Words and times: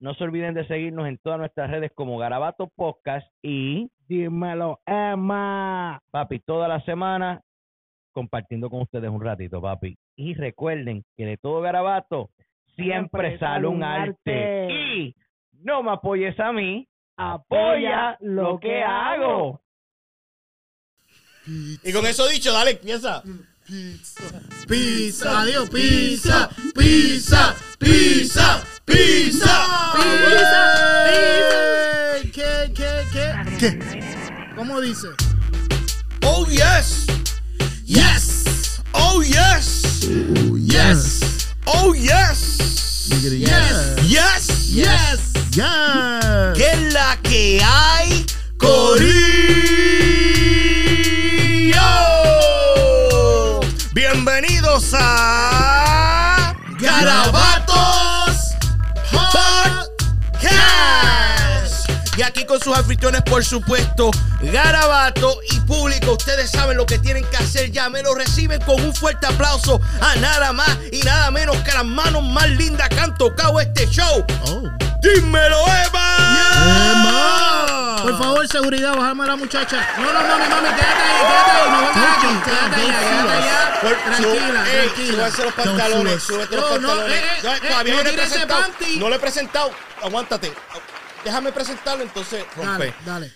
no 0.00 0.14
se 0.14 0.24
olviden 0.24 0.54
de 0.54 0.66
seguirnos 0.66 1.06
en 1.06 1.18
todas 1.18 1.38
nuestras 1.38 1.70
redes 1.70 1.92
como 1.94 2.18
Garabato 2.18 2.68
Podcast 2.74 3.26
y 3.42 3.90
Dímelo, 4.08 4.80
Emma. 4.86 6.00
papi, 6.10 6.40
toda 6.40 6.66
la 6.66 6.80
semana 6.84 7.40
compartiendo 8.12 8.68
con 8.70 8.82
ustedes 8.82 9.08
un 9.08 9.22
ratito, 9.22 9.60
papi. 9.60 9.96
Y 10.16 10.34
recuerden 10.34 11.04
que 11.16 11.26
de 11.26 11.36
todo 11.36 11.60
garabato 11.60 12.30
siempre, 12.74 13.38
sale 13.38 13.66
un 13.66 13.82
arte. 13.84 14.68
Y 14.72 15.14
no 15.52 15.82
me 15.82 15.92
apoyes 15.92 16.38
a 16.40 16.52
mí, 16.52 16.88
apoya 17.16 18.16
lo 18.20 18.58
que 18.58 18.82
hago. 18.82 19.60
Y 21.46 21.92
con 21.92 22.06
eso 22.06 22.26
dicho, 22.28 22.52
dale, 22.52 22.72
empieza. 22.72 23.22
Pizza, 24.66 25.42
adiós, 25.42 25.70
pizza, 25.70 26.50
pizza, 26.74 27.54
pizza, 27.78 28.64
pizza, 28.90 29.56
pizza, 29.94 30.64
¿Qué, 32.32 32.72
qué, 32.74 32.92
qué? 33.12 33.26
¿Qué? 33.58 33.70
¿Cómo 34.56 34.80
dice? 34.80 35.08
Oh, 36.22 36.46
yes. 36.46 37.06
Yes. 37.84 38.82
Oh, 38.92 39.22
yes. 39.22 39.82
Yes. 40.56 41.20
Oh, 41.66 41.94
yes. 41.94 43.08
Yes. 43.22 43.96
Yes. 44.02 44.70
Yes. 44.72 45.22
Yes. 45.50 46.56
¿Qué 46.56 46.70
es 46.72 46.92
la 46.92 47.18
que 47.22 47.60
hay, 47.64 48.26
Corillo? 48.58 49.20
Bienvenidos 53.92 54.94
a 54.94 55.59
Y 62.16 62.22
aquí 62.22 62.44
con 62.44 62.60
sus 62.60 62.76
anfitriones, 62.76 63.22
por 63.22 63.44
supuesto, 63.44 64.10
Garabato 64.40 65.38
y 65.50 65.60
público. 65.60 66.12
Ustedes 66.12 66.50
saben 66.50 66.76
lo 66.76 66.84
que 66.84 66.98
tienen 66.98 67.24
que 67.30 67.36
hacer 67.36 67.70
ya. 67.70 67.88
Me 67.88 68.02
lo 68.02 68.14
reciben 68.14 68.60
con 68.62 68.80
un 68.82 68.94
fuerte 68.94 69.26
aplauso 69.26 69.80
a 70.00 70.16
nada 70.16 70.52
más 70.52 70.68
y 70.92 71.00
nada 71.02 71.30
menos 71.30 71.56
que 71.58 71.72
las 71.72 71.84
manos 71.84 72.22
más 72.22 72.48
lindas 72.50 72.88
que 72.88 72.98
han 73.00 73.16
tocado 73.16 73.60
este 73.60 73.86
show. 73.88 74.24
Oh. 74.46 74.62
¡Dímelo, 75.02 75.56
Eva! 75.86 76.16
Emma. 76.92 77.96
Por 78.02 78.18
favor, 78.18 78.48
seguridad, 78.48 78.94
bájame 78.94 79.24
a 79.24 79.26
la 79.28 79.36
muchacha. 79.36 79.88
No, 79.98 80.12
no, 80.12 80.20
mami, 80.20 80.48
mami, 80.48 80.68
quédate 80.68 81.02
ahí, 81.02 81.22
quédate 81.26 81.50
ahí, 81.50 81.70
no 81.70 81.78
aquí, 82.10 82.40
quédate 82.44 82.80
allá, 82.80 83.00
quédate 83.00 83.32
allá. 83.32 83.80
Por- 83.80 83.96
Tranquila, 83.96 84.64
tranquila. 84.64 85.28
los 85.44 85.54
pantalones, 85.54 86.22
súbete 86.22 86.56
los 86.56 86.70
No, 86.70 86.78
no, 86.78 86.88
pantalones. 86.88 87.14
eh, 87.16 87.24
eh, 87.24 87.40
No, 87.42 87.54
eh, 87.54 87.60
no 87.62 87.96
no 87.96 88.02
le 88.02 88.10
he 88.10 88.12
presentado. 88.12 88.64
No 88.98 89.08
lo 89.08 89.14
he 89.14 89.18
presentado. 89.18 89.70
Aguántate. 90.02 90.52
Déjame 91.24 91.52
presentarlo, 91.52 92.02
entonces 92.02 92.44
rompe. 92.56 92.66
Dale, 92.86 92.94
dale. 93.04 93.32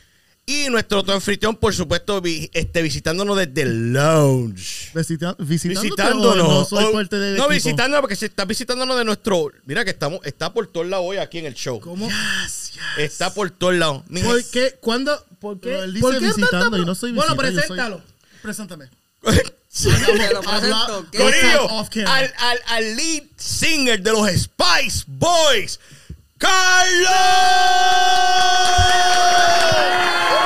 Y 0.47 0.69
nuestro 0.69 1.01
otro 1.01 1.15
anfitrión, 1.15 1.57
por 1.57 1.75
supuesto, 1.75 2.21
vi- 2.21 2.51
este, 2.53 2.83
visitándonos 2.83 3.35
desde 3.39 3.63
el 3.63 3.95
lounge. 3.95 4.91
Visita- 4.95 5.35
Visitándonos. 5.39 6.47
o 6.47 6.53
no 6.53 6.65
soy 6.67 6.93
parte 6.93 7.17
del 7.19 7.37
no, 7.39 7.49
visitándonos 7.49 8.03
porque 8.03 8.15
se 8.17 8.27
está 8.27 8.45
visitándonos 8.45 8.97
de 8.99 9.05
nuestro. 9.07 9.51
Mira 9.65 9.85
que 9.87 9.91
estamos, 9.91 10.21
está 10.25 10.53
por 10.53 10.67
todos 10.67 10.87
lados 10.87 11.07
hoy 11.09 11.17
aquí 11.17 11.39
en 11.39 11.47
el 11.47 11.55
show. 11.55 11.81
¿Cómo? 11.81 12.09
Yes, 12.11 12.73
yes. 12.73 12.83
Está 12.99 13.33
por 13.33 13.51
todos 13.51 13.75
lados. 13.75 14.03
¿Por 14.23 14.45
qué? 14.51 14.77
¿Cuándo? 14.81 15.25
¿Por 15.41 15.55
qué? 15.61 15.71
Pero 15.71 15.85
él 15.85 15.99
¿Por 16.01 16.13
dice 16.13 16.21
qué 16.21 16.27
visitando 16.43 16.65
tanta- 16.71 16.79
y 16.79 16.85
no 16.85 16.95
soy 16.95 17.13
Bueno, 17.13 17.33
visita, 17.37 17.51
yo 17.51 17.53
soy- 17.61 17.69
preséntalo. 17.69 18.03
Preséntame. 18.43 18.89
Corillo, 21.17 21.69
al, 22.07 22.33
al, 22.39 22.59
al 22.67 22.97
lead 22.97 23.23
singer 23.37 24.01
de 24.03 24.13
los 24.13 24.29
Spice 24.31 25.05
Boys, 25.07 25.81
Carlos. 26.39 27.11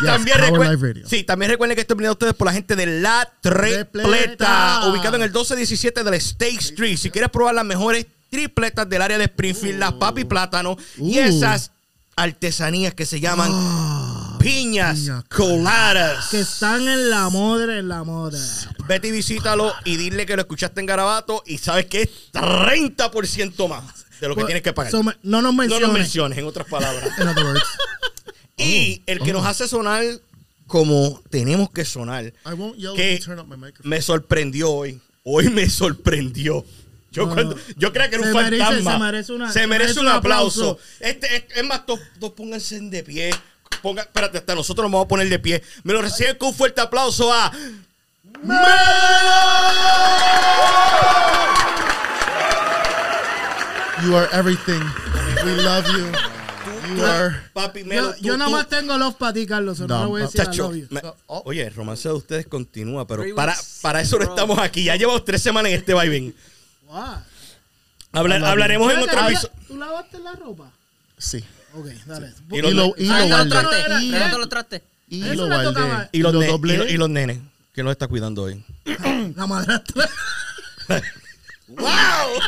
y 0.01 0.05
también 0.05 0.37
recuerden. 0.39 1.03
Sí, 1.07 1.23
también 1.23 1.51
recuerden 1.51 1.75
que 1.75 1.81
esto 1.81 1.93
es 1.93 1.97
brindado 1.97 2.11
a 2.11 2.15
ustedes 2.15 2.33
por 2.33 2.47
la 2.47 2.53
gente 2.53 2.75
de 2.75 2.85
La 3.01 3.31
Trepleta. 3.41 4.87
ubicado 4.89 5.15
en 5.15 5.23
el 5.23 5.29
1217 5.29 6.03
del 6.03 6.13
State 6.15 6.55
Street. 6.59 6.97
Si 6.97 7.09
quieres 7.09 7.29
probar 7.29 7.55
las 7.55 7.65
mejores 7.65 8.05
tripletas 8.29 8.87
del 8.89 9.01
área 9.01 9.17
de 9.17 9.25
Springfield, 9.25 9.79
las 9.79 9.93
papi 9.93 10.23
plátano 10.25 10.77
y 10.97 11.17
Uh. 11.19 11.23
esas 11.23 11.71
artesanías 12.15 12.93
que 12.93 13.05
se 13.05 13.19
llaman 13.19 13.49
piñas 14.39 14.99
piña 14.99 15.23
coladas. 15.29 16.27
Que 16.29 16.39
están 16.39 16.87
en 16.87 17.09
la 17.09 17.29
moda, 17.29 17.77
en 17.77 17.87
la 17.87 18.03
moda. 18.03 18.39
Vete 18.87 19.09
y 19.09 19.11
visítalo 19.11 19.73
y 19.85 19.97
dile 19.97 20.25
que 20.25 20.35
lo 20.35 20.41
escuchaste 20.41 20.79
en 20.79 20.85
Garabato 20.85 21.43
y 21.45 21.57
sabes 21.57 21.85
que 21.85 22.03
es 22.03 22.09
30% 22.33 23.67
más 23.67 23.83
de 24.19 24.27
lo 24.27 24.35
que 24.35 24.43
tienes 24.45 24.63
que 24.63 24.73
pagar. 24.73 24.91
So, 24.91 25.03
no 25.03 25.13
nos 25.23 25.43
no 25.43 25.53
menciones. 25.53 25.87
lo 25.87 25.93
menciones, 25.93 26.37
en 26.37 26.45
otras 26.45 26.67
palabras. 26.67 27.09
Y 28.57 29.01
el 29.05 29.19
que 29.19 29.31
nos 29.31 29.45
hace 29.45 29.67
sonar 29.69 30.03
como 30.67 31.21
tenemos 31.29 31.71
que 31.71 31.85
sonar, 31.85 32.33
que 32.95 33.19
me 33.83 34.01
sorprendió 34.01 34.69
hoy. 34.69 34.99
Hoy 35.23 35.49
me 35.49 35.69
sorprendió. 35.69 36.65
Yo, 37.11 37.25
No, 37.25 37.33
cuando, 37.33 37.55
no. 37.55 37.61
yo 37.77 37.91
creía 37.91 38.09
que 38.09 38.15
era 38.17 38.27
un 38.27 38.33
merece- 38.33 38.57
fantasma. 38.59 38.91
se 38.93 38.99
merece 38.99 39.33
una- 39.33 39.47
Se 39.47 39.59
se 39.61 39.67
merece 39.67 39.83
merece 39.85 39.99
un 40.01 40.07
aplauso. 40.09 40.71
aplauso. 40.71 40.79
Este, 40.99 41.35
es, 41.37 41.43
es 41.55 41.63
más, 41.65 41.85
todos 41.85 41.99
pónganse 42.35 42.79
de 42.81 43.03
pie. 43.03 43.31
Ponga, 43.81 44.01
espérate, 44.01 44.37
hasta 44.39 44.55
nosotros 44.55 44.83
nos 44.85 44.91
vamos 44.91 45.05
a 45.05 45.07
poner 45.07 45.29
de 45.29 45.39
pie. 45.39 45.63
Me 45.83 45.93
lo 45.93 46.01
reciben 46.01 46.35
con 46.37 46.49
un 46.49 46.53
fuerte 46.53 46.81
aplauso 46.81 47.31
a. 47.33 47.51
You 54.03 54.15
are 54.15 54.29
everything. 54.31 54.79
We 55.43 55.51
love 55.59 55.85
you. 55.91 56.07
You 56.95 57.03
are. 57.05 57.35
Papi, 57.53 57.83
Melo, 57.83 58.11
Yo, 58.11 58.15
tú- 58.15 58.23
yo 58.23 58.37
nada 58.37 58.49
más 58.49 58.67
tengo 58.69 58.97
love 58.97 59.15
para 59.15 59.33
ti, 59.33 59.45
Carlos. 59.45 59.79
No, 59.81 59.87
No, 59.87 60.07
voy 60.09 60.21
a 60.21 60.25
decir 60.25 60.41
Chacho, 60.45 60.63
love 60.71 60.75
you. 60.77 60.87
me- 60.89 61.01
oye, 61.27 61.67
el 61.67 61.75
romance 61.75 62.07
de 62.07 62.15
ustedes 62.15 62.47
continúa, 62.47 63.05
pero 63.05 63.23
para, 63.35 63.55
para 63.81 63.99
eso 64.01 64.17
no 64.17 64.23
estamos 64.23 64.57
aquí. 64.59 64.85
Ya 64.85 64.95
llevamos 64.95 65.25
tres 65.25 65.41
semanas 65.41 65.71
en 65.73 65.79
este 65.79 65.93
vaivén. 65.93 66.33
Wow. 66.87 67.03
Habla- 68.13 68.49
hablaremos 68.49 68.91
en 68.93 68.99
otro 68.99 69.11
¿tú 69.11 69.15
la- 69.21 69.27
episodio. 69.27 69.53
¿Tú 69.67 69.77
lavaste 69.77 70.19
la 70.19 70.31
ropa? 70.33 70.71
Sí. 71.17 71.43
Ok, 71.73 71.87
dale. 72.05 72.33
Y 72.51 72.61
los, 72.61 72.71
Y 72.71 72.73
lo, 72.73 72.93
y 72.97 73.05
lo 73.05 73.13
Ay, 73.13 73.29
no 73.29 73.37
lo 73.37 73.45
guardé. 73.49 74.47
traste. 74.47 74.83
Y- 75.09 75.21
los 75.21 75.35
lo 75.35 75.47
ne- 75.47 75.55
y 76.11 76.19
los- 76.19 76.91
y 76.91 76.97
los 76.97 77.09
nenes. 77.09 77.39
que 77.73 77.83
nos 77.83 77.91
está 77.91 78.07
cuidando 78.07 78.43
hoy? 78.43 78.63
La 79.35 79.47
madrastra. 79.47 80.09
¡Wow! 81.67 81.87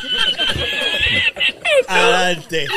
Adelante. 1.88 2.68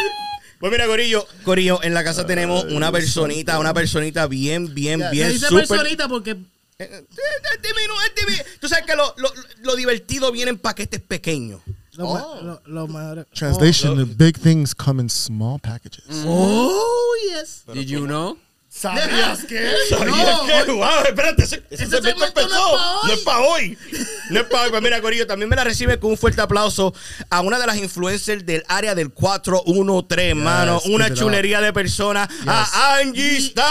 Pues 0.61 0.73
mira, 0.73 0.87
Corillo, 0.87 1.27
Corillo, 1.45 1.83
en 1.83 1.95
la 1.95 2.05
casa 2.05 2.27
tenemos 2.27 2.65
una 2.65 2.91
personita, 2.93 3.59
una 3.59 3.75
personita 3.75 4.27
bien, 4.27 4.75
bien, 4.75 5.01
Ya, 5.01 5.11
bien 5.11 5.33
dice 5.33 5.47
súper. 5.49 5.67
personita 5.69 6.09
porque 6.09 6.31
Eh, 6.33 6.37
eh, 6.79 6.91
es 6.91 7.63
divino, 7.63 7.95
es 8.03 8.15
divino. 8.27 8.43
Tú 8.61 8.69
sabes 8.69 8.85
que 8.87 8.97
lo, 8.97 9.15
lo, 9.19 9.33
lo 9.63 9.77
divertido 9.77 10.33
viene 10.33 10.51
en 10.51 10.59
paquetes 10.59 11.01
pequeños. 11.01 11.61
Oh. 11.99 12.59
lo- 12.67 13.25
Translation: 13.35 13.97
The 13.97 14.05
big 14.05 14.37
things 14.39 14.75
come 14.75 15.01
in 15.01 15.09
small 15.09 15.59
packages. 15.59 16.25
Oh, 16.27 16.71
oh, 16.73 17.17
yes. 17.31 17.63
Did 17.73 17.89
you 17.89 18.07
know? 18.07 18.37
¿Sabías 18.69 19.45
que? 19.47 19.71
¿Sabías 19.89 20.11
No, 20.11 20.47
qué? 20.67 20.73
Wow, 20.73 21.05
espérate, 21.07 21.45
ese, 21.45 21.63
ese 21.71 21.87
segmento 21.87 22.25
empezó. 22.27 22.77
no 23.07 23.13
es 23.13 23.21
pa' 23.21 23.39
hoy. 23.39 23.79
No 23.79 23.81
es 23.85 23.87
para 23.87 24.01
hoy. 24.01 24.31
No 24.31 24.41
es 24.41 24.47
para 24.47 24.63
hoy. 24.65 24.71
Pues 24.71 24.83
mira, 24.83 25.01
Corillo, 25.01 25.27
también 25.29 25.49
me 25.49 25.55
la 25.55 25.63
recibe 25.63 26.01
con 26.01 26.11
un 26.11 26.17
fuerte 26.17 26.41
aplauso 26.41 26.93
a 27.31 27.41
una 27.41 27.61
de 27.61 27.67
las 27.69 27.77
influencers 27.77 28.45
del 28.45 28.65
área 28.67 28.97
del 28.97 29.13
413, 29.13 30.31
hermano. 30.31 30.81
give 30.81 30.95
Una 30.97 31.15
chulería 31.15 31.61
de 31.61 31.73
persona. 31.73 32.29
A 32.49 32.97
Angie 32.99 33.37
Star. 33.37 33.69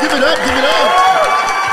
Give 0.00 0.16
it 0.16 0.22
up, 0.24 0.38
give 0.44 0.58
it 0.58 0.64
up. 0.64 1.63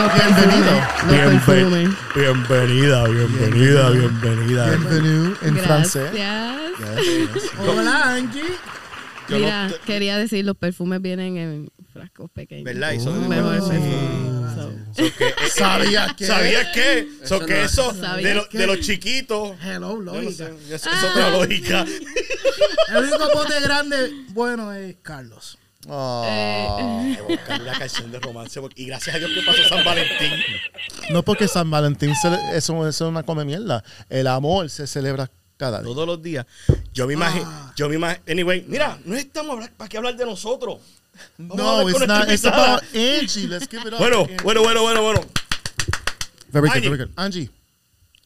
Los 0.00 0.14
Bienvenido. 0.14 1.84
bienvenida, 2.14 3.04
bienvenida, 3.08 3.90
bienvenida. 3.90 4.66
Bienvenue 4.70 5.36
en 5.42 5.58
francés. 5.58 6.10
Gracias. 6.12 7.52
Hola, 7.58 8.14
Angie. 8.14 8.42
Yo 9.28 9.38
no 9.38 9.44
Mira, 9.44 9.68
te- 9.68 9.78
quería 9.80 10.16
decir, 10.16 10.44
los 10.46 10.56
perfumes 10.56 11.02
vienen 11.02 11.36
en 11.36 11.70
frascos 11.92 12.30
pequeños. 12.30 12.64
¿Verdad? 12.64 12.92
Y 12.92 13.00
son- 13.00 13.28
Mejor 13.28 13.60
Sí. 13.62 13.68
perfume. 13.68 14.54
So, 14.54 14.70
So 15.10 15.16
que- 15.18 15.24
eh, 15.28 15.34
eh, 15.38 15.48
¿Sabías 15.54 16.14
que? 16.14 16.26
¿Sabías 16.26 16.66
qué? 16.74 17.08
So 17.24 17.36
Eso 17.36 17.46
que 17.46 17.54
no- 17.54 17.60
eso 17.60 17.94
¿Sabías 17.94 18.22
de, 18.24 18.34
lo- 18.34 18.48
qué? 18.48 18.58
de 18.58 18.66
los 18.66 18.80
chiquitos. 18.80 19.52
Hello, 19.62 19.98
no 20.00 20.14
lógica. 20.14 20.32
sé, 20.32 20.74
es, 20.74 20.86
es 20.86 21.04
otra 21.04 21.30
lógica. 21.30 21.84
El 22.88 22.96
único 23.04 23.30
pote 23.32 23.60
grande 23.60 24.10
bueno 24.30 24.72
es 24.72 24.96
Carlos. 25.02 25.58
Oh. 25.88 26.24
Eh. 26.26 26.66
Voy 26.68 27.16
a 27.16 27.22
buscar 27.38 27.62
una 27.62 27.78
canción 27.78 28.12
de 28.12 28.20
romance 28.20 28.60
y 28.76 28.86
gracias 28.86 29.16
a 29.16 29.18
Dios 29.18 29.30
que 29.34 29.42
pasó 29.42 29.62
San 29.68 29.84
Valentín. 29.84 30.32
No 31.10 31.22
porque 31.22 31.48
San 31.48 31.70
Valentín 31.70 32.14
se- 32.14 32.56
eso, 32.56 32.86
eso 32.86 32.88
es 32.88 33.00
una 33.10 33.22
come 33.22 33.44
mierda. 33.44 33.82
El 34.08 34.26
amor 34.26 34.68
se 34.68 34.86
celebra 34.86 35.30
cada 35.56 35.78
día. 35.78 35.86
Todos 35.92 36.06
los 36.06 36.22
días. 36.22 36.46
Yo 36.92 37.06
me 37.06 37.14
imagino, 37.14 37.44
Ah. 37.46 37.72
yo 37.76 37.88
me 37.88 37.94
imagino. 37.94 38.22
Anyway, 38.28 38.64
mira, 38.68 38.98
no 39.04 39.16
estamos 39.16 39.54
hablar- 39.54 39.72
para 39.72 39.88
qué 39.88 39.96
hablar 39.96 40.16
de 40.16 40.26
nosotros. 40.26 40.78
Vamos 41.38 41.56
No, 41.56 41.88
it's 41.88 42.06
not. 42.06 42.28
It's 42.30 42.44
about 42.44 42.82
Angie. 42.94 43.46
Let's 43.48 43.66
give 43.68 43.82
it 43.86 43.92
up. 43.94 43.98
Bueno, 43.98 44.20
Angie. 44.20 44.36
bueno, 44.42 44.62
bueno, 44.62 44.82
bueno, 44.82 45.02
bueno. 45.02 45.20
Very 46.52 46.66
good, 46.68 46.76
Angie. 46.76 46.88
very 46.90 47.04
good. 47.04 47.10
Angie, 47.16 47.50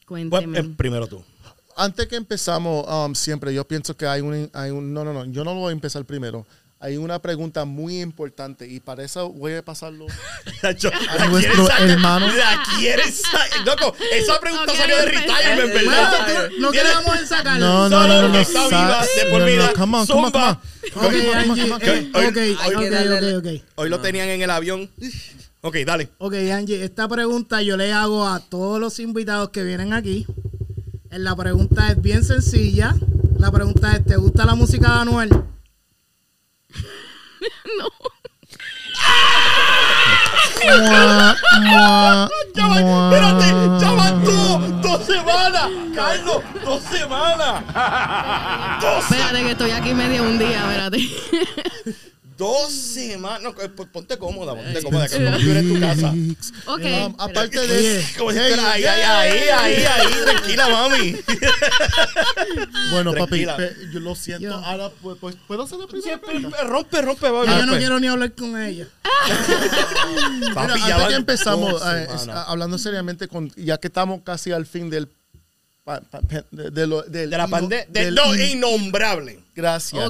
cuénteme. 0.06 0.58
eh, 0.58 0.64
primero 0.76 1.06
tú. 1.06 1.22
antes 1.76 2.06
que 2.06 2.16
empezamos, 2.16 2.86
um, 2.88 3.14
siempre 3.14 3.52
yo 3.52 3.66
pienso 3.66 3.96
que 3.96 4.06
hay 4.06 4.20
un, 4.20 4.48
hay 4.52 4.70
un. 4.70 4.92
No, 4.92 5.04
no, 5.04 5.12
no. 5.12 5.24
Yo 5.26 5.44
no 5.44 5.54
lo 5.54 5.60
voy 5.60 5.70
a 5.70 5.72
empezar 5.72 6.04
primero. 6.04 6.46
Hay 6.84 6.98
una 6.98 7.18
pregunta 7.18 7.64
muy 7.64 8.02
importante 8.02 8.68
y 8.68 8.78
para 8.78 9.02
eso 9.04 9.30
voy 9.30 9.54
a 9.54 9.64
pasarlo. 9.64 10.06
Yo- 10.78 10.90
la 11.16 11.26
nuestro 11.28 11.66
hermano. 11.78 12.26
La 12.26 12.62
quieres 12.78 13.22
sacar. 13.22 13.48
Loco, 13.64 13.96
esa 14.12 14.38
pregunta 14.38 14.76
salió 14.76 14.96
de 14.98 15.04
retirement, 15.06 15.72
¿verdad? 15.72 16.50
no 16.60 16.70
queremos 16.72 17.18
en 17.20 17.26
sacarlo. 17.26 17.64
No, 17.66 17.88
no, 17.88 18.06
no, 18.06 18.22
no, 18.22 18.28
no. 18.28 18.38
está 18.38 18.66
viva 18.68 19.00
de 19.16 19.30
por 19.30 19.38
no, 19.40 19.46
no, 19.46 19.46
vida. 19.46 19.72
come 19.74 19.96
on, 19.96 20.06
come 20.06 20.26
on, 20.26 20.30
come 20.30 20.44
on. 20.44 20.58
Zumba. 20.60 20.60
Ok, 20.84 20.92
Come 20.92 21.06
on, 21.06 21.22
come 21.24 21.34
Angie. 21.34 21.48
on, 21.48 21.56
come 21.56 21.72
on. 21.72 21.80
eh, 21.82 22.10
Hoy- 22.14 22.26
Ok, 22.26 22.36
hoy- 22.36 22.74
ok, 22.74 22.80
que 22.82 22.90
darle- 22.90 23.36
ok, 23.38 23.46
ok. 23.46 23.64
Hoy 23.76 23.88
lo 23.88 24.00
tenían 24.00 24.28
en 24.28 24.42
el 24.42 24.50
avión. 24.50 24.90
Ok, 25.62 25.76
dale. 25.86 26.10
Ok, 26.18 26.34
Angie, 26.52 26.84
esta 26.84 27.08
pregunta 27.08 27.62
yo 27.62 27.78
le 27.78 27.94
hago 27.94 28.28
a 28.28 28.40
todos 28.40 28.78
los 28.78 28.98
invitados 29.00 29.48
que 29.48 29.64
vienen 29.64 29.94
aquí. 29.94 30.26
La 31.10 31.34
pregunta 31.34 31.90
es 31.92 32.02
bien 32.02 32.22
sencilla. 32.24 32.94
La 33.38 33.50
pregunta 33.50 33.92
es, 33.96 34.04
¿te 34.04 34.16
gusta 34.16 34.44
la 34.44 34.54
música 34.54 34.92
de 34.92 35.00
Anuel? 35.00 35.30
Mua, 41.60 42.28
Ya 42.54 42.66
va, 42.68 42.80
mua. 42.80 43.10
espérate, 43.10 43.48
ya 43.80 43.90
van 43.92 44.24
dos, 44.24 44.82
dos 44.82 45.06
semanas, 45.06 45.68
Carlos, 45.94 46.42
dos 46.64 46.82
semanas. 46.82 47.62
Dos, 48.80 49.04
Espérate 49.04 49.42
que 49.42 49.50
estoy 49.50 49.70
aquí 49.72 49.94
medio 49.94 50.22
un 50.22 50.38
día, 50.38 50.60
espérate. 50.62 50.98
dos 52.36 52.72
semanas. 52.72 53.42
No, 53.42 53.50
eh, 53.62 53.68
pues 53.68 53.88
ponte 53.90 54.16
cómoda, 54.18 54.54
ponte 54.54 54.82
cómoda, 54.82 55.08
que 55.08 55.16
como 55.24 55.36
tú 55.38 55.50
eres 55.50 55.68
tu 55.72 55.80
casa. 55.80 56.08
ok. 56.72 56.80
Um, 56.84 57.14
aparte 57.18 57.66
de 57.66 58.04
Como 58.18 58.30
si 58.32 58.38
fuera 58.38 58.72
ahí, 58.72 58.84
ahí, 58.84 59.00
ahí, 59.02 59.48
ahí, 59.48 59.84
ahí, 59.84 60.12
tranquila, 60.24 60.68
mami. 60.68 61.16
Bueno, 62.90 63.12
Tranquila. 63.12 63.56
papi, 63.56 63.72
yo 63.92 64.00
lo 64.00 64.14
siento. 64.14 64.42
Yo- 64.44 64.54
Ahora, 64.54 64.90
pues, 65.02 65.16
pues, 65.20 65.36
¿puedo 65.46 65.62
hacer 65.64 65.78
la 65.78 65.86
primera 65.86 66.04
Siempre 66.08 66.30
pregunta? 66.34 66.62
rompe, 66.64 67.02
rompe, 67.02 67.30
baby, 67.30 67.46
Ya 67.48 67.58
yo 67.60 67.66
no 67.66 67.76
quiero 67.76 68.00
ni 68.00 68.06
hablar 68.06 68.32
con 68.34 68.60
ella. 68.60 68.86
Papi, 70.54 70.72
Mira, 70.74 70.88
ya 70.88 70.96
antes 71.04 71.16
empezamos, 71.16 71.82
eh, 71.86 72.06
hablando 72.46 72.78
seriamente, 72.78 73.28
con, 73.28 73.50
ya 73.56 73.78
que 73.78 73.88
estamos 73.88 74.20
casi 74.24 74.52
al 74.52 74.66
fin 74.66 74.90
del... 74.90 75.08
pa- 75.84 76.00
pa- 76.00 76.20
pe- 76.22 76.44
de, 76.50 76.70
de 76.70 76.86
lo- 76.86 77.02
de 77.02 77.26
la 77.26 77.46
pandemia, 77.46 77.86
de 77.90 78.10
lo 78.10 78.34
in- 78.34 78.56
innombrable. 78.58 79.38
Gracias. 79.54 80.02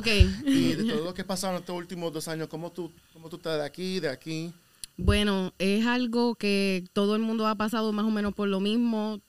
Y 0.47 0.73
de 0.75 0.85
todo 0.85 1.05
lo 1.05 1.15
que 1.15 1.23
ha 1.23 1.27
pasado 1.27 1.55
en 1.55 1.61
estos 1.61 1.77
últimos 1.77 2.13
dos 2.13 2.29
años, 2.29 2.49
¿cómo 2.49 2.71
tú, 2.73 2.91
cómo 3.13 3.29
tú 3.29 3.37
estás 3.37 3.59
de 3.59 3.65
aquí, 3.67 4.01
de 4.01 4.09
aquí? 4.09 4.53
Bueno, 4.97 5.53
es 5.59 5.85
algo 5.87 6.37
que 6.37 6.85
todo 6.93 7.17
el 7.17 7.23
mundo 7.23 7.47
ha 7.49 7.57
pasado 7.57 7.93
más 7.93 8.07
o 8.07 8.11
menos 8.11 8.33
por 8.35 8.49
lo 8.49 8.61
mismo. 8.61 9.21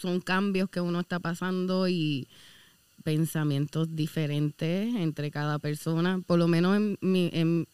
Son 0.00 0.20
cambios 0.20 0.68
que 0.70 0.80
uno 0.80 0.98
está 1.00 1.20
pasando 1.20 1.86
y 1.86 2.26
pensamientos 3.04 3.94
diferentes 3.94 4.94
entre 4.96 5.30
cada 5.30 5.58
persona. 5.58 6.20
Por 6.26 6.38
lo 6.38 6.48
menos 6.48 6.76
en 6.76 6.98
mi, 7.00 7.30
en, 7.32 7.68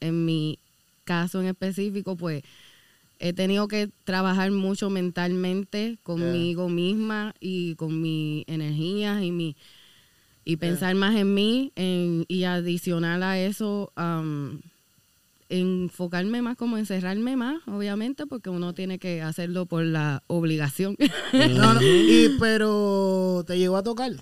en 0.00 0.24
mi 0.24 0.58
caso 1.04 1.40
en 1.40 1.46
específico, 1.46 2.16
pues 2.16 2.42
he 3.24 3.32
tenido 3.32 3.68
que 3.68 3.88
trabajar 4.04 4.50
mucho 4.50 4.90
mentalmente 4.90 5.96
conmigo 6.02 6.68
misma 6.68 7.34
y 7.40 7.76
con 7.76 8.00
mi 8.02 8.44
energía 8.48 9.22
y 9.24 9.30
mi 9.30 9.56
y 10.44 10.56
pensar 10.56 10.94
más 10.96 11.14
en 11.14 11.32
mí 11.32 11.70
en- 11.76 12.24
y 12.26 12.42
adicional 12.42 13.22
a 13.22 13.38
eso 13.38 13.92
am, 13.94 14.60
enfocarme 15.48 16.42
más 16.42 16.56
como 16.56 16.78
encerrarme 16.78 17.36
más 17.36 17.60
obviamente 17.68 18.26
porque 18.26 18.50
uno 18.50 18.72
tiene 18.74 18.98
que 18.98 19.22
hacerlo 19.22 19.66
por 19.66 19.84
la 19.84 20.22
obligación. 20.26 20.96
No, 21.32 21.74
no, 21.74 21.80
y, 21.82 22.36
pero 22.40 23.44
te 23.46 23.56
llegó 23.58 23.76
a 23.76 23.82
tocar. 23.82 24.12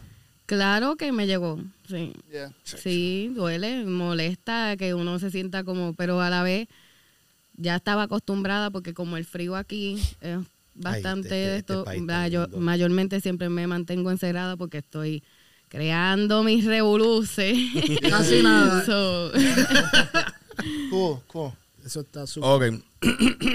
claro 0.47 0.97
que 0.97 1.11
me 1.12 1.26
llegó 1.26 1.58
sí. 1.88 2.12
Yeah. 2.31 2.52
sí 2.64 3.31
duele 3.35 3.85
molesta 3.87 4.76
que 4.76 4.93
uno 4.94 5.19
se 5.19 5.31
sienta 5.31 5.64
como 5.64 5.94
pero 5.94 6.20
a 6.20 6.29
la 6.31 6.43
vez 6.43 6.69
ya 7.60 7.76
estaba 7.76 8.04
acostumbrada 8.04 8.70
porque 8.70 8.94
como 8.94 9.16
el 9.16 9.24
frío 9.24 9.54
aquí 9.56 10.00
es 10.20 10.38
bastante 10.74 11.28
este- 11.28 11.34
de 11.34 11.56
este 11.58 11.72
esto 11.74 11.84
mayor- 12.06 12.56
mayormente 12.56 13.20
siempre 13.20 13.48
me 13.48 13.66
mantengo 13.66 14.10
encerrada 14.10 14.56
porque 14.56 14.78
estoy 14.78 15.22
creando 15.68 16.42
mis 16.42 16.64
revoluces 16.64 17.56
Casi 18.10 18.42
nada. 18.42 18.84
So, 18.84 19.30
Cool, 20.90 21.20
cool. 21.28 21.52
Eso 21.84 22.00
está 22.00 22.26
súper. 22.26 22.74
Ok. 22.74 22.82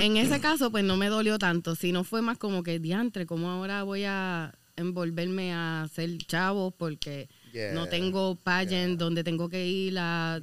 en 0.01 0.17
ese 0.17 0.39
caso, 0.39 0.71
pues 0.71 0.83
no 0.83 0.97
me 0.97 1.09
dolió 1.09 1.37
tanto, 1.37 1.75
sino 1.75 2.03
fue 2.03 2.21
más 2.23 2.37
como 2.39 2.63
que 2.63 2.79
diantre, 2.79 3.25
como 3.27 3.49
ahora 3.51 3.83
voy 3.83 4.03
a 4.05 4.53
envolverme 4.77 5.53
a 5.53 5.87
ser 5.93 6.17
chavo 6.17 6.71
porque 6.71 7.29
Yeah, 7.55 7.71
no 7.73 7.87
tengo 7.87 8.35
pageant 8.35 8.99
donde 8.99 9.23
tengo 9.23 9.47
que 9.47 9.65
ir 9.65 9.97
a 9.97 10.41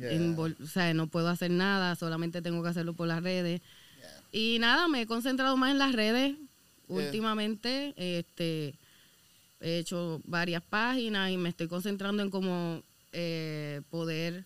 o 0.63 0.67
sea, 0.67 0.95
no 0.95 1.09
puedo 1.09 1.29
hacer 1.29 1.51
nada, 1.51 1.95
solamente 1.95 2.41
tengo 2.41 2.63
que 2.63 2.71
hacerlo 2.71 2.95
por 2.95 3.07
las 3.07 3.23
redes. 3.23 3.61
Y 4.33 4.57
nada, 4.61 4.89
me 4.89 5.03
he 5.03 5.07
concentrado 5.07 5.59
más 5.59 5.73
en 5.73 5.79
las 5.79 5.93
redes 5.93 6.35
últimamente, 6.89 7.93
este 7.97 8.75
he 9.61 9.79
hecho 9.79 10.21
varias 10.25 10.63
páginas 10.63 11.31
y 11.31 11.37
me 11.37 11.51
estoy 11.51 11.69
concentrando 11.69 12.23
en 12.23 12.31
cómo 12.31 12.83
eh, 13.13 13.83
poder 13.91 14.45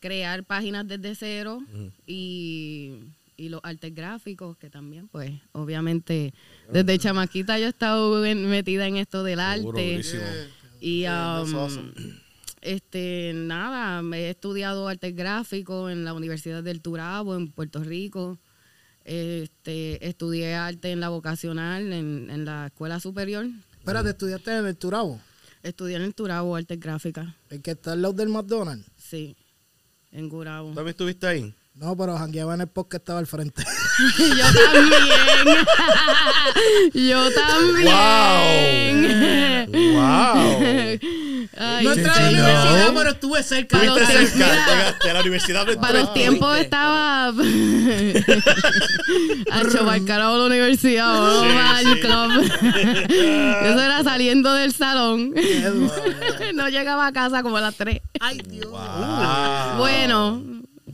crear 0.00 0.42
páginas 0.44 0.88
desde 0.88 1.14
cero 1.14 1.62
y, 2.06 2.94
y 3.36 3.48
los 3.50 3.60
artes 3.62 3.94
gráficos 3.94 4.56
que 4.56 4.70
también 4.70 5.06
pues 5.08 5.32
obviamente 5.52 6.32
desde 6.72 6.98
chamaquita 6.98 7.58
yo 7.58 7.66
he 7.66 7.68
estado 7.68 8.24
en- 8.24 8.48
metida 8.48 8.86
en 8.88 8.96
esto 8.96 9.22
del 9.22 9.38
Seguro, 9.38 9.78
arte. 9.78 9.92
durísimo. 9.92 10.22
Y 10.80 11.00
Yeah, 11.00 11.42
um, 11.42 11.54
awesome. 11.54 11.92
este 12.62 13.32
nada 13.34 14.02
me 14.02 14.20
he 14.26 14.30
estudiado 14.30 14.88
artes 14.88 15.14
gráficos 15.14 15.90
en 15.92 16.04
la 16.04 16.12
Universidad 16.14 16.62
del 16.62 16.80
Turabo 16.80 17.36
en 17.36 17.50
Puerto 17.50 17.82
Rico 17.84 18.38
este 19.04 20.06
estudié 20.06 20.54
arte 20.54 20.92
en 20.92 21.00
la 21.00 21.08
vocacional 21.08 21.92
en, 21.92 22.28
en 22.30 22.44
la 22.44 22.66
escuela 22.66 23.00
superior 23.00 23.46
Espérate, 23.78 24.10
estudiaste 24.10 24.54
en 24.58 24.66
el 24.66 24.76
Turabo, 24.76 25.18
estudié 25.62 25.96
en 25.96 26.02
el 26.02 26.14
Turabo 26.14 26.54
artes 26.56 26.78
gráficas 26.78 27.28
el 27.48 27.62
que 27.62 27.70
está 27.72 27.92
al 27.92 28.02
lado 28.02 28.14
del 28.14 28.28
McDonald's. 28.28 28.86
sí 28.96 29.36
en 30.12 30.28
Gurabo 30.28 30.68
¿También 30.74 30.88
estuviste 30.88 31.26
ahí? 31.26 31.54
No, 31.80 31.96
pero 31.96 32.16
jangueaba 32.18 32.52
en 32.54 32.60
el 32.60 32.68
podcast 32.68 32.90
que 32.90 32.96
estaba 32.98 33.18
al 33.20 33.26
frente. 33.26 33.64
Yo 34.18 34.44
también. 34.70 35.00
Yo 36.92 37.30
también. 37.32 39.16
¡Wow! 39.94 40.60
Ay, 41.56 41.84
No 41.84 41.92
entré 41.92 42.10
a 42.10 42.20
la 42.20 42.28
universidad, 42.28 42.92
pero 42.94 43.10
estuve 43.10 43.42
cerca. 43.42 43.78
Para 43.78 43.86
los 43.94 43.98
Estuviste 44.02 44.36
tiempos- 44.36 44.50
cerca, 44.50 44.66
mira, 44.66 44.76
llegaste 44.76 45.10
a 45.10 45.14
la 45.14 45.20
universidad. 45.20 45.66
Para 45.80 46.00
los 46.00 46.12
tiempos 46.12 46.58
estaba 46.58 47.28
a 49.50 49.62
chobar 49.72 50.04
carajo 50.04 50.36
la 50.36 50.44
universidad 50.46 51.18
o 51.18 51.42
Sí, 51.42 51.48
al 51.50 51.84
sí. 51.86 51.94
club. 52.00 52.42
Eso 53.64 53.80
era 53.80 54.04
saliendo 54.04 54.52
del 54.52 54.74
salón. 54.74 55.32
No 56.54 56.68
llegaba 56.68 57.06
a 57.06 57.12
casa 57.12 57.42
como 57.42 57.56
a 57.56 57.62
las 57.62 57.74
3. 57.76 58.00
Ay, 58.20 58.42
Dios. 58.46 58.66
Wow. 58.70 59.78
Bueno, 59.78 60.42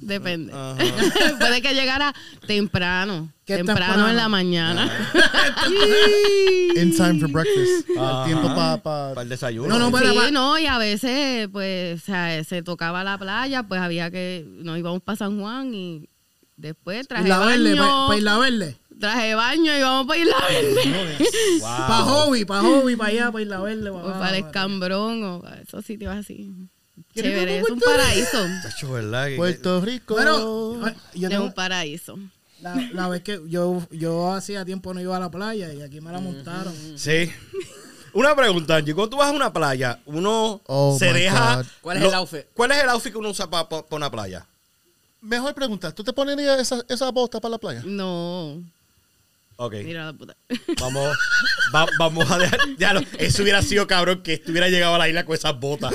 depende. 0.06 0.52
Ajá. 0.52 0.76
Puede 1.38 1.62
que 1.62 1.74
llegara 1.74 2.14
temprano. 2.46 3.30
¿Qué 3.44 3.56
Temprano, 3.58 3.80
temprano? 3.84 4.08
en 4.10 4.16
la 4.16 4.28
mañana. 4.28 4.90
In 6.76 6.94
time 6.96 7.20
for 7.20 7.28
breakfast. 7.30 7.88
Ajá. 7.96 8.20
El 8.20 8.26
tiempo 8.26 8.48
para... 8.54 8.76
Pa, 8.82 9.08
Para 9.10 9.22
el 9.22 9.28
desayuno. 9.28 9.68
No, 9.68 9.78
no, 9.78 9.92
pero- 9.96 10.10
Sí, 10.12 10.16
pa- 10.18 10.30
no, 10.30 10.58
y 10.58 10.66
a 10.66 10.78
veces, 10.78 11.48
pues, 11.52 12.02
o 12.02 12.04
sea, 12.04 12.42
se 12.44 12.62
tocaba 12.62 13.04
la 13.04 13.16
playa, 13.18 13.62
pues 13.62 13.80
había 13.80 14.10
que, 14.10 14.44
nos 14.62 14.78
íbamos 14.78 15.02
para 15.02 15.16
San 15.16 15.38
Juan 15.40 15.72
y 15.74 16.08
después 16.56 17.06
traje 17.06 17.24
Isla 17.24 17.38
Verde, 17.46 17.74
baño, 17.74 18.06
para 18.08 18.18
Isla 18.18 18.38
Verde. 18.38 18.76
traje 18.98 19.34
baño 19.34 19.76
y 19.76 19.82
vamos 19.82 20.06
para 20.06 20.20
Isla 20.20 20.36
Verde. 20.48 21.16
Wow. 21.60 21.60
Para 21.60 22.02
hobby, 22.04 22.44
para 22.44 22.60
hobby, 22.62 22.96
para 22.96 23.10
allá, 23.10 23.30
para 23.32 23.42
Isla 23.42 23.60
Verde. 23.60 23.90
o 23.90 24.02
para 24.02 24.18
para 24.18 24.36
el 24.38 24.44
Escambrón, 24.44 25.24
o 25.24 25.40
para 25.42 25.60
esos 25.60 25.84
sitios 25.84 26.14
así. 26.14 26.50
¿Quieres 27.12 27.32
ir 27.32 27.38
Chévere, 27.38 27.60
para 27.60 27.66
es 27.66 27.70
un 27.70 27.80
paraíso. 27.80 28.46
Chacho, 28.62 28.92
¿verdad? 28.92 29.26
Que- 29.28 29.36
Puerto 29.36 29.80
Rico. 29.80 30.14
Bueno, 30.14 30.94
yo 31.14 31.26
Es 31.28 31.30
tengo, 31.30 31.44
un 31.44 31.52
paraíso. 31.54 32.18
la, 32.60 32.74
la 32.92 33.08
vez 33.08 33.22
que 33.22 33.40
yo, 33.48 33.86
yo 33.90 34.32
hacía 34.32 34.64
tiempo 34.64 34.92
no 34.94 35.00
iba 35.00 35.16
a 35.16 35.20
la 35.20 35.30
playa 35.30 35.72
y 35.72 35.82
aquí 35.82 36.00
me 36.00 36.10
la 36.12 36.20
montaron. 36.20 36.74
Sí. 36.96 37.30
Una 38.12 38.34
pregunta, 38.34 38.76
Angie. 38.76 38.94
Cuando 38.94 39.10
tú 39.10 39.16
vas 39.18 39.28
a 39.28 39.32
una 39.32 39.52
playa, 39.52 40.00
uno 40.06 40.60
Oh, 40.66 40.96
se 40.98 41.12
deja... 41.12 41.56
God. 41.56 41.66
¿Cuál 41.82 41.96
es 41.98 42.02
lo- 42.02 42.08
el 42.08 42.14
outfit? 42.14 42.40
¿Cuál 42.54 42.72
es 42.72 42.82
el 42.82 42.88
outfit 42.88 43.12
que 43.12 43.18
uno 43.18 43.28
usa 43.30 43.48
para 43.50 43.68
una 43.90 44.10
playa? 44.10 44.46
Mejor 45.20 45.54
pregunta. 45.54 45.92
¿Tú 45.94 46.02
te 46.04 46.12
ponerías 46.12 46.58
esa, 46.60 46.82
esa 46.88 47.10
bota 47.10 47.40
para 47.40 47.50
la 47.52 47.58
playa? 47.58 47.82
No, 47.84 48.62
Ok. 49.56 49.74
mira 49.84 50.04
la 50.04 50.12
puta. 50.12 50.36
Vamos, 50.80 51.16
va- 51.74 51.86
vamos 51.98 52.30
a 52.30 52.38
dejar. 52.38 52.60
Ya 52.78 52.92
lo- 52.92 53.00
eso 53.18 53.42
hubiera 53.42 53.62
sido 53.62 53.86
cabrón 53.86 54.22
que 54.22 54.34
estuviera 54.34 54.68
llegado 54.68 54.94
a 54.94 54.98
la 54.98 55.08
isla 55.08 55.24
con 55.24 55.34
esas 55.34 55.58
botas. 55.58 55.94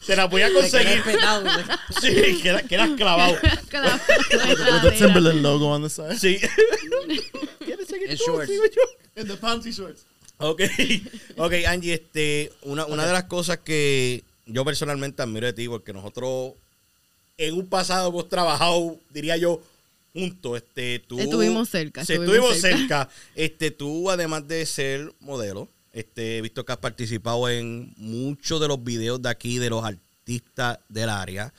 Se 0.00 0.14
las 0.14 0.30
voy 0.30 0.42
a 0.42 0.46
Me 0.48 0.52
quedé 0.52 0.60
conseguir. 0.70 1.02
petado, 1.02 1.42
güey. 1.42 1.64
Sí, 2.00 2.38
que, 2.42 2.48
era- 2.48 2.62
que 2.62 2.74
eras 2.76 2.90
clavado. 2.96 3.36
La- 3.72 4.00
With 4.32 4.82
the 4.82 4.90
Timberland 4.98 5.42
logo 5.42 5.66
on 5.68 5.82
the 5.82 5.90
side. 5.90 6.16
Sí. 6.18 6.38
¿Quieres 7.64 7.88
seguir 7.88 8.10
En 8.10 8.16
tú? 8.16 8.24
shorts. 8.26 8.48
Sí, 8.48 8.56
yo. 8.74 8.82
And 9.20 9.28
the 9.30 9.36
panty 9.36 9.72
shorts. 9.72 10.04
Ok, 10.38 10.60
ok, 11.38 11.52
Angie, 11.66 11.94
este, 11.94 12.52
una, 12.62 12.84
una 12.84 13.06
de 13.06 13.12
las 13.12 13.24
cosas 13.24 13.58
que 13.58 14.22
yo 14.44 14.64
personalmente 14.64 15.22
admiro 15.22 15.46
de 15.46 15.54
ti, 15.54 15.66
porque 15.66 15.92
nosotros 15.94 16.52
en 17.38 17.54
un 17.54 17.66
pasado 17.68 18.10
hemos 18.10 18.28
trabajado, 18.28 18.98
diría 19.10 19.36
yo, 19.38 19.60
juntos. 20.16 20.56
Este, 20.56 20.98
tú, 21.06 21.18
Estuvimos 21.20 21.68
cerca, 21.68 22.04
Sí, 22.04 22.14
estuvimos 22.14 22.56
cerca. 22.58 22.78
cerca. 22.78 23.08
Este, 23.34 23.70
tú, 23.70 24.10
además 24.10 24.48
de 24.48 24.64
ser 24.66 25.12
modelo, 25.20 25.68
este, 25.92 26.38
he 26.38 26.42
visto 26.42 26.64
que 26.64 26.72
has 26.72 26.78
participado 26.78 27.48
en 27.48 27.92
muchos 27.96 28.60
de 28.60 28.68
los 28.68 28.82
videos 28.82 29.20
de 29.20 29.28
aquí 29.28 29.58
de 29.58 29.70
los 29.70 29.84
artistas 29.84 30.78
del 30.88 31.08
área. 31.10 31.52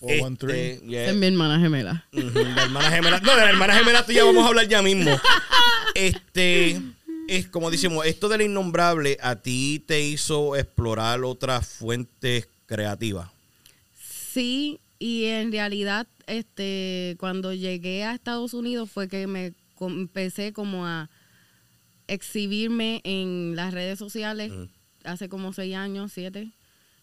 413. 0.00 0.72
Este, 0.72 0.86
yeah. 0.86 1.06
Es 1.06 1.14
mi 1.14 1.26
hermana 1.26 1.58
gemela. 1.58 2.06
La 2.12 2.62
hermana 2.62 2.90
gemela. 2.90 3.20
No, 3.20 3.30
de 3.34 3.42
la 3.42 3.50
hermana 3.50 3.74
gemela 3.74 4.04
tú 4.04 4.12
ya 4.12 4.24
vamos 4.24 4.44
a 4.44 4.48
hablar 4.48 4.68
ya 4.68 4.82
mismo. 4.82 5.10
Este, 5.94 6.80
es 7.28 7.46
como 7.48 7.70
decimos, 7.70 8.04
esto 8.06 8.28
del 8.28 8.42
innombrable 8.42 9.16
a 9.22 9.36
ti 9.36 9.82
te 9.86 10.00
hizo 10.02 10.56
explorar 10.56 11.24
otras 11.24 11.66
fuentes 11.66 12.48
creativas. 12.66 13.30
Sí, 14.32 14.78
y 14.98 15.24
en 15.24 15.52
realidad, 15.52 16.06
este, 16.26 17.16
cuando 17.18 17.52
llegué 17.52 18.04
a 18.04 18.14
Estados 18.14 18.54
Unidos 18.54 18.90
fue 18.90 19.08
que 19.08 19.26
me 19.26 19.52
empecé 19.80 20.52
como 20.52 20.86
a 20.86 21.10
exhibirme 22.08 23.00
en 23.04 23.56
las 23.56 23.74
redes 23.74 23.98
sociales 23.98 24.52
hace 25.04 25.28
como 25.28 25.52
seis 25.52 25.74
años, 25.74 26.12
siete. 26.12 26.52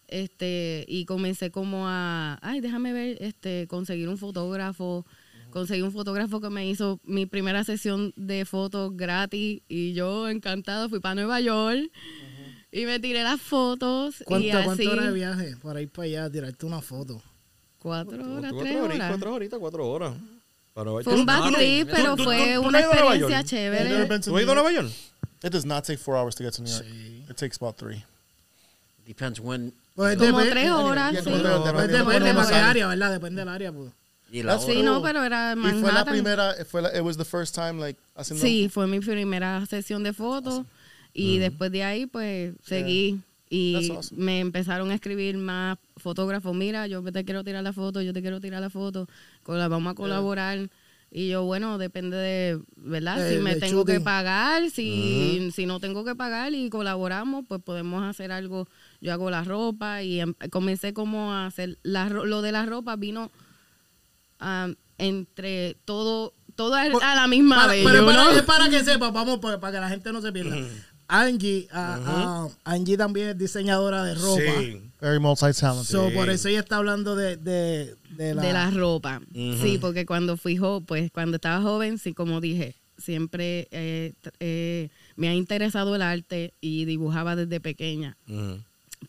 Este, 0.08 0.84
y 0.86 1.06
comencé 1.06 1.50
como 1.50 1.88
a, 1.88 2.38
ay, 2.42 2.60
déjame 2.60 2.92
ver, 2.92 3.16
este, 3.20 3.66
conseguir 3.68 4.08
un 4.08 4.18
fotógrafo, 4.18 5.06
conseguí 5.50 5.80
un 5.82 5.92
fotógrafo 5.92 6.40
que 6.40 6.50
me 6.50 6.68
hizo 6.68 7.00
mi 7.04 7.26
primera 7.26 7.64
sesión 7.64 8.12
de 8.16 8.44
fotos 8.44 8.94
gratis 8.96 9.62
y 9.66 9.94
yo 9.94 10.28
encantada 10.28 10.88
fui 10.88 11.00
para 11.00 11.14
Nueva 11.14 11.40
York 11.40 11.90
y 12.70 12.84
me 12.84 13.00
tiré 13.00 13.22
las 13.22 13.40
fotos 13.40 14.20
y 14.20 14.24
¿Cuánto, 14.24 14.58
así 14.58 14.84
¿Cuánto 14.84 14.90
hora 14.90 15.06
de 15.06 15.12
viaje? 15.12 15.56
Para 15.62 15.80
ir 15.80 15.90
para 15.90 16.06
allá, 16.06 16.30
tirarte 16.30 16.66
una 16.66 16.82
foto. 16.82 17.22
Cuatro 17.84 18.16
horas, 18.18 18.50
Cuatro 18.52 18.58
tres 18.60 18.76
horitas, 18.80 18.94
horas. 18.96 19.08
cuatro 19.10 19.34
horitas, 19.34 19.58
cuatro 19.60 19.88
horas. 19.88 20.12
Pero- 20.74 21.02
Fue 21.04 21.12
un 21.14 21.20
¿Tú- 21.20 21.26
bad 21.26 21.48
tú- 21.48 21.52
trip, 21.54 21.88
pero 21.90 22.16
tú- 22.16 22.24
fue 22.24 22.38
tú- 22.38 22.44
tú 22.54 22.62
no 22.62 22.68
una 22.68 22.80
experiencia 22.80 23.28
York? 23.28 23.46
chévere. 23.46 24.06
¿Tú 24.06 24.36
has 24.36 24.42
ido 24.42 24.52
a 24.52 24.54
Nueva 24.54 24.72
York? 24.72 24.90
It 25.44 25.52
does 25.52 25.64
not 25.66 25.84
take 25.84 25.98
four 25.98 26.16
hours 26.16 26.34
to 26.34 26.42
get 26.42 26.54
to 26.54 26.62
New 26.62 26.72
York. 26.72 26.84
Sí. 26.84 27.24
It 27.30 27.36
takes 27.36 27.56
about 27.60 27.76
three. 27.76 28.02
Depends 29.06 29.38
when. 29.38 29.72
Pues 29.94 30.16
Como 30.16 30.38
depende- 30.40 30.50
tres 30.50 30.70
horas, 30.70 31.10
sí. 31.10 31.16
Depende- 31.16 31.38
Depende 31.48 31.92
depende 31.98 32.32
de 32.32 32.34
de 32.34 32.46
qué 32.46 32.52
la 32.52 32.70
área, 32.70 32.86
¿verdad? 32.88 33.12
Depende 33.12 33.40
del 33.42 33.48
área, 33.48 33.72
pues. 33.72 33.92
Y 34.32 34.42
la. 34.42 34.58
Sí, 34.58 34.82
no, 34.82 35.00
pero 35.02 35.22
era 35.22 35.52
Y 35.52 35.60
fue 35.60 35.70
la 35.72 35.74
Manhattan. 35.82 36.12
primera, 36.14 36.54
fue 36.68 36.82
la, 36.82 36.88
it 36.96 37.02
was 37.02 37.16
the 37.16 37.24
first 37.24 37.54
time, 37.54 37.74
like, 37.74 38.00
haciendo... 38.16 38.44
Sí, 38.44 38.68
fue 38.68 38.86
mi 38.88 38.98
primera 39.00 39.64
sesión 39.66 40.02
de 40.02 40.12
fotos 40.12 40.62
y 41.12 41.38
después 41.38 41.70
de 41.70 41.84
ahí 41.84 42.06
pues 42.06 42.54
seguí 42.66 43.20
y 43.50 43.90
awesome. 43.90 44.22
me 44.22 44.40
empezaron 44.40 44.90
a 44.90 44.94
escribir 44.94 45.36
más 45.36 45.78
fotógrafos, 45.96 46.54
mira, 46.56 46.86
yo 46.86 47.02
te 47.02 47.24
quiero 47.24 47.44
tirar 47.44 47.62
la 47.62 47.72
foto, 47.72 48.00
yo 48.02 48.12
te 48.12 48.20
quiero 48.22 48.40
tirar 48.40 48.60
la 48.60 48.70
foto, 48.70 49.06
con 49.42 49.58
la 49.58 49.68
vamos 49.68 49.92
a 49.92 49.94
colaborar. 49.94 50.68
Y 51.16 51.28
yo, 51.28 51.44
bueno, 51.44 51.78
depende 51.78 52.16
de, 52.16 52.60
¿verdad? 52.74 53.18
De- 53.18 53.36
si 53.36 53.40
me 53.40 53.54
tengo 53.54 53.84
que 53.84 54.00
pagar, 54.00 54.68
si, 54.70 55.50
si 55.54 55.64
no 55.64 55.78
tengo 55.78 56.04
que 56.04 56.16
pagar 56.16 56.52
y 56.54 56.68
colaboramos, 56.70 57.44
pues 57.46 57.62
podemos 57.62 58.02
hacer 58.02 58.32
algo. 58.32 58.66
Yo 59.00 59.12
hago 59.12 59.30
la 59.30 59.44
ropa 59.44 60.02
y 60.02 60.18
em- 60.18 60.34
comencé 60.50 60.92
como 60.92 61.32
a 61.32 61.46
hacer, 61.46 61.78
la, 61.84 62.08
ro- 62.08 62.24
lo 62.26 62.42
de 62.42 62.50
la 62.50 62.66
ropa 62.66 62.96
vino 62.96 63.30
entre 64.98 65.76
todo, 65.84 66.32
todo 66.56 66.74
a, 66.74 66.82
a 66.82 67.14
la 67.14 67.26
misma 67.28 67.56
Para- 67.56 67.72
vez. 67.72 67.84
pero 67.86 68.04
para, 68.06 68.24
¿no? 68.24 68.30
es 68.30 68.42
para 68.42 68.68
que 68.68 68.82
sepa, 68.84 69.10
vamos, 69.10 69.38
para, 69.38 69.60
para 69.60 69.72
que 69.74 69.80
la 69.80 69.88
gente 69.88 70.12
no 70.12 70.20
se 70.20 70.32
pierda. 70.32 70.56
Angie, 71.20 71.68
ah, 71.72 72.48
Angie 72.64 72.96
también 72.96 73.28
es 73.28 73.38
diseñadora 73.38 74.04
de 74.04 74.14
ropa. 74.14 74.40
Sí. 74.60 74.80
Very 75.00 75.20
multi-talented. 75.20 75.84
So, 75.90 76.08
Sí. 76.08 76.14
por 76.14 76.30
eso 76.30 76.48
ella 76.48 76.60
está 76.60 76.76
hablando 76.76 77.14
de, 77.16 77.36
de, 77.36 77.94
de 78.10 78.34
la... 78.34 78.42
de 78.42 78.52
la 78.52 78.70
ropa. 78.70 79.20
Sí, 79.32 79.78
porque 79.80 80.06
cuando 80.06 80.36
fui 80.36 80.56
joven, 80.56 80.84
pues 80.86 81.10
cuando 81.10 81.36
estaba 81.36 81.62
joven, 81.62 81.98
sí, 81.98 82.14
como 82.14 82.40
dije, 82.40 82.74
siempre 82.96 83.68
eh, 83.70 84.12
eh, 84.40 84.88
me 85.16 85.28
ha 85.28 85.34
interesado 85.34 85.94
el 85.94 86.02
arte 86.02 86.54
y 86.60 86.84
dibujaba 86.84 87.36
desde 87.36 87.60
pequeña. 87.60 88.16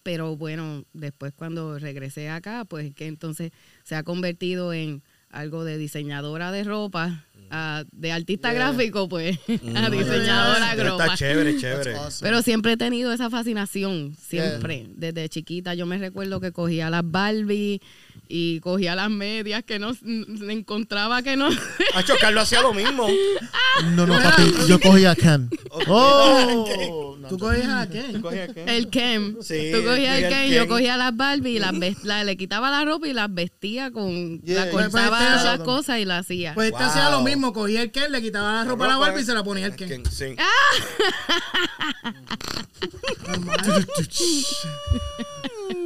Pero 0.03 0.35
bueno, 0.35 0.83
después 0.93 1.33
cuando 1.35 1.79
regresé 1.79 2.29
acá, 2.29 2.65
pues 2.65 2.93
que 2.93 3.07
entonces 3.07 3.51
se 3.83 3.95
ha 3.95 4.03
convertido 4.03 4.73
en 4.73 5.01
algo 5.29 5.63
de 5.63 5.77
diseñadora 5.77 6.51
de 6.51 6.63
ropa, 6.65 7.23
a- 7.55 7.83
de 7.91 8.11
artista 8.11 8.51
gráfico, 8.53 9.07
pues, 9.07 9.37
a 9.75 9.89
diseñadora 9.89 10.75
ropa. 10.75 11.03
Está 11.05 11.15
chévere, 11.17 11.57
chévere. 11.57 11.95
Awesome. 11.95 12.27
Pero 12.29 12.41
siempre 12.41 12.73
he 12.73 12.77
tenido 12.77 13.11
esa 13.13 13.29
fascinación, 13.29 14.15
siempre. 14.19 14.87
Desde 14.95 15.29
chiquita 15.29 15.73
yo 15.73 15.85
me 15.85 15.97
recuerdo 15.97 16.39
que 16.41 16.51
cogía 16.51 16.89
las 16.89 17.03
Barbie 17.05 17.81
y 18.27 18.59
cogía 18.59 18.95
las 18.95 19.09
medias 19.09 19.63
que 19.63 19.79
no 19.79 19.91
encontraba 20.49 21.21
que 21.21 21.35
no. 21.37 21.47
Hacho, 21.95 22.13
Carlos 22.19 22.43
hacía 22.43 22.61
lo 22.61 22.73
mismo. 22.73 23.07
No, 23.93 24.07
no, 24.07 24.13
papi, 24.13 24.43
yo 24.69 24.79
cogí 24.79 25.03
a 25.03 25.15
Ken. 25.15 25.49
Oh, 25.87 27.04
no, 27.25 27.29
¿Tú 27.29 27.37
coges 27.39 27.65
a 27.67 27.87
qué? 27.89 28.05
el 28.67 28.89
Kem. 28.89 29.37
Sí, 29.41 29.71
Tú 29.73 29.83
cogías 29.83 30.17
el 30.17 30.23
cogía 30.23 30.27
el 30.27 30.29
Kem, 30.29 30.51
yo 30.53 30.59
Ken. 30.61 30.69
cogía 30.69 30.97
las 30.97 31.15
Barbie 31.17 31.55
y 31.55 31.59
las 31.59 31.77
ves- 31.77 32.03
la- 32.03 32.23
le 32.23 32.37
quitaba 32.37 32.69
la 32.71 32.85
ropa 32.85 33.07
y 33.07 33.13
las 33.13 33.33
vestía 33.33 33.91
con. 33.91 34.41
Yeah, 34.41 34.65
la 34.65 34.71
pues, 34.71 34.85
cortaba 34.89 35.17
pues, 35.17 35.43
las 35.43 35.59
cosas 35.59 35.99
y 35.99 36.05
las 36.05 36.25
hacía. 36.25 36.53
Pues 36.53 36.67
este 36.71 36.79
Wow. 36.83 36.89
hacía 36.91 37.09
lo 37.09 37.21
mismo, 37.21 37.51
cogía 37.53 37.81
el 37.81 37.91
Ken, 37.91 38.11
le 38.11 38.21
quitaba 38.21 38.53
la 38.53 38.63
ropa 38.65 38.85
a 38.85 38.87
la 38.89 38.97
Barbie 38.97 39.21
y 39.21 39.25
se 39.25 39.33
la 39.33 39.43
ponía 39.43 39.65
el 39.67 39.75
Ken. 39.75 40.03
Sí. 40.11 40.35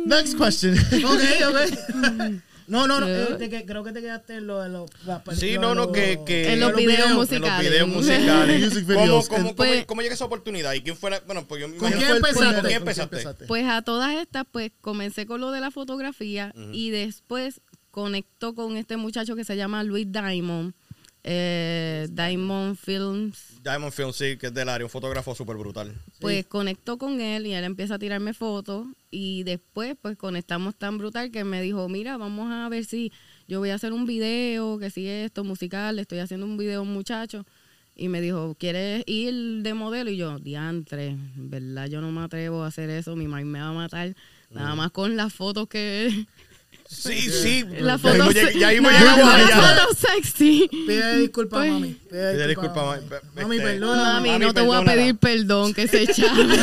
Next 0.06 0.38
question. 0.38 0.76
Ok, 1.06 1.22
ok. 1.50 2.42
No, 2.70 2.88
no, 2.88 3.00
no, 3.00 3.08
eh, 3.08 3.36
te 3.38 3.66
creo 3.66 3.84
que 3.84 3.92
te 3.92 4.00
quedaste 4.02 4.36
en 4.36 4.48
lo 4.48 4.62
de 4.62 4.70
los... 4.70 4.90
Sí, 5.38 5.58
no, 5.58 5.74
no, 5.76 5.92
que, 5.92 6.22
que 6.26 6.54
En 6.54 6.60
los 6.60 6.76
videos 6.76 7.10
En 7.10 7.16
musicales. 7.16 7.50
los 7.52 7.60
videos 7.60 7.88
musicales. 7.90 8.62
Music 8.64 8.86
¿Cómo, 8.88 9.02
videos. 9.04 9.28
cómo, 9.30 9.42
cómo, 9.44 9.56
Pues- 9.56 9.86
cómo 9.86 10.02
llega 10.02 10.14
esa 10.14 10.26
oportunidad? 10.26 10.74
¿Y 10.74 10.82
quién 10.82 10.96
fue 10.96 11.10
la, 11.10 11.20
Bueno, 11.22 11.46
pues 11.48 11.62
yo 11.62 11.68
me 11.68 11.78
¿Con 11.78 11.92
quién 11.92 12.04
empezaste? 12.04 12.34
¿Con 12.36 12.66
quién 12.66 12.84
¿Con 12.84 12.94
quién 12.94 13.04
empezaste? 13.04 13.46
Pues 13.48 13.66
a 13.68 13.82
todas 13.82 14.16
estas, 14.16 14.46
pues 14.52 14.72
comencé 14.82 15.26
con 15.26 15.42
lo 15.42 15.52
de 15.52 15.60
la 15.62 15.72
fotografía 15.72 16.54
y 16.72 16.92
después 16.92 17.62
conectó 17.92 18.54
con 18.54 18.78
este 18.78 18.98
muchacho 18.98 19.36
que 19.36 19.44
se 19.44 19.58
llama 19.58 19.84
Luis 19.84 20.12
Diamond, 20.12 20.74
eh, 21.24 22.08
Diamond 22.12 22.78
Films, 22.78 23.60
Diamond 23.62 23.92
Film, 23.92 24.14
sí, 24.14 24.38
que 24.38 24.48
es 24.48 24.54
del 24.54 24.70
área, 24.70 24.86
un 24.86 24.90
fotógrafo 24.90 25.36
súper 25.36 25.58
brutal. 25.58 25.94
pues 26.20 26.46
conectó 26.46 26.98
con 26.98 27.20
él 27.20 27.46
y 27.46 27.54
él 27.54 27.64
empieza 27.64 27.96
a 27.96 28.00
tirarme 28.00 28.34
fotos 28.34 28.88
y 29.12 29.44
después 29.44 29.96
pues 30.02 30.18
conectamos 30.18 30.76
tan 30.76 30.98
brutal 30.98 31.32
que 31.32 31.44
me 31.44 31.62
dijo, 31.62 31.90
mira, 31.90 32.18
vamos 32.18 32.52
a 32.52 32.70
ver 32.70 32.86
si 32.86 33.12
yo 33.48 33.60
voy 33.60 33.72
a 33.72 33.76
hacer 33.76 33.92
un 33.92 34.06
video, 34.06 34.80
que 34.80 34.90
si 34.90 35.08
esto, 35.08 35.44
musical, 35.44 35.96
le 35.96 36.04
estoy 36.04 36.20
haciendo 36.20 36.46
un 36.46 36.58
video 36.58 36.80
a 36.80 36.84
un 36.84 36.94
muchacho. 36.94 37.46
Y 37.96 38.08
me 38.08 38.22
dijo, 38.22 38.56
¿quieres 38.58 39.04
ir 39.08 39.62
de 39.62 39.74
modelo? 39.74 40.10
Y 40.10 40.16
yo, 40.16 40.40
diantre, 40.40 41.08
en 41.08 41.50
verdad 41.50 41.88
yo 41.88 42.00
no 42.00 42.12
me 42.12 42.22
atrevo 42.22 42.64
a 42.64 42.68
hacer 42.68 42.90
eso, 42.90 43.18
mi 43.18 43.28
mamá 43.28 43.44
me 43.44 43.60
va 43.60 43.70
a 43.70 43.74
matar. 43.74 44.16
Nada 44.52 44.74
más 44.76 44.92
con 44.92 45.18
las 45.18 45.34
fotos 45.34 45.68
que... 45.68 46.26
Sí, 46.92 47.30
sí. 47.30 47.66
Las 47.82 48.02
ya 48.02 48.10
mismo 48.14 48.26
fotos, 48.26 48.36
lleg- 48.44 48.58
ya 48.60 48.70
mismo 48.72 48.90
allá. 48.90 49.16
fotos 49.86 49.98
sexy. 50.00 50.68
Pide 50.88 51.18
disculpas, 51.20 51.60
Pues- 51.60 51.72
mami. 51.72 51.94
Pide 52.10 52.48
disculpas, 52.48 52.84
mami. 52.84 53.02
mami. 53.06 53.22
Mami, 53.36 53.56
Este- 53.58 53.68
perdona. 53.68 54.04
Mami, 54.14 54.30
Mami, 54.30 54.46
no 54.46 54.54
te 54.56 54.62
voy 54.62 54.76
a 54.78 54.84
pedir 54.86 55.16
perdón, 55.18 55.74
que 55.76 55.88
se 55.88 56.08
chave. 56.14 56.56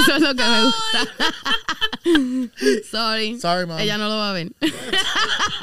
Eso 0.00 0.16
es 0.16 0.20
lo 0.20 0.34
que 0.34 0.42
me 0.44 0.64
gusta. 0.64 1.08
Sorry. 2.90 3.40
Sorry, 3.40 3.66
mom. 3.66 3.78
Ella 3.78 3.96
no 3.98 4.08
lo 4.10 4.16
va 4.16 4.30
a 4.30 4.32
ver. 4.34 4.52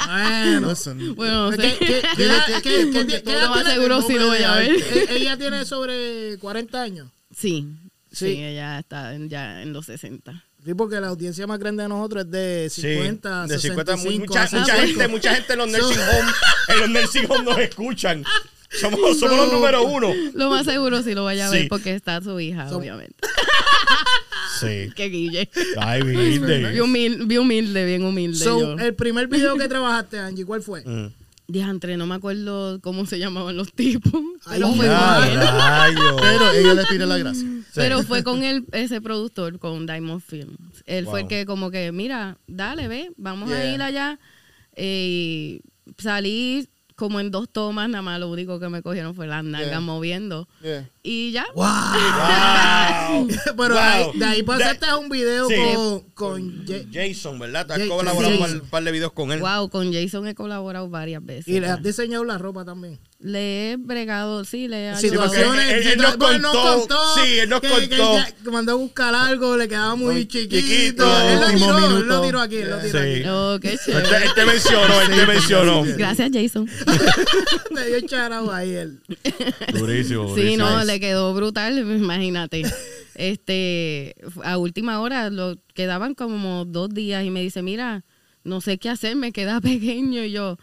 Bueno. 0.08 0.70
Listen. 0.70 1.15
Bueno, 1.15 1.51
no 1.51 1.58
¿Qué, 1.58 1.77
sé. 1.79 2.12
Lo 2.22 3.50
más 3.50 3.63
tiene? 3.63 3.74
seguro 3.74 4.01
sí 4.01 4.13
lo 4.15 4.27
voy 4.27 4.43
a 4.43 4.55
ver. 4.55 4.72
Eh, 4.72 5.05
Ella 5.12 5.38
tiene 5.38 5.65
sobre 5.65 6.38
40 6.39 6.82
años. 6.82 7.08
Sí, 7.36 7.67
Sí. 8.12 8.25
sí, 8.36 8.43
ella 8.43 8.79
está 8.79 9.15
ya 9.27 9.62
en 9.62 9.72
los 9.74 9.86
60. 9.86 10.43
Sí, 10.65 10.74
porque 10.74 11.00
la 11.01 11.08
audiencia 11.08 11.46
más 11.46 11.60
grande 11.60 11.84
de 11.84 11.89
nosotros 11.89 12.24
es 12.25 12.32
de 12.32 12.67
Sí, 12.72 12.82
50, 12.82 13.48
de 13.48 13.60
50, 13.60 13.98
65, 13.98 14.25
mucha, 14.27 14.41
mucha 14.43 14.48
65. 14.48 14.88
gente, 14.88 15.08
mucha 15.10 15.36
gente 15.36 15.53
en 15.53 15.60
los 15.60 15.70
nursing 15.72 16.00
home, 16.12 16.32
en 16.70 16.79
los 16.79 16.89
nursing 16.89 17.25
home 17.32 17.43
nos 17.43 17.58
escuchan. 17.60 18.24
Somos, 18.79 19.20
somos 19.20 19.38
los 19.38 19.51
número 19.51 19.84
uno. 19.84 20.12
Lo 20.34 20.50
más 20.50 20.65
seguro 20.65 21.03
sí 21.03 21.13
lo 21.13 21.24
vaya 21.25 21.48
a 21.48 21.51
Sí. 21.51 21.58
ver 21.58 21.67
porque 21.67 21.93
está 21.93 22.22
su 22.22 22.39
hija, 22.39 22.67
obviamente. 22.75 23.15
Sí. 24.60 24.89
Que 24.96 25.10
guille. 25.10 25.50
Ay, 25.77 26.01
humilde. 26.01 26.58
Bien 26.70 26.82
humilde, 26.82 27.25
bien 27.25 27.41
humilde, 27.41 27.86
bien 27.86 28.05
humilde. 28.05 28.38
So, 28.38 28.60
yo. 28.60 28.79
el 28.79 28.93
primer 28.93 29.27
video 29.27 29.58
que 29.58 29.67
trabajaste, 29.67 30.20
Angie, 30.20 30.46
¿cuál 30.46 30.62
fue? 30.62 30.82
Mm. 30.86 31.08
Diantre, 31.54 31.96
no 31.98 32.06
me 32.08 32.16
acuerdo 32.16 32.82
cómo 32.82 33.06
se 33.06 33.20
llamaban 33.20 33.56
los 33.56 33.72
tipos. 33.74 34.12
Ay, 34.46 34.60
Pero 34.60 34.74
fue, 34.74 34.86
Ya, 34.88 35.16
con 35.20 35.28
él. 35.30 36.16
Pero 36.20 36.52
ella 36.52 36.74
le 36.74 36.86
pide 36.88 37.06
la 37.06 37.18
gracia. 37.18 37.48
Pero 37.76 38.04
fue 38.04 38.24
con 38.24 38.44
él, 38.44 38.66
ese 38.74 39.00
productor, 39.00 39.60
con 39.60 39.86
Diamond 39.86 40.22
Films. 40.22 40.84
Él 40.86 41.06
fue 41.06 41.22
el 41.22 41.28
que 41.28 41.46
como 41.46 41.72
que, 41.72 41.92
mira, 41.92 42.38
dale, 42.48 42.88
ve, 42.88 43.12
vamos 43.18 43.52
a 43.52 43.66
ir 43.66 43.82
allá. 43.82 44.20
Eh, 44.76 45.62
y 45.62 45.62
salí 45.98 46.68
como 46.96 47.20
en 47.20 47.32
dos 47.32 47.50
tomas, 47.50 47.90
nada 47.90 48.02
más 48.02 48.20
lo 48.20 48.30
único 48.30 48.60
que 48.60 48.70
me 48.70 48.82
cogieron 48.82 49.16
fue 49.16 49.28
las 49.28 49.44
nalgas 49.44 49.70
Yeah. 49.70 49.80
moviendo. 49.80 50.48
Yeah. 50.62 50.90
Y 51.06 51.34
ya. 51.34 51.46
Wow. 51.54 53.28
Pero 53.58 53.74
Wow. 53.76 53.78
ahí- 53.84 54.12
de 54.20 54.26
ahí 54.26 54.44
pasaste 54.44 54.86
a 54.86 54.96
un 54.98 55.10
video 55.10 55.50
Sí. 55.50 55.56
con, 55.76 56.00
con 56.14 56.66
Jason, 56.94 57.40
¿verdad? 57.40 57.68
Te 57.68 57.74
has 57.74 57.80
colaborado 57.90 58.46
un 58.54 58.62
par 58.70 58.84
de 58.84 58.92
videos 58.92 59.12
con 59.12 59.32
él. 59.34 59.40
Wow, 59.42 59.70
con 59.70 59.92
Jason 59.94 60.28
he 60.28 60.36
colaborado 60.36 60.90
varias 60.90 61.24
veces. 61.26 61.48
y 61.50 61.60
le 61.60 61.68
has 61.68 61.84
diseñado 61.84 62.24
la 62.24 62.38
ropa 62.38 62.64
también. 62.64 63.00
Le 63.20 63.72
he 63.72 63.78
bregado, 63.78 64.44
sí, 64.44 64.68
le 64.68 64.90
he 64.92 64.96
Sí, 64.98 65.08
ayudado. 65.08 65.30
porque 65.30 65.42
él- 65.44 65.60
él- 65.60 65.88
él 65.94 65.98
nos 65.98 66.18
bueno, 66.18 66.52
contó, 66.52 66.98
sí, 67.16 67.40
él 67.40 67.48
nos 67.50 67.62
que, 67.62 67.70
contó. 67.70 68.16
Que, 68.26 68.34
que 68.44 68.52
mandó 68.52 68.72
a 68.74 68.76
buscar 68.76 69.16
algo, 69.16 69.56
le 69.56 69.68
quedaba 69.70 69.96
muy 69.96 70.14
Muy 70.14 70.26
chiquito. 70.28 70.56
chiquito. 70.58 71.20
Él 71.30 71.40
lo 71.40 71.48
tiró, 71.52 71.98
él 72.00 72.06
lo 72.08 72.22
tiró 72.22 72.42
aquí, 72.42 72.56
él 72.58 72.70
lo 72.70 72.78
tiró 72.80 73.00
Sí. 73.02 73.10
aquí. 73.12 73.24
Oh, 73.30 73.58
qué 73.62 73.72
Él 73.74 73.80
chévere. 73.86 74.08
te, 74.10 74.26
él 74.26 74.34
te 74.36 74.46
mencionó, 74.46 75.02
él 75.02 75.10
te 75.10 75.26
mencionó. 75.26 75.84
Gracias, 75.98 76.32
Jason. 76.34 76.70
Le 77.76 77.86
dio 77.88 78.08
charao 78.08 78.52
ahí 78.52 78.72
él. 78.72 79.00
Durísimo, 79.74 80.36
Sí, 80.36 80.58
no, 80.58 80.84
le 80.84 80.93
quedó 81.00 81.34
brutal, 81.34 81.78
imagínate. 81.98 82.64
Este, 83.16 84.16
a 84.44 84.58
última 84.58 85.00
hora 85.00 85.30
lo 85.30 85.58
quedaban 85.74 86.16
como 86.16 86.66
dos 86.66 86.90
días 86.90 87.24
y 87.24 87.30
me 87.30 87.42
dice, 87.42 87.62
mira, 87.62 88.04
no 88.44 88.60
sé 88.62 88.78
qué 88.78 88.90
hacer, 88.90 89.16
me 89.16 89.32
queda 89.32 89.62
pequeño 89.62 90.24
y 90.24 90.32
yo, 90.32 90.58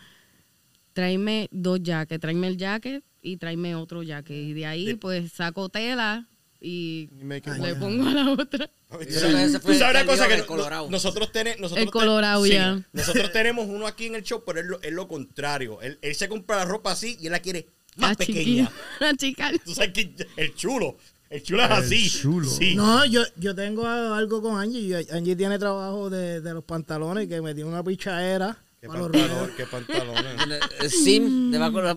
tráeme 0.93 1.49
dos 1.53 1.81
jackets, 1.83 2.21
tráeme 2.21 2.49
el 2.49 2.57
jacket 2.57 3.05
y 3.23 3.37
tráeme 3.37 3.75
otro 3.75 4.03
jacket 4.03 4.37
y 4.37 4.53
de 4.55 4.67
ahí 4.67 4.95
pues 4.95 5.33
saco 5.33 5.69
tela 5.69 6.27
y 6.63 7.09
it 7.23 7.47
le 7.59 7.75
pongo 7.77 8.07
a 8.09 8.13
la 8.13 8.31
otra. 8.31 8.71
Tú 8.91 9.13
sabes 9.13 9.51
una 9.65 10.05
cosa 10.05 10.29
que 10.29 10.37
no- 10.39 10.89
nosotros, 10.91 11.31
tene- 11.33 11.57
nosotros 11.59 11.85
El 11.87 11.91
Colorado, 11.91 12.45
ya. 12.45 12.83
nosotros 12.93 13.33
tenemos 13.33 13.67
uno 13.69 13.87
aquí 13.87 14.07
en 14.07 14.17
el 14.17 14.23
show, 14.25 14.43
pero 14.45 14.61
es 14.61 14.67
lo, 14.67 14.83
es 14.83 14.93
lo 14.93 15.07
contrario. 15.09 15.81
Él, 15.81 15.99
él 16.03 16.15
se 16.15 16.29
compra 16.29 16.57
la 16.57 16.65
ropa 16.65 16.91
así 16.93 17.17
y 17.21 17.27
él 17.27 17.33
la 17.33 17.41
quiere 17.41 17.67
más 17.97 18.13
a 18.13 18.15
pequeña. 18.15 18.39
chiquilla, 18.39 18.73
a 19.01 19.17
chica. 19.17 19.51
Tú 19.65 19.75
sabes 19.75 19.93
que 19.93 20.15
el 20.37 20.55
chulo, 20.55 20.97
el 21.29 21.43
chulo 21.43 21.63
es 21.65 21.71
así. 21.71 22.11
chulo. 22.11 22.49
Sí. 22.49 22.75
No, 22.75 23.05
yo, 23.05 23.23
yo 23.37 23.55
tengo 23.55 23.87
algo 23.87 24.41
con 24.43 24.59
Angie. 24.61 24.81
y 24.81 24.95
Angie 25.13 25.37
tiene 25.37 25.59
trabajo 25.59 26.11
de, 26.11 26.41
de 26.41 26.55
los 26.55 26.65
pantalones 26.65 27.29
que 27.29 27.41
me 27.41 27.55
dio 27.55 27.67
una 27.69 27.83
pichadera. 27.85 28.57
Qué 28.81 28.87
ruedos. 28.89 29.51
qué 29.57 29.67
pantalones. 29.67 30.25
El, 30.45 30.53
el 30.85 30.91
sim 30.91 31.51
debajo 31.51 31.79
de 31.79 31.83
la... 31.85 31.97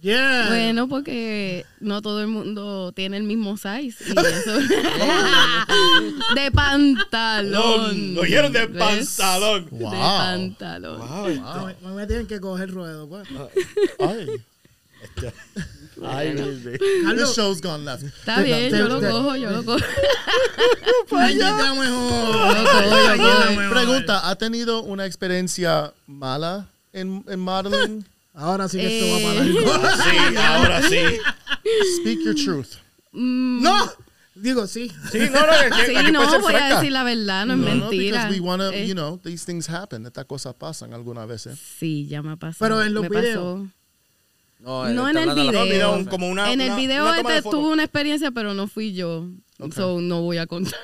Yeah. 0.00 0.46
Bueno, 0.48 0.88
porque 0.88 1.66
no 1.80 2.00
todo 2.00 2.22
el 2.22 2.28
mundo 2.28 2.90
tiene 2.92 3.18
el 3.18 3.24
mismo 3.24 3.58
size. 3.58 4.02
Y 4.08 4.12
eso. 4.18 4.58
de 6.34 6.50
pantalón. 6.52 8.14
Lo 8.14 8.22
oyeron 8.22 8.50
de 8.52 8.66
pantalón. 8.68 9.64
De 9.70 9.70
Wow. 9.84 9.90
pantalón. 9.90 11.00
Ah, 11.02 11.72
me, 11.82 11.90
me 11.92 12.06
tienen 12.06 12.26
que 12.26 12.40
coger 12.40 12.70
ruedo, 12.70 13.08
pues. 13.08 13.28
Ay. 13.98 14.26
Ay. 16.02 16.32
This 16.34 17.34
show's 17.34 17.60
gone 17.60 17.84
left. 17.84 18.04
Está 18.04 18.40
bien, 18.42 18.70
yo 18.70 18.88
lo 18.88 19.00
cojo, 19.00 19.36
yo 19.36 19.50
lo 19.50 19.62
cojo. 19.64 19.84
Está 21.04 21.74
mejor. 21.74 23.70
Pregunta, 23.70 24.28
¿ha 24.28 24.36
tenido 24.36 24.82
una 24.82 25.06
experiencia 25.06 25.92
mala 26.06 26.68
en, 26.92 27.24
en 27.28 27.40
modeling? 27.40 28.04
Ahora 28.34 28.68
sí 28.68 28.78
que 28.78 28.86
esto 28.98 29.28
va 29.28 29.44
Eh. 29.44 29.54
para 29.64 29.78
largo. 29.80 29.96
Sí, 30.04 30.36
ahora 30.36 30.82
sí. 30.88 30.98
Speak 32.00 32.20
your 32.24 32.34
truth. 32.34 32.68
¡No! 33.12 33.90
Digo, 34.34 34.66
sí. 34.66 34.90
Sí, 35.12 35.18
no, 35.30 35.40
no, 35.46 35.52
aquí, 35.52 35.82
Sí, 35.86 36.12
no, 36.12 36.24
voy 36.24 36.34
a 36.34 36.40
franca. 36.40 36.76
decir 36.76 36.92
la 36.92 37.02
verdad, 37.02 37.44
no 37.44 37.54
es 37.54 37.58
No, 37.58 37.66
no, 37.74 37.74
mentira. 37.90 38.24
because 38.26 38.40
we 38.40 38.40
wanna, 38.40 38.70
Eh, 38.72 38.86
you 38.86 38.94
know, 38.94 39.18
these 39.22 39.44
things 39.44 39.68
happen. 39.68 40.06
Estas 40.06 40.24
cosas 40.24 40.54
pasan 40.54 40.94
algunas 40.94 41.28
veces. 41.28 41.58
Sí, 41.78 42.06
ya 42.08 42.22
me 42.22 42.32
ha 42.32 42.36
pasado. 42.36 42.58
Pero 42.60 42.82
en 42.82 42.94
los 42.94 43.02
me 43.02 43.08
videos. 43.10 43.34
pasó. 43.60 43.68
No, 44.60 44.88
No 44.90 45.08
en 45.08 45.16
el 45.16 45.34
video. 45.34 46.04
Como 46.08 46.28
una- 46.28 46.52
en 46.52 46.60
el 46.60 46.68
una- 46.68 46.76
video 46.76 47.04
una 47.04 47.36
este 47.36 47.50
tuve 47.50 47.68
una 47.70 47.82
experiencia, 47.84 48.30
pero 48.30 48.54
no 48.54 48.66
fui 48.68 48.92
yo. 48.92 49.28
So, 49.74 50.00
no 50.00 50.22
voy 50.22 50.38
a 50.38 50.46
contar. 50.46 50.78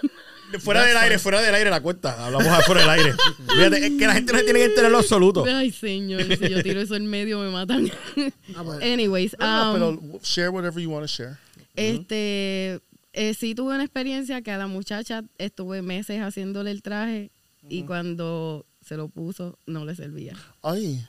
Fuera 0.61 0.85
del 0.85 0.97
aire, 0.97 1.19
fuera 1.19 1.43
del 1.43 1.55
aire 1.55 1.71
la 1.71 1.81
cuenta. 1.81 2.25
Hablamos 2.25 2.47
afuera 2.47 2.83
del 2.83 2.91
aire. 2.91 3.15
Fíjate, 3.49 3.85
es 3.87 3.93
que 3.99 4.07
la 4.07 4.15
gente 4.15 4.33
no 4.33 4.39
se 4.39 4.45
tiene 4.45 4.61
que 4.61 4.65
enterar 4.67 4.91
lo 4.93 4.99
absoluto. 4.99 5.45
Ay, 5.45 5.73
señor, 5.73 6.23
si 6.23 6.49
yo 6.49 6.63
tiro 6.63 6.81
eso 6.81 6.95
en 6.95 7.07
medio 7.07 7.39
me 7.41 7.51
matan. 7.51 7.91
Ah, 8.57 8.63
pues. 8.65 8.81
Anyways, 8.83 9.37
No, 9.41 9.73
um, 9.73 9.73
pero 9.75 10.21
share 10.23 10.51
whatever 10.51 10.81
you 10.83 10.91
want 10.91 11.05
to 11.05 11.09
share. 11.13 11.37
este, 11.75 12.81
eh, 13.13 13.35
sí 13.35 13.55
tuve 13.55 13.75
una 13.75 13.83
experiencia 13.85 14.41
que 14.43 14.51
a 14.51 14.59
la 14.59 14.67
muchacha 14.67 15.23
estuve 15.39 15.83
meses 15.83 16.21
haciéndole 16.21 16.71
el 16.71 16.81
traje 16.83 17.31
y 17.69 17.83
cuando 17.83 18.65
se 18.85 18.97
lo 18.97 19.09
puso 19.09 19.59
no 19.67 19.85
le 19.85 19.95
servía. 19.97 20.35
Ay, 20.63 21.05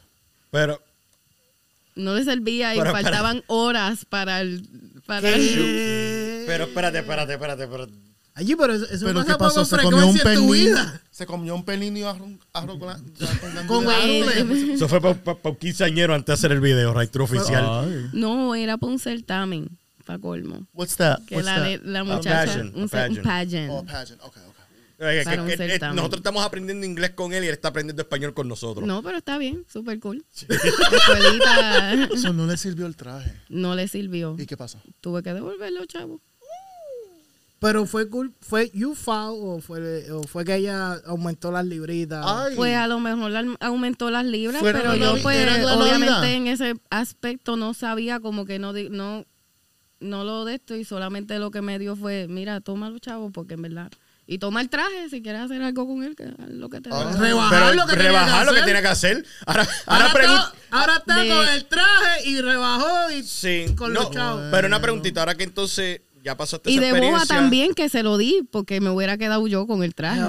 Pero, 0.52 0.82
No 1.98 2.16
le 2.16 2.24
servía 2.24 2.74
y 2.76 2.80
Pero, 2.80 2.92
faltaban 2.92 3.44
horas 3.48 4.06
para 4.06 4.42
el... 4.42 4.68
Para 5.06 5.30
el- 5.30 6.44
pero 6.48 6.66
espérate, 6.66 7.00
espérate, 7.00 7.34
espérate. 7.34 7.64
espérate. 7.64 7.94
Allí, 8.36 8.56
pero 8.56 8.74
eso, 8.74 8.86
eso 8.86 9.04
pero 9.06 9.20
pasa 9.22 9.32
¿qué 9.34 9.40
pasó? 9.40 9.66
¿Se 9.66 9.78
comió 9.78 10.06
un 10.08 10.52
vida. 10.52 11.02
¿Se 11.10 11.26
comió 11.26 11.56
un 11.56 11.66
pernil 11.66 11.98
y 11.98 12.04
arroz, 12.04 12.30
arroz 12.54 12.78
con, 12.78 12.88
la, 12.90 13.00
con, 13.66 13.84
Con 13.84 13.92
Eso 14.72 14.88
fue 14.88 15.02
para 15.02 15.40
un 15.44 15.56
quinceañero 15.56 16.14
antes 16.14 16.28
de 16.28 16.34
hacer 16.34 16.52
el 16.52 16.62
video, 16.62 16.94
right 16.94 17.10
True 17.10 17.24
oficial. 17.26 17.66
Ay. 17.68 18.10
No, 18.14 18.54
era 18.54 18.78
para 18.78 18.92
un 18.94 19.00
certamen, 19.00 19.68
para 20.06 20.20
colmo. 20.20 20.68
What's 20.74 20.96
that? 20.98 21.18
Que 21.26 21.36
What's 21.36 21.46
la, 21.48 21.56
that? 21.56 21.64
de- 21.66 21.80
la 21.84 22.04
muchacha... 22.04 22.46
pageant, 22.46 22.76
un, 22.76 22.84
a 22.84 22.88
ce- 22.88 23.10
un 23.10 23.16
pageant. 23.24 23.24
pageant. 23.24 23.70
Oh, 23.72 23.84
pageant. 23.84 24.22
Okay, 24.22 24.44
Eh, 25.00 25.20
que- 25.20 25.24
Para 25.26 25.42
un 25.44 25.48
que- 25.48 25.58
que- 25.58 25.68
certamen. 25.70 25.96
nosotros 25.96 26.20
estamos 26.22 26.44
aprendiendo 26.44 26.84
inglés 26.86 27.12
con 27.12 27.32
él 27.34 27.44
y 27.44 27.48
él 27.48 27.54
está 27.54 27.68
aprendiendo 27.68 28.02
español 28.02 28.34
con 28.34 28.48
nosotros. 28.48 28.88
No, 28.88 29.04
pero 29.04 29.18
está 29.20 29.38
bien, 29.38 29.64
súper 29.72 30.00
cool. 30.00 30.26
Eso 32.14 32.34
no 32.34 32.48
le 32.48 32.58
sirvió 32.58 32.86
el 32.88 32.96
traje. 32.96 33.32
no 33.50 33.76
le 33.76 33.88
sirvió. 33.88 34.36
¿Y 34.40 34.46
qué 34.46 34.58
pasó? 34.58 34.80
Tuve 35.02 35.22
que 35.24 35.34
devolverlo, 35.34 35.86
chavo. 35.86 36.22
Pero 37.60 37.88
fue 37.88 38.08
cool, 38.08 38.34
fue 38.40 38.70
you 38.72 38.94
foul 38.94 39.40
o 39.42 39.60
fue, 39.62 40.12
o 40.12 40.22
fue 40.24 40.46
que 40.46 40.56
ella 40.56 40.94
aumentó 41.06 41.52
las 41.52 41.66
libritas. 41.66 42.24
Ay. 42.28 42.56
Pues 42.56 42.76
a 42.76 42.86
lo 42.88 43.00
mejor 43.00 43.32
la- 43.32 43.56
aumentó 43.62 44.12
las 44.12 44.26
libras, 44.26 44.60
Fuera 44.60 44.80
pero 44.80 44.94
la 44.96 44.98
yo 45.16 45.22
pues 45.24 45.38
obviamente 45.38 46.06
Navidad. 46.08 46.34
en 46.34 46.48
ese 46.48 46.74
aspecto 46.92 47.56
no 47.58 47.74
sabía 47.74 48.20
como 48.20 48.46
que 48.46 48.60
no 48.60 48.74
di- 48.74 48.90
no 48.90 49.26
no 50.00 50.24
lo 50.24 50.46
de 50.46 50.54
esto 50.56 50.76
y 50.76 50.86
solamente 50.86 51.40
lo 51.40 51.50
que 51.50 51.64
me 51.64 51.80
dio 51.80 51.96
fue, 51.96 52.28
mira, 52.30 52.62
tómalo, 52.62 53.00
chavo, 53.00 53.32
porque 53.32 53.56
en 53.56 53.64
verdad 53.64 53.92
y 54.28 54.38
toma 54.40 54.62
el 54.62 54.70
traje 54.70 55.10
si 55.10 55.22
quieres 55.22 55.42
hacer 55.42 55.62
algo 55.62 55.88
con 55.88 56.04
él, 56.04 56.16
que 56.16 56.24
haz 56.26 56.50
lo 56.50 56.70
que 56.70 56.82
te 56.82 56.90
Ah. 56.92 57.12
Rebajar 57.18 57.64
Pero 57.64 57.74
lo 57.74 57.88
que 57.88 57.96
rebajar 57.96 58.40
que 58.42 58.46
lo 58.46 58.52
que 58.52 58.58
hacer. 58.60 58.66
tiene 58.66 58.82
que 58.82 58.88
hacer. 58.88 59.26
Ahora, 59.46 59.68
ahora, 59.86 60.06
Ahora 60.12 60.54
Ahora 60.70 60.96
está 60.98 61.18
de- 61.24 61.30
con 61.30 61.48
el 61.48 61.66
traje 61.66 62.26
y 62.30 62.42
rebajó 62.42 63.12
y 63.12 63.24
Sí. 63.24 63.66
con 63.78 63.94
no, 63.94 64.02
los 64.02 64.12
chavos. 64.12 64.44
Pero 64.52 64.68
una 64.68 64.82
preguntita, 64.82 65.22
ahora 65.22 65.36
que 65.36 65.44
entonces 65.46 66.02
ya 66.24 66.36
pasaste 66.36 66.70
Y 66.70 66.78
esa 66.78 66.94
de 66.94 67.00
boba 67.00 67.26
también 67.26 67.74
que 67.74 67.88
se 67.88 68.04
lo 68.04 68.18
di 68.18 68.46
porque 68.52 68.82
me 68.82 68.90
hubiera 68.90 69.18
quedado 69.18 69.48
yo 69.48 69.66
con 69.66 69.82
el 69.82 69.96
traje. 69.96 70.20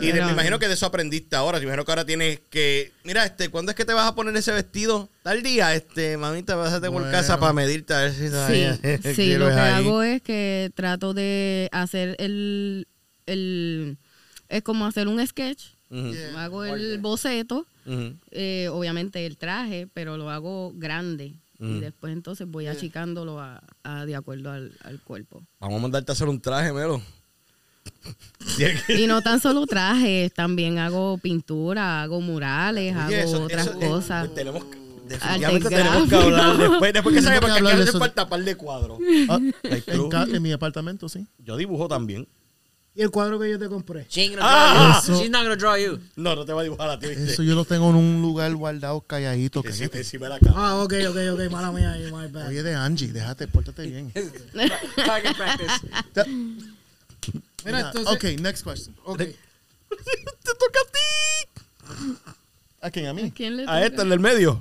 Y 0.00 0.12
de- 0.12 0.22
me 0.24 0.30
imagino 0.30 0.60
que 0.60 0.68
de 0.68 0.74
eso 0.74 0.86
aprendiste 0.86 1.34
ahora. 1.34 1.58
Me 1.58 1.64
imagino 1.64 1.84
que 1.84 1.90
ahora 1.90 2.04
tienes 2.04 2.38
que. 2.50 2.92
Mira, 3.02 3.24
este, 3.24 3.48
¿cuándo 3.48 3.70
es 3.72 3.76
que 3.76 3.84
te 3.84 3.92
vas 3.92 4.06
a 4.06 4.14
poner 4.14 4.36
ese 4.36 4.52
vestido? 4.52 5.08
Tal 5.24 5.42
día, 5.42 5.74
este, 5.74 6.16
mamita, 6.16 6.54
pásate 6.54 6.86
por 6.86 7.00
Bueno. 7.02 7.10
casa 7.10 7.40
para 7.40 7.52
medirte 7.52 7.94
a 7.94 7.98
ver 8.02 8.12
si 8.12 8.28
Sí, 8.28 9.12
sí, 9.14 9.34
lo 9.38 9.48
que 9.48 9.54
ahí. 9.54 9.72
hago 9.84 10.02
es 10.04 10.22
que 10.22 10.70
trato 10.76 11.14
de 11.14 11.68
hacer 11.72 12.14
el, 12.20 12.86
el 13.30 13.96
es 14.48 14.62
como 14.62 14.86
hacer 14.86 15.08
un 15.08 15.24
sketch. 15.26 15.64
Hago 16.36 16.64
el 16.64 16.98
boceto, 16.98 17.66
eh, 18.30 18.68
obviamente 18.72 19.24
el 19.26 19.36
traje, 19.36 19.88
pero 19.92 20.16
lo 20.16 20.30
hago 20.30 20.72
grande. 20.74 21.34
Y 21.58 21.78
después 21.80 22.12
entonces 22.14 22.46
voy 22.48 22.68
achicándolo 22.68 23.38
a, 23.38 23.62
a- 23.82 24.06
de 24.06 24.16
acuerdo 24.16 24.50
al, 24.50 24.72
al 24.82 24.98
cuerpo. 25.00 25.42
Vamos 25.58 25.78
a 25.78 25.82
mandarte 25.82 26.10
a 26.10 26.14
hacer 26.14 26.26
un 26.28 26.40
traje, 26.40 26.72
Melo. 26.72 27.02
Y 28.88 29.06
no 29.06 29.20
tan 29.22 29.40
solo 29.40 29.66
trajes, 29.66 30.32
también 30.32 30.78
hago 30.78 31.18
pintura, 31.18 32.02
hago 32.02 32.20
murales, 32.20 32.94
Oye, 32.96 33.20
hago 33.20 33.30
eso- 33.30 33.42
otras 33.44 33.66
eso, 33.66 33.78
eh, 33.80 33.88
cosas. 33.88 34.34
tenemos 34.34 34.64
que- 34.64 34.78
Arte 35.10 35.18
definitivamente 35.18 35.68
tenemos 35.70 36.08
que 36.08 36.14
hablar 36.14 36.56
después. 36.56 36.92
Después 36.92 37.14
que 37.16 37.22
salga 37.22 37.40
porque 37.40 37.58
aquí 37.68 37.80
hace 37.82 37.98
falta 37.98 38.28
par 38.28 38.44
de 38.44 38.54
cuadros. 38.56 38.98
Ah, 39.28 39.38
en, 39.64 40.34
en 40.36 40.42
mi 40.42 40.52
apartamento, 40.52 41.08
sí. 41.08 41.26
Yo 41.38 41.56
dibujo 41.56 41.88
también. 41.88 42.28
Y 42.94 43.02
el 43.02 43.10
cuadro 43.10 43.38
que 43.38 43.48
yo 43.48 43.58
te 43.58 43.68
compré. 43.68 44.04
She 44.10 44.22
ain't 44.22 44.34
gonna 44.36 44.42
draw 44.42 44.50
Ah, 44.52 45.02
you. 45.06 45.14
She's 45.14 45.30
not 45.30 45.42
gonna 45.42 45.56
draw 45.56 45.76
you. 45.76 46.00
No, 46.16 46.34
no 46.34 46.44
te 46.44 46.52
va 46.52 46.60
a 46.60 46.64
dibujar 46.64 46.90
a 46.90 46.98
ti, 46.98 47.06
¿viste? 47.06 47.32
Eso 47.32 47.42
yo 47.44 47.54
lo 47.54 47.64
tengo 47.64 47.88
en 47.90 47.96
un 47.96 48.20
lugar 48.20 48.52
guardado, 48.54 49.00
calladito. 49.00 49.62
Que 49.62 49.72
sí, 49.72 50.18
la. 50.18 50.38
Ah, 50.54 50.76
ok, 50.76 50.94
ok, 51.08 51.16
ok, 51.34 51.50
mala 51.50 51.70
mía, 51.70 51.96
my 52.12 52.26
bad. 52.28 52.48
Oye, 52.48 52.62
de 52.62 52.74
Angie, 52.74 53.08
déjate, 53.12 53.46
pórtate 53.46 53.82
bien. 53.86 54.12
Target 54.96 55.36
practice. 55.36 55.72
Mira, 57.64 57.80
entonces. 57.80 58.14
Ok, 58.14 58.40
next 58.40 58.64
question. 58.64 58.94
ok. 59.04 59.18
Te 59.90 60.54
toca 60.54 60.80
a 60.80 60.90
ti. 60.92 62.16
¿A 62.82 62.90
quién? 62.90 63.06
¿A 63.06 63.12
mí? 63.14 63.30
¿Quién 63.30 63.56
le 63.56 63.64
A 63.68 63.84
este, 63.84 64.02
el 64.02 64.08
del 64.08 64.20
medio. 64.20 64.60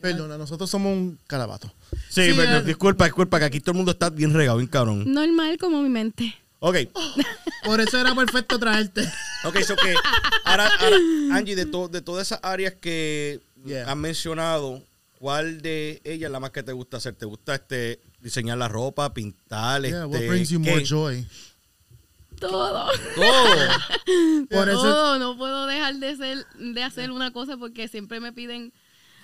Perdona, 0.00 0.36
nosotros 0.36 0.68
somos 0.68 0.92
un 0.92 1.18
carabato. 1.26 1.72
Sí, 2.08 2.30
Sí, 2.30 2.32
pero 2.36 2.62
disculpa, 2.62 3.04
disculpa, 3.04 3.38
que 3.38 3.44
aquí 3.44 3.60
todo 3.60 3.70
el 3.72 3.76
mundo 3.76 3.92
está 3.92 4.10
bien 4.10 4.34
regado, 4.34 4.58
bien 4.58 4.68
cabrón. 4.68 5.10
Normal 5.12 5.56
como 5.58 5.80
mi 5.80 5.88
mente. 5.88 6.34
Ok, 6.64 6.76
Por 7.64 7.80
eso 7.80 7.98
era 7.98 8.14
perfecto 8.14 8.56
traerte. 8.58 9.02
ok, 9.44 9.56
eso 9.56 9.74
que 9.76 9.94
ahora, 10.44 10.68
ahora, 10.78 10.96
Angie, 11.32 11.56
de, 11.56 11.66
to- 11.66 11.88
de 11.88 12.00
todas 12.02 12.28
esas 12.28 12.40
áreas 12.42 12.74
que 12.80 13.40
Yeah. 13.64 13.88
has 13.90 13.96
mencionado, 13.96 14.82
¿cuál 15.20 15.60
de 15.62 16.00
ellas 16.04 16.26
es 16.26 16.30
la 16.32 16.40
más 16.40 16.50
que 16.50 16.62
te 16.64 16.72
gusta 16.72 16.96
hacer? 16.96 17.14
¿Te 17.14 17.26
gusta 17.26 17.54
este 17.54 18.00
diseñar 18.20 18.58
la 18.58 18.66
ropa, 18.68 19.12
pintar, 19.14 19.82
Yeah, 19.82 20.06
what 20.06 20.16
este, 20.16 20.28
brings 20.28 20.50
you 20.50 20.60
qué? 20.62 20.70
more 20.70 20.84
joy? 20.84 21.26
Todo. 22.40 22.88
Todo. 23.14 23.68
Por 24.50 24.68
eso. 24.68 24.82
Todo, 24.82 25.18
no 25.18 25.36
puedo 25.38 25.66
dejar 25.66 25.94
de 25.96 26.16
ser, 26.16 26.46
de 26.58 26.82
hacer 26.82 27.10
una 27.12 27.32
cosa 27.32 27.56
porque 27.56 27.86
siempre 27.88 28.18
me 28.20 28.32
piden 28.32 28.72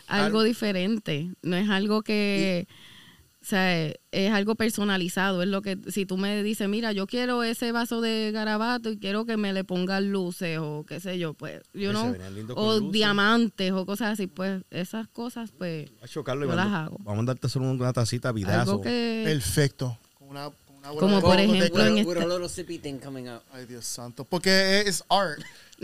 algo 0.06 0.26
Algo. 0.26 0.42
diferente. 0.44 1.30
No 1.42 1.56
es 1.56 1.68
algo 1.68 2.02
que, 2.02 2.68
o 3.40 3.44
sea, 3.48 3.86
es 4.10 4.32
algo 4.32 4.56
personalizado. 4.56 5.42
Es 5.42 5.48
lo 5.48 5.62
que, 5.62 5.78
si 5.88 6.04
tú 6.06 6.16
me 6.18 6.42
dices, 6.42 6.68
mira, 6.68 6.92
yo 6.92 7.06
quiero 7.06 7.44
ese 7.44 7.70
vaso 7.72 8.00
de 8.00 8.30
garabato 8.32 8.90
y 8.90 8.98
quiero 8.98 9.24
que 9.26 9.36
me 9.36 9.52
le 9.52 9.62
pongan 9.64 10.10
luces 10.10 10.58
o 10.60 10.84
qué 10.86 10.98
sé 11.00 11.18
yo, 11.18 11.34
pues, 11.34 11.62
know, 11.92 12.14
lindo 12.34 12.54
con 12.56 12.64
o 12.64 12.80
diamantes 12.90 13.72
o 13.72 13.86
cosas 13.86 14.14
así, 14.14 14.26
pues, 14.26 14.62
esas 14.70 15.06
cosas, 15.08 15.50
pues, 15.56 15.88
Yo 16.12 16.24
vamos, 16.24 16.56
las 16.56 16.66
hago. 16.66 16.98
vamos 17.04 17.22
a 17.22 17.26
darte 17.26 17.46
hacer 17.46 17.62
una 17.62 17.92
tacita 17.92 18.32
vidazo. 18.32 18.72
algo 18.72 18.80
que, 18.82 19.22
Perfecto. 19.24 19.96
Con 20.18 20.28
una, 20.30 20.50
con 20.50 20.76
una 20.78 20.88
Como 21.00 21.16
de 21.16 21.22
por 21.22 21.38
ejemplo 21.38 21.86
en 21.86 21.94
With, 21.94 22.06
with 22.06 22.16
a 22.22 22.26
little 22.26 22.48
sippy 22.48 22.78
thing 22.78 22.98
coming 22.98 23.28
out. 23.28 23.42
Ay, 23.52 23.66
Dios 23.66 23.84
santo. 23.86 24.24
Porque 24.24 24.80
es 24.84 25.04
art. 25.08 25.40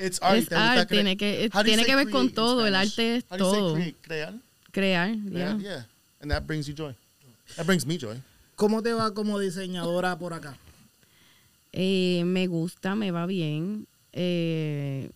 It's 0.00 0.20
art. 0.22 0.38
Es 0.38 0.48
¿Te 0.48 0.54
gusta 0.54 0.72
art, 0.72 0.88
tiene 0.88 1.16
que- 1.16 1.50
tiene 1.64 1.84
que 1.84 1.96
ver 1.96 2.08
con 2.10 2.30
todo, 2.30 2.66
el 2.66 2.74
arte 2.76 3.16
es 3.16 3.24
todo. 3.26 3.76
Crear. 4.00 4.34
crear, 4.70 5.14
yeah. 5.60 5.86
And 6.20 6.30
that 6.30 6.46
brings 6.46 6.66
you 6.66 6.74
joy. 6.74 6.94
That 7.56 7.66
brings 7.66 7.86
me 7.86 7.98
joy. 7.98 8.16
¿Cómo 8.56 8.82
te 8.82 8.92
va 8.92 9.12
como 9.12 9.38
diseñadora 9.38 10.18
por 10.18 10.32
acá? 10.32 10.56
Eh, 11.72 12.22
me 12.24 12.46
gusta, 12.46 12.94
me 12.94 13.10
va 13.10 13.26
bien. 13.26 13.86
Eh, 14.12 15.10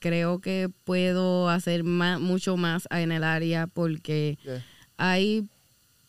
creo 0.00 0.40
que 0.40 0.68
puedo 0.84 1.48
hacer 1.48 1.82
ma- 1.82 2.18
mucho 2.18 2.56
más 2.58 2.86
en 2.90 3.10
el 3.10 3.24
área 3.24 3.66
porque 3.66 4.36
Yeah. 4.44 4.62
hay 4.98 5.48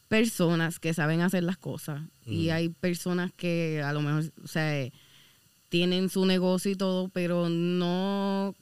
personas 0.09 0.79
que 0.79 0.93
saben 0.93 1.21
hacer 1.21 1.43
las 1.43 1.57
cosas 1.57 2.01
y 2.25 2.49
hay 2.49 2.69
personas 2.69 3.31
que 3.33 3.81
a 3.83 3.91
lo 3.93 4.01
mejor, 4.01 4.25
o 4.43 4.47
sea, 4.47 4.87
tienen 5.69 6.09
su 6.09 6.25
negocio 6.25 6.71
y 6.71 6.75
todo, 6.75 7.07
pero 7.09 7.49
no, 7.49 8.53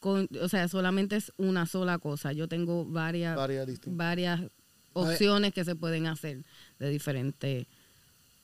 con- 0.00 0.28
o 0.42 0.48
sea, 0.48 0.66
solamente 0.68 1.16
es 1.16 1.30
una 1.36 1.66
sola 1.66 1.98
cosa. 1.98 2.32
Yo 2.32 2.48
tengo 2.48 2.84
varias, 2.86 3.36
Varias 3.36 3.66
distintas. 3.66 3.96
varias 3.98 4.40
opciones 4.94 5.52
que 5.52 5.64
se 5.64 5.74
pueden 5.76 6.06
hacer 6.06 6.38
de 6.78 6.88
diferentes 6.90 7.66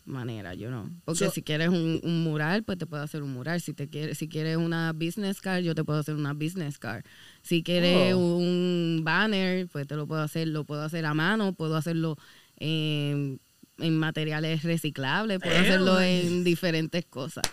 maneras, 0.06 0.56
yo 0.58 0.70
no. 0.70 0.90
Porque 1.04 1.26
So- 1.26 1.30
si 1.30 1.42
quieres 1.42 1.68
un, 1.68 2.00
un 2.02 2.22
mural, 2.24 2.62
pues 2.64 2.78
te 2.78 2.86
puedo 2.86 3.02
hacer 3.02 3.22
un 3.22 3.32
mural. 3.32 3.60
Si 3.60 3.72
te 3.74 3.88
quieres, 3.88 4.18
si 4.18 4.28
quieres 4.28 4.56
una 4.56 4.92
business 4.92 5.40
card, 5.40 5.62
yo 5.62 5.74
te 5.74 5.84
puedo 5.84 5.98
hacer 6.00 6.14
una 6.16 6.32
business 6.32 6.78
card. 6.78 7.04
Si 7.42 7.62
quieres 7.62 8.14
Oh. 8.14 8.36
un 8.36 9.02
banner, 9.04 9.68
pues 9.68 9.86
te 9.86 9.94
lo 9.96 10.06
puedo 10.06 10.22
hacer, 10.22 10.48
lo 10.48 10.64
puedo 10.64 10.82
hacer 10.82 11.04
a 11.06 11.14
mano, 11.14 11.52
puedo 11.52 11.76
hacerlo 11.76 12.16
en, 12.56 13.38
en 13.78 13.96
materiales 13.98 14.62
reciclables, 14.64 15.38
puedo 15.38 15.56
hacerlo 15.58 16.00
en 16.00 16.44
diferentes 16.44 17.04
cosas. 17.06 17.44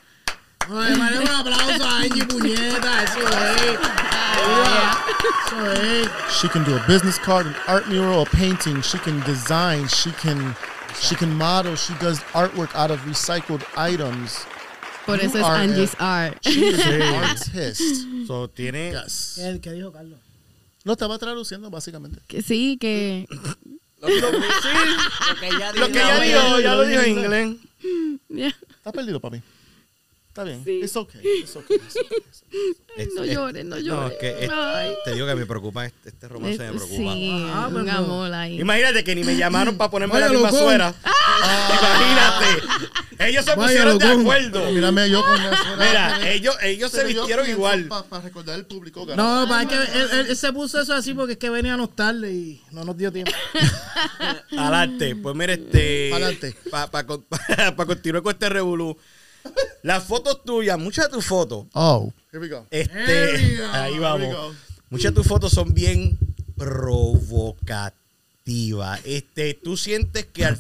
Ay, 0.69 0.97
María, 0.97 1.21
un 1.21 1.27
aplauso 1.27 1.83
a 1.83 1.97
Angie 2.01 2.25
Puñeta, 2.25 3.03
eso 3.03 3.19
es. 3.19 3.79
Eso 5.47 5.71
es. 5.71 6.09
She 6.41 6.47
can 6.49 6.63
do 6.63 6.75
a 6.75 6.79
business 6.87 7.17
card, 7.17 7.47
an 7.47 7.55
art 7.67 7.87
mural, 7.87 8.21
a 8.21 8.25
painting. 8.25 8.81
She 8.81 8.97
can 8.99 9.19
design. 9.21 9.87
She 9.87 10.11
can 10.11 10.55
she 11.01 11.15
can 11.15 11.33
model. 11.37 11.75
She 11.75 11.93
does 11.95 12.19
artwork 12.33 12.73
out 12.75 12.91
of 12.91 12.99
recycled 13.05 13.63
items. 13.77 14.45
Por 15.05 15.15
You 15.17 15.23
eso 15.29 15.37
es 15.37 15.43
are 15.45 15.55
Angie's 15.55 15.93
a- 15.99 16.03
Art. 16.03 16.37
She 16.43 16.65
is 16.65 16.79
an 16.85 17.01
artist. 17.23 17.81
So, 18.27 18.47
tiene, 18.49 18.91
Yes. 18.91 19.35
¿Qué, 19.39 19.59
qué 19.61 19.71
dijo 19.71 19.91
Carlos? 19.93 20.19
Lo 20.83 20.93
estaba 20.93 21.17
traduciendo 21.17 21.69
básicamente. 21.69 22.19
Que 22.27 22.41
sí, 22.41 22.77
que 22.79 23.25
Lo 24.01 24.07
que 24.07 24.17
ella 25.47 25.71
lo 25.73 25.87
que 25.87 25.93
dijo. 25.93 26.07
ya 26.07 26.19
dijo, 26.21 26.59
ya 26.59 26.75
lo 26.75 26.83
dijo 26.83 27.01
en 27.03 27.09
inglés. 27.17 27.55
ya, 28.29 28.47
Está 28.47 28.91
perdido, 28.91 29.19
papi. 29.21 29.41
Está 30.37 30.43
bien. 30.43 30.63
Sí. 30.63 30.79
It's 30.83 30.95
okay. 30.95 31.21
It's 31.41 31.55
okay. 31.55 31.77
It's 31.77 31.97
okay. 31.97 32.17
Es- 32.95 33.13
no 33.15 33.23
es- 33.23 33.33
llores, 33.33 33.65
no 33.65 33.75
No, 33.75 33.81
llores. 33.81 34.11
es 34.13 34.17
que 34.19 34.45
es- 34.45 34.51
Ay. 34.51 34.93
te 35.03 35.13
digo 35.15 35.25
que 35.25 35.33
me 35.35 35.45
preocupa 35.47 35.85
este, 35.85 36.09
este 36.09 36.27
romance, 36.27 36.59
me 36.63 36.73
preocupa. 36.77 37.13
Sí, 37.13 37.29
Ah, 37.53 37.69
un 37.73 37.85
no. 37.85 37.91
amor 37.91 38.33
ahí. 38.33 38.59
Imagínate 38.59 39.03
que 39.03 39.15
ni 39.15 39.23
me 39.23 39.35
llamaron 39.35 39.77
para 39.77 39.89
ponerme 39.89 40.13
Vaya 40.13 40.27
la 40.27 40.33
misma 40.33 40.51
suera. 40.51 40.93
Imagínate. 41.69 43.27
Ellos 43.29 43.45
se 43.45 43.55
Vaya 43.55 43.67
pusieron 43.67 43.97
de 43.97 44.05
acuerdo. 44.07 44.71
Mírame 44.71 45.09
yo 45.09 45.23
con 45.23 45.43
la 45.43 45.57
suera. 45.57 45.77
Mira, 46.19 46.29
ellos, 46.31 46.55
ellos 46.61 46.91
se 46.91 47.03
vistieron 47.03 47.49
igual. 47.49 47.85
Para 47.87 48.21
recordar 48.23 48.55
el 48.59 48.65
público. 48.65 49.05
No, 49.15 49.45
para 49.49 49.67
que 49.67 49.75
él, 49.75 49.87
él- 50.11 50.25
él 50.29 50.35
se 50.37 50.53
puso 50.53 50.79
eso 50.81 50.93
así 50.93 51.13
porque 51.15 51.33
es 51.33 51.39
que 51.39 51.49
veníamos 51.49 51.95
tarde 51.95 52.31
y 52.31 52.61
no 52.71 52.83
nos 52.83 52.95
dio 52.95 53.11
tiempo. 53.11 53.31
Adelante. 54.57 55.15
Pues 55.15 55.35
mira, 55.35 55.53
este. 55.53 56.09
Pa'lante. 56.11 56.55
Para 56.69 57.05
continuar 57.87 58.23
con 58.23 58.33
este 58.33 58.49
revolú. 58.49 58.97
Las 59.83 60.03
fotos 60.03 60.43
tuyas, 60.43 60.77
muchas 60.77 61.05
de 61.05 61.11
tus 61.11 61.25
fotos. 61.25 61.67
Oh. 61.73 62.11
Here 62.31 62.39
we 62.39 62.49
go. 62.49 62.65
Este, 62.69 62.93
There 62.93 63.37
we 63.37 63.55
go, 63.57 63.65
ahí 63.71 63.93
Here 63.93 63.93
we 63.93 63.99
vamos. 63.99 64.35
go. 64.35 64.53
Muchas 64.89 65.11
de 65.11 65.15
tus 65.15 65.27
fotos 65.27 65.51
son 65.53 65.73
bien 65.73 66.17
provocativas. 66.57 68.99
Este, 69.05 69.53
tú 69.53 69.77
sientes 69.77 70.25
que 70.25 70.45
al, 70.45 70.57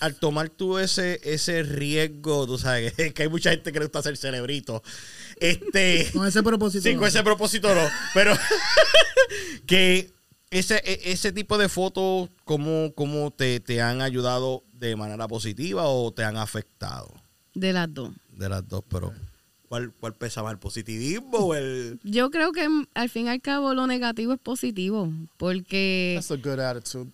al 0.00 0.14
tomar 0.16 0.48
tú 0.50 0.78
ese, 0.78 1.20
ese 1.24 1.62
riesgo, 1.62 2.46
tú 2.46 2.58
sabes 2.58 2.92
que, 3.14 3.22
hay 3.22 3.28
mucha 3.28 3.50
gente 3.50 3.72
que 3.72 3.78
le 3.78 3.84
gusta 3.86 4.00
hacer 4.00 4.16
cerebrito. 4.16 4.82
Este, 5.38 6.10
Con 6.12 6.26
ese 6.26 6.42
propósito. 6.42 6.82
sí, 6.82 6.94
no. 6.94 7.00
con 7.00 7.08
ese 7.08 7.22
propósito 7.22 7.74
no, 7.74 7.82
pero 8.14 8.36
que 9.66 10.10
ese, 10.50 10.76
e- 10.84 11.12
ese 11.12 11.32
tipo 11.32 11.56
de 11.58 11.68
fotos, 11.68 12.28
¿cómo, 12.44 12.92
cómo 12.94 13.30
te, 13.30 13.60
te 13.60 13.80
han 13.80 14.02
ayudado 14.02 14.64
de 14.72 14.96
manera 14.96 15.28
positiva 15.28 15.84
o 15.88 16.12
te 16.12 16.24
han 16.24 16.36
afectado? 16.36 17.08
De 17.60 17.72
las 17.74 17.92
dos. 17.92 18.10
De 18.36 18.48
las 18.48 18.66
dos, 18.66 18.82
pero 18.88 19.12
¿cuál, 19.68 19.92
cuál 20.00 20.14
pesa 20.14 20.42
más, 20.42 20.52
el 20.52 20.58
positivismo 20.58 21.38
o 21.38 21.54
el...? 21.54 22.00
Yo 22.02 22.30
creo 22.30 22.52
que 22.52 22.66
mm, 22.68 22.86
al 22.94 23.10
fin 23.10 23.26
y 23.26 23.28
al 23.28 23.40
cabo 23.42 23.74
lo 23.74 23.86
negativo 23.86 24.32
es 24.32 24.40
positivo, 24.40 25.12
porque 25.36 26.14
That's 26.16 26.30
a 26.30 26.36
good 26.36 26.58
attitude. 26.58 27.10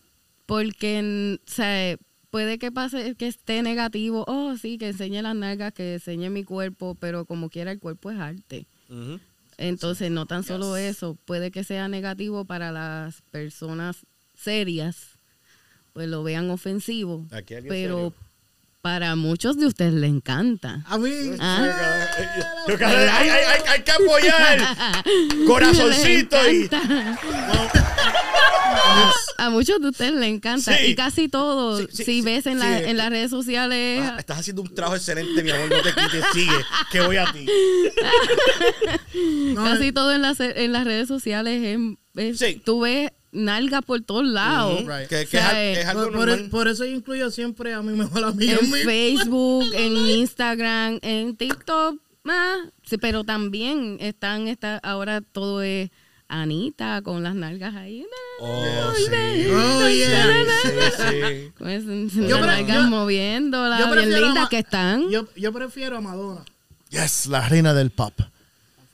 porque 0.46 1.38
o 1.44 1.50
sea, 1.50 1.96
puede 2.30 2.58
que 2.58 2.70
pase 2.70 3.16
que 3.16 3.26
esté 3.26 3.62
negativo, 3.62 4.24
oh 4.28 4.56
sí, 4.56 4.78
que 4.78 4.88
enseñe 4.88 5.20
las 5.20 5.34
nalgas, 5.34 5.72
que 5.72 5.94
enseñe 5.94 6.30
mi 6.30 6.44
cuerpo, 6.44 6.94
pero 6.94 7.24
como 7.24 7.50
quiera 7.50 7.72
el 7.72 7.80
cuerpo 7.80 8.12
es 8.12 8.18
arte. 8.18 8.66
Entonces, 9.58 10.10
no 10.12 10.26
tan 10.26 10.44
solo 10.44 10.76
eso, 10.76 11.16
puede 11.24 11.50
que 11.50 11.64
sea 11.64 11.88
negativo 11.88 12.44
para 12.44 12.70
las 12.70 13.22
personas 13.32 13.96
serias, 14.36 15.18
pues 15.92 16.08
lo 16.08 16.22
vean 16.22 16.50
ofensivo, 16.50 17.26
Aquí 17.32 17.54
alguien 17.54 17.70
pero 17.70 17.96
serio. 17.96 18.14
Para 18.86 19.16
muchos 19.16 19.58
de 19.58 19.66
ustedes 19.66 19.94
les 19.94 20.08
encanta. 20.10 20.84
A 20.86 20.96
mí. 20.96 21.10
Ah. 21.40 22.06
Yo 22.68 22.78
vez- 22.78 22.86
hay, 22.86 23.28
hay- 23.28 23.28
hay- 23.44 23.62
hay 23.66 23.82
que 23.82 23.90
apoyar. 23.90 24.76
Corazoncito 25.48 26.36
y. 26.48 26.70
A 29.38 29.50
muchos 29.50 29.80
de 29.80 29.88
ustedes 29.88 30.12
les 30.12 30.28
encanta. 30.32 30.76
Sí. 30.78 30.84
Y 30.86 30.94
casi 30.94 31.28
todo, 31.28 31.78
Sí, 31.80 31.86
sí, 31.90 32.04
si 32.04 32.22
ves 32.22 32.46
en, 32.46 32.54
sí. 32.54 32.58
la- 32.60 32.78
en 32.80 32.96
las 32.96 33.10
redes 33.10 33.28
sociales, 33.30 34.02
Ah, 34.04 34.16
estás 34.20 34.38
haciendo 34.38 34.62
un 34.62 34.72
trabajo 34.72 34.94
excelente, 34.94 35.42
mi 35.42 35.50
amor. 35.50 35.68
No 35.68 35.82
te 35.82 35.92
quites, 35.92 36.24
sigue. 36.32 36.56
Que 36.92 37.00
voy 37.00 37.16
a 37.16 37.24
ti. 37.32 37.44
No, 39.54 39.64
casi 39.64 39.90
todo 39.90 40.12
en 40.12 40.22
las, 40.22 40.38
en 40.38 40.72
las 40.72 40.84
redes 40.84 41.08
sociales 41.08 41.62
es, 41.64 41.78
es- 42.14 42.38
Sí. 42.38 42.62
tú 42.64 42.80
ves 42.80 43.10
nalgas 43.32 43.82
por 43.84 44.00
todos 44.02 44.24
lados. 44.24 44.80
Ujú. 44.82 44.90
Right. 44.90 45.08
Que, 45.08 45.26
que 45.26 45.36
O 45.38 45.40
sea, 45.40 45.70
es, 45.72 45.78
es 45.78 45.86
algo 45.86 46.04
por, 46.04 46.12
normal. 46.28 46.48
por 46.50 46.68
eso 46.68 46.84
yo 46.84 46.94
incluyo 46.94 47.30
siempre 47.30 47.74
a 47.74 47.82
mi 47.82 47.92
mejor 47.94 48.24
amigo. 48.24 48.58
En 48.60 48.66
Facebook, 48.72 49.64
en 49.74 49.96
Instagram, 49.96 50.98
en 51.02 51.36
TikTok, 51.36 51.96
ah, 52.28 52.56
sí, 52.84 52.96
pero 52.98 53.24
también 53.24 53.98
están, 54.00 54.48
está, 54.48 54.78
ahora 54.78 55.20
todo 55.20 55.62
es 55.62 55.90
Anita 56.28 57.02
con 57.02 57.22
las 57.22 57.34
nalgas 57.34 57.74
ahí. 57.76 58.04
Oh, 58.40 58.92
sí. 58.96 59.46
Oh, 59.50 59.88
yeah. 59.88 60.44
Sí, 61.68 62.10
sí. 62.10 62.26
Yo 62.28 62.38
pre- 62.38 62.46
nalgas 62.46 62.76
yo- 62.84 62.88
moviéndolas, 62.90 63.78
yo 63.80 63.86
bien 63.86 63.98
prefiero 63.98 64.16
a 64.24 64.28
lindas 64.28 64.48
que 64.48 64.58
están. 64.58 65.08
Yo, 65.10 65.26
yo 65.36 65.52
prefiero 65.52 65.96
a 65.98 66.00
Madonna. 66.00 66.44
Yes, 66.90 67.26
la 67.26 67.48
reina 67.48 67.74
del 67.74 67.90
pop. 67.90 68.12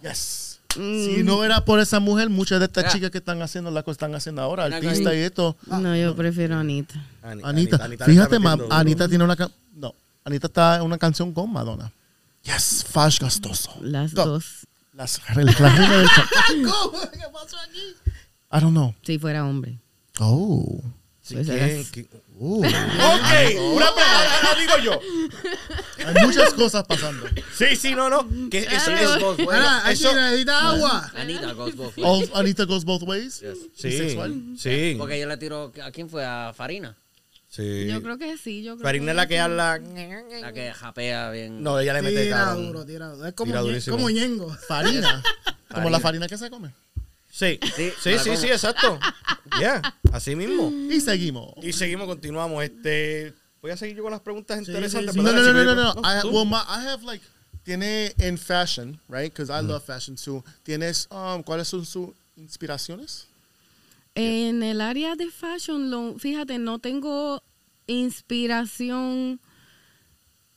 Yes. 0.02 0.51
Si 0.74 1.22
no 1.22 1.44
era 1.44 1.64
por 1.64 1.80
esa 1.80 2.00
mujer, 2.00 2.28
muchas 2.30 2.58
de 2.60 2.66
estas 2.66 2.84
Yeah. 2.84 2.92
chicas 2.92 3.10
que 3.10 3.18
están 3.18 3.40
haciendo 3.42 3.70
la 3.70 3.82
que 3.82 3.90
están 3.90 4.14
haciendo 4.14 4.42
ahora, 4.42 4.68
cosa- 4.80 5.14
y 5.14 5.18
esto. 5.18 5.56
No, 5.66 5.96
yo 5.96 6.14
prefiero 6.16 6.56
a 6.56 6.60
Anita. 6.60 6.94
Ani- 7.22 7.42
Anita, 7.44 7.84
Anita 7.84 8.04
fíjate, 8.04 8.38
ma- 8.38 8.56
Anita 8.70 9.08
tiene 9.08 9.24
una 9.24 9.36
no, 9.74 9.94
Anita 10.24 10.46
está 10.46 10.76
en 10.76 10.82
una 10.82 10.98
canción 10.98 11.32
con 11.32 11.52
Madonna. 11.52 11.92
Yes, 12.42 12.84
Fash 12.88 13.20
Gastoso. 13.20 13.70
Las 13.80 14.14
Go. 14.14 14.24
dos. 14.26 14.66
Las, 14.94 15.20
la 15.28 15.34
reina 15.34 15.52
del. 15.52 16.08
¿Qué 17.12 17.24
pasó 17.32 17.56
aquí? 17.68 17.94
I 18.52 18.60
don't 18.60 18.72
know. 18.72 18.94
Si 19.02 19.18
fuera 19.18 19.46
hombre. 19.46 19.78
Oh. 20.18 20.80
Sí, 21.22 21.34
Pues 21.34 21.46
¿quién? 21.46 21.58
eras- 21.58 21.86
¿Quién? 21.90 22.08
Uh. 22.34 22.64
Ok, 22.64 22.70
una 23.74 23.90
pregunta, 23.94 24.56
digo 24.58 24.78
yo. 24.82 25.00
Hay 26.06 26.26
muchas 26.26 26.52
cosas 26.54 26.84
pasando. 26.86 27.26
Sí, 27.56 27.76
sí, 27.76 27.94
no, 27.94 28.10
no. 28.10 28.26
Que 28.50 28.58
eso 28.60 28.90
es. 28.90 29.08
goes 29.20 29.20
both 29.20 29.38
ways. 29.48 29.62
Eso- 29.90 30.14
necesita 30.14 30.70
agua. 30.70 31.12
Anita 31.14 31.52
goes 31.52 31.76
both 31.76 31.96
ways. 31.96 32.30
Oh, 32.32 32.38
Anita 32.38 32.64
goes 32.64 32.84
both 32.84 33.02
ways. 33.04 33.34
Sí, 33.76 33.88
Bisexual. 33.88 34.34
sí. 34.58 34.96
Porque 34.98 35.20
yo 35.20 35.26
le 35.28 35.36
tiro. 35.36 35.72
¿A 35.84 35.90
quién 35.92 36.08
fue? 36.08 36.24
A 36.24 36.52
Farina. 36.52 36.96
sí. 37.48 37.86
Yo 37.86 38.02
creo 38.02 38.18
que 38.18 38.36
sí. 38.38 38.62
Yo 38.64 38.74
creo 38.76 38.84
Farina 38.84 39.04
que 39.06 39.10
es 39.10 39.16
la 39.16 39.26
que 39.28 39.38
habla. 39.38 39.78
La 40.40 40.52
que 40.52 40.72
japea 40.72 41.30
bien. 41.30 41.62
No, 41.62 41.78
ella 41.78 41.92
le 41.92 42.02
mete 42.02 42.24
Tira 42.24 42.38
cabrón. 42.38 42.66
duro, 42.66 42.84
tira 42.86 43.06
duro. 43.08 43.26
Es 43.28 43.34
como, 43.34 43.52
Tira 43.52 43.60
ñe- 43.62 43.66
durísimo. 43.66 43.96
como 43.96 44.10
ñengo. 44.10 44.56
Farina. 44.66 45.22
Como 45.72 45.88
la 45.88 46.00
farina 46.00 46.28
que 46.28 46.36
se 46.36 46.50
come. 46.50 46.70
Sí, 47.34 47.58
Sí, 47.74 48.18
sí, 48.18 48.36
sí, 48.36 48.46
exacto. 48.48 48.98
Ya, 49.60 49.80
así 50.12 50.36
mismo. 50.36 50.70
Y 50.90 51.00
seguimos. 51.00 51.54
Y 51.62 51.72
seguimos, 51.72 52.06
continuamos. 52.06 52.62
Este, 52.62 53.32
voy 53.60 53.70
a 53.70 53.76
seguir 53.76 53.96
yo 53.96 54.02
con 54.02 54.12
las 54.12 54.20
preguntas 54.20 54.58
interesantes. 54.58 55.12
sí, 55.14 55.18
sí. 55.20 55.24
No, 55.24 55.32
no, 55.32 55.42
no, 55.42 55.52
no, 55.52 55.64
no, 55.64 55.94
me- 55.94 56.00
no. 56.02 56.08
I, 56.08 56.26
well, 56.28 56.44
my, 56.46 56.58
I 56.68 56.86
have 56.88 57.02
like, 57.04 57.24
tiene 57.64 58.12
en 58.18 58.36
fashion, 58.38 59.00
right? 59.08 59.32
Because 59.32 59.50
I 59.50 59.62
love 59.62 59.82
fashion 59.84 60.16
too. 60.16 60.44
Tienes, 60.62 61.08
um, 61.10 61.42
¿cuáles 61.42 61.68
son 61.68 61.84
sus 61.86 62.10
inspiraciones? 62.36 63.26
En 64.14 64.62
el 64.62 64.80
área 64.82 65.16
de 65.16 65.30
fashion, 65.30 65.90
lo, 65.90 66.18
fíjate, 66.18 66.58
no 66.58 66.78
tengo 66.78 67.42
inspiración. 67.86 69.40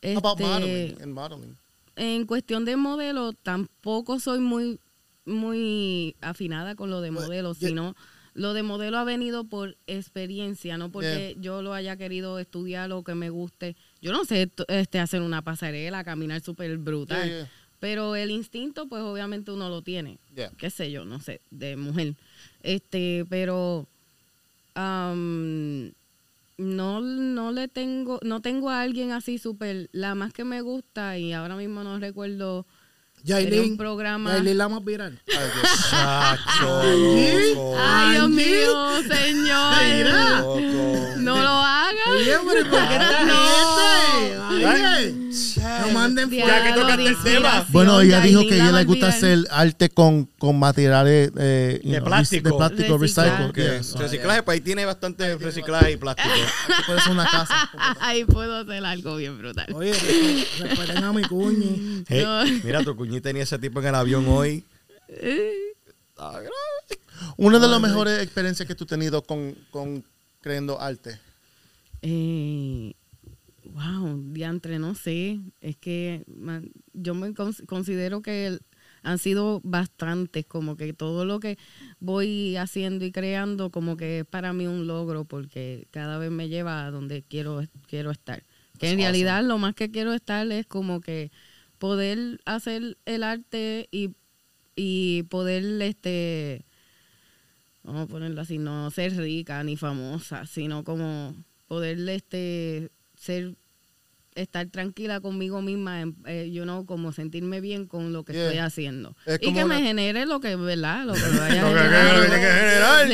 About 0.04 0.40
este, 0.40 0.44
modeling 0.44 1.02
and 1.02 1.14
modeling. 1.14 1.58
en 1.96 2.26
cuestión 2.26 2.66
de 2.66 2.76
modelo, 2.76 3.34
tampoco 3.34 4.20
soy 4.20 4.40
muy, 4.40 4.80
muy 5.26 6.16
afinada 6.22 6.76
con 6.76 6.90
lo 6.90 7.02
de 7.02 7.12
Pues, 7.12 7.26
modelo, 7.26 7.54
sino 7.54 7.96
lo 8.34 8.54
de 8.54 8.64
modelo 8.64 8.98
ha 8.98 9.04
venido 9.06 9.46
por 9.46 9.78
experiencia, 9.88 10.78
no 10.78 10.90
porque 10.90 11.38
yo 11.40 11.62
lo 11.62 11.74
haya 11.74 11.96
querido 11.96 12.38
estudiar 12.38 12.92
o 12.92 13.04
que 13.04 13.16
me 13.16 13.30
guste. 13.30 13.76
Yo 14.02 14.12
no 14.12 14.26
sé 14.26 14.50
este, 14.68 15.00
hacer 15.00 15.22
una 15.22 15.42
pasarela, 15.42 16.04
caminar 16.04 16.42
súper 16.42 16.78
brutal, 16.78 17.26
Yeah, 17.28 17.38
yeah. 17.38 17.52
pero 17.80 18.16
el 18.16 18.32
instinto, 18.32 18.88
pues 18.88 19.02
obviamente 19.04 19.52
uno 19.52 19.70
lo 19.70 19.82
tiene. 19.82 20.18
Qué 20.58 20.70
sé 20.70 20.92
yo, 20.92 21.06
no 21.06 21.20
sé, 21.22 21.40
de 21.50 21.78
mujer. 21.78 22.16
Este, 22.62 23.26
pero 23.30 23.88
am, 24.74 25.92
no, 26.58 27.02
no 27.02 27.52
le 27.52 27.68
tengo, 27.68 28.20
no 28.24 28.42
tengo 28.42 28.70
a 28.70 28.82
alguien 28.82 29.12
así 29.12 29.38
súper, 29.38 29.90
la 29.92 30.14
más 30.16 30.34
que 30.34 30.44
me 30.44 30.62
gusta 30.62 31.18
y 31.18 31.32
ahora 31.34 31.56
mismo 31.56 31.84
no 31.84 32.00
recuerdo 32.00 32.66
Yailin. 33.26 33.72
un 33.72 33.78
programa. 33.78 34.32
Yailin 34.34 34.58
la 34.58 34.70
más 34.70 34.84
viral. 34.86 35.20
Chacho, 35.28 36.82
¿Sí? 37.16 37.54
loco, 37.56 37.76
Ay, 37.80 38.12
Dios 38.14 38.30
mío, 38.30 39.02
señor. 39.02 40.08
No 41.18 41.36
lo 41.42 41.50
hagas. 41.50 42.08
Oye, 42.12 42.38
pero 42.48 42.70
¿por 42.70 42.80
qué 42.88 43.00
no 43.00 43.06
manden 46.06 46.30
Ya 46.30 46.64
que 46.64 46.80
tocaste 46.80 47.06
el 47.06 47.24
tema. 47.24 47.66
Bueno, 47.70 48.02
ella 48.02 48.22
dijo 48.22 48.42
que 48.42 48.56
ella 48.56 48.72
le 48.72 48.84
gusta 48.86 49.08
hacer 49.08 49.40
arte 49.50 49.90
con, 49.90 50.26
con 50.38 50.58
materiales 50.60 51.32
eh, 51.38 51.82
you 51.84 51.92
De 51.92 51.98
know, 51.98 52.08
plástico. 52.08 52.50
De 52.50 52.56
plástico, 52.56 52.98
recycle. 52.98 53.46
Ok, 53.46 53.56
Yes. 53.58 53.94
Reciclaje, 53.98 54.44
pues 54.44 54.56
ahí 54.56 54.62
tiene 54.62 54.86
bastante 54.86 55.38
reciclaje 55.38 55.94
y 55.94 55.98
plástico. 55.98 56.30
Puede 56.88 57.02
ser 57.02 57.12
una 57.12 57.26
casa. 57.26 57.70
Ay, 58.00 58.26
puedo 58.26 58.58
hacer 58.58 58.86
algo 58.86 59.18
bien 59.18 59.38
brutal. 59.38 59.68
Oye, 59.74 59.94
respeten 60.60 61.04
a 61.04 61.14
mi 61.14 61.24
cuñi. 61.24 62.04
Hey, 62.08 62.24
No. 62.24 62.44
Mira, 62.64 62.84
tu 62.84 62.96
cuñita 62.96 63.30
tenía 63.30 63.44
ese 63.44 63.58
tipo 63.58 63.80
en 63.80 63.88
el 63.88 63.96
avión 63.96 64.26
hoy. 64.28 64.64
Una 67.38 67.60
de 67.60 67.68
las 67.68 67.82
mejores 67.82 68.22
experiencias 68.22 68.68
que 68.68 68.76
tú 68.76 68.84
has 68.86 68.90
tenido 68.90 69.22
con, 69.24 69.56
con 69.72 70.04
creando 70.42 70.80
arte. 70.80 71.20
Eh, 72.02 72.94
wow, 73.76 74.22
diantre, 74.32 74.80
no 74.80 74.96
sé. 74.96 75.40
Es 75.62 75.76
que 75.76 76.24
man, 76.28 76.72
yo 76.94 77.14
me 77.14 77.30
cons- 77.34 77.66
considero 77.66 78.22
que 78.22 78.48
el- 78.48 78.62
han 79.04 79.20
sido 79.20 79.62
bastantes, 79.64 80.46
como 80.48 80.78
que 80.78 80.94
todo 80.94 81.26
lo 81.26 81.40
que 81.40 81.58
voy 82.00 82.56
haciendo 82.56 83.06
y 83.06 83.12
creando, 83.12 83.70
como 83.70 83.98
que 83.98 84.20
es 84.20 84.26
para 84.26 84.52
mí 84.54 84.66
un 84.66 84.88
logro, 84.88 85.26
porque 85.26 85.88
cada 85.92 86.18
vez 86.18 86.32
me 86.32 86.50
lleva 86.50 86.86
a 86.86 86.92
donde 86.92 87.22
quiero, 87.22 87.62
quiero 87.88 88.10
estar. 88.12 88.42
Que 88.80 88.90
en 88.90 88.98
realidad 89.04 89.44
lo 89.44 89.58
más 89.60 89.76
que 89.76 89.92
quiero 89.92 90.14
estar 90.14 90.52
es 90.52 90.66
como 90.66 91.02
que 91.02 91.32
poder 91.78 92.40
hacer 92.46 92.98
el 93.06 93.24
arte 93.24 93.88
y, 93.92 94.12
y 94.76 95.24
poder, 95.24 95.64
este, 95.84 96.66
vamos 97.84 98.04
a 98.06 98.08
ponerlo 98.08 98.42
así, 98.42 98.58
no 98.58 98.90
ser 98.92 99.16
rica 99.16 99.64
ni 99.64 99.78
famosa, 99.78 100.46
sino 100.48 100.84
como 100.84 101.36
poder 101.68 102.00
este 102.10 102.90
ser 103.16 103.56
estar 104.36 104.68
tranquila 104.68 105.22
conmigo 105.22 105.62
misma, 105.62 106.04
eh, 106.26 106.50
you 106.54 106.64
know, 106.64 106.86
como 106.86 107.12
sentirme 107.14 107.62
bien 107.62 107.88
con 107.88 108.12
lo 108.14 108.24
que 108.26 108.34
Yeah. 108.34 108.44
estoy 108.44 108.58
haciendo. 108.60 109.16
Es 109.26 109.40
y 109.42 109.54
que 109.54 109.64
una- 109.64 109.66
me 109.66 109.82
genere 109.82 110.26
lo 110.26 110.40
que, 110.42 110.56
¿verdad? 110.58 111.06
Lo 111.06 111.14
que 111.14 111.20
me 111.32 111.40
vaya 111.40 111.64
que 111.64 112.30
que 112.30 112.40
generar. 112.42 113.08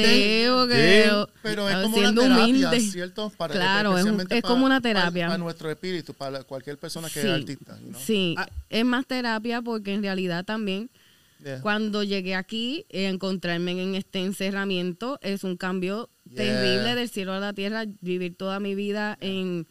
Pero 1.44 1.70
es 1.70 1.76
como 1.76 1.98
una 1.98 2.14
terapia, 2.14 2.44
humilde. 2.46 2.80
¿cierto? 2.80 3.30
Para, 3.38 3.54
Claro, 3.54 3.98
es 3.98 4.06
un- 4.06 4.20
es 4.22 4.28
para- 4.28 4.42
como 4.42 4.66
una 4.66 4.82
para- 4.82 4.94
terapia. 5.02 5.28
Para, 5.28 5.38
nuestro 5.38 5.70
espíritu, 5.72 6.14
para 6.14 6.44
cualquier 6.44 6.78
persona 6.78 7.08
que 7.10 7.22
Sí, 7.22 7.28
es 7.28 7.34
artista. 7.34 7.78
you 7.80 7.90
know? 7.90 8.02
sí, 8.02 8.36
Ah. 8.38 8.50
es 8.70 8.86
más 8.86 9.06
terapia 9.06 9.62
porque 9.62 9.94
en 9.94 10.02
realidad 10.04 10.44
también 10.46 10.90
Yeah. 11.44 11.60
Cuando 11.60 12.04
llegué 12.04 12.36
aquí, 12.36 12.86
eh, 12.90 13.08
encontrarme 13.08 13.72
en 13.72 13.96
este 13.96 14.20
encerramiento 14.20 15.18
es 15.24 15.44
un 15.44 15.58
cambio 15.58 16.08
Yeah. 16.30 16.36
terrible 16.44 16.94
del 16.94 17.10
cielo 17.10 17.34
a 17.34 17.40
la 17.40 17.52
tierra. 17.52 17.86
Vivir 18.02 18.36
toda 18.36 18.60
mi 18.60 18.76
vida 18.76 19.18
en 19.22 19.66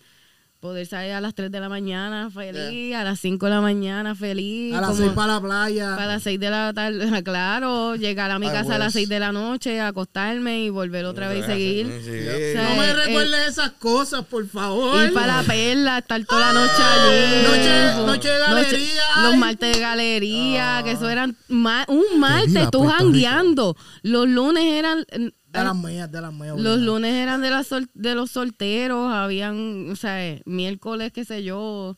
poder 0.60 0.86
salir 0.86 1.12
a 1.12 1.20
las 1.22 1.34
3 1.34 1.50
de 1.50 1.58
la 1.58 1.68
mañana 1.70 2.30
feliz, 2.30 2.94
a 2.94 3.02
las 3.02 3.18
5 3.20 3.46
de 3.46 3.50
la 3.50 3.60
mañana 3.62 4.14
feliz. 4.14 4.74
A 4.74 4.80
las 4.82 4.90
como 4.90 5.02
seis 5.02 5.12
para 5.14 5.32
la 5.34 5.40
playa. 5.40 5.96
para 5.96 6.06
las 6.06 6.22
6 6.22 6.38
de 6.38 6.50
la 6.50 6.72
tarde, 6.74 7.22
claro, 7.24 7.96
llegar 7.96 8.30
a 8.30 8.38
mi 8.38 8.46
I 8.46 8.50
casa 8.50 8.74
a 8.74 8.78
las 8.78 8.88
wish. 8.94 9.04
6 9.04 9.08
de 9.08 9.20
la 9.20 9.32
noche, 9.32 9.80
acostarme 9.80 10.62
y 10.64 10.68
volver 10.70 11.06
otra 11.06 11.28
vez 11.28 11.44
y 11.44 11.46
seguir. 11.46 11.86
Sí. 12.04 12.10
O 12.10 12.52
sea, 12.52 12.68
no 12.68 12.76
me 12.76 12.90
eh, 12.90 12.94
recuerdes 12.94 13.48
esas 13.48 13.70
cosas, 13.72 14.24
por 14.26 14.46
favor. 14.48 15.02
Ir 15.02 15.12
para 15.14 15.38
la 15.38 15.42
perla, 15.44 15.98
estar 15.98 16.22
toda 16.26 16.52
la 16.52 16.60
noche 16.60 16.82
allí. 16.82 17.42
Noche- 17.46 18.06
noche 18.06 18.28
de 18.28 18.38
galería, 18.38 19.02
los 19.22 19.32
ay. 19.32 19.38
martes 19.38 19.74
de 19.74 19.80
galería, 19.80 20.80
que 20.84 20.92
eso 20.92 21.08
eran 21.08 21.36
ma- 21.48 21.86
un 21.88 22.20
martes, 22.20 22.70
tú 22.70 22.86
jangueando. 22.86 23.76
Los 24.02 24.28
lunes 24.28 24.64
eran... 24.64 25.04
De 25.52 25.64
las 25.64 25.74
mías, 25.76 26.10
de 26.12 26.20
las 26.20 26.32
mías. 26.32 26.56
Los 26.58 26.78
lunes 26.78 27.12
eran 27.14 27.40
de, 27.42 27.50
las 27.50 27.66
sol- 27.66 27.90
de 27.94 28.14
los 28.14 28.30
solteros, 28.30 29.12
habían, 29.12 29.90
o 29.90 29.96
sea, 29.96 30.24
eh, 30.26 30.42
miércoles, 30.46 31.12
qué 31.12 31.24
sé 31.24 31.42
yo, 31.42 31.96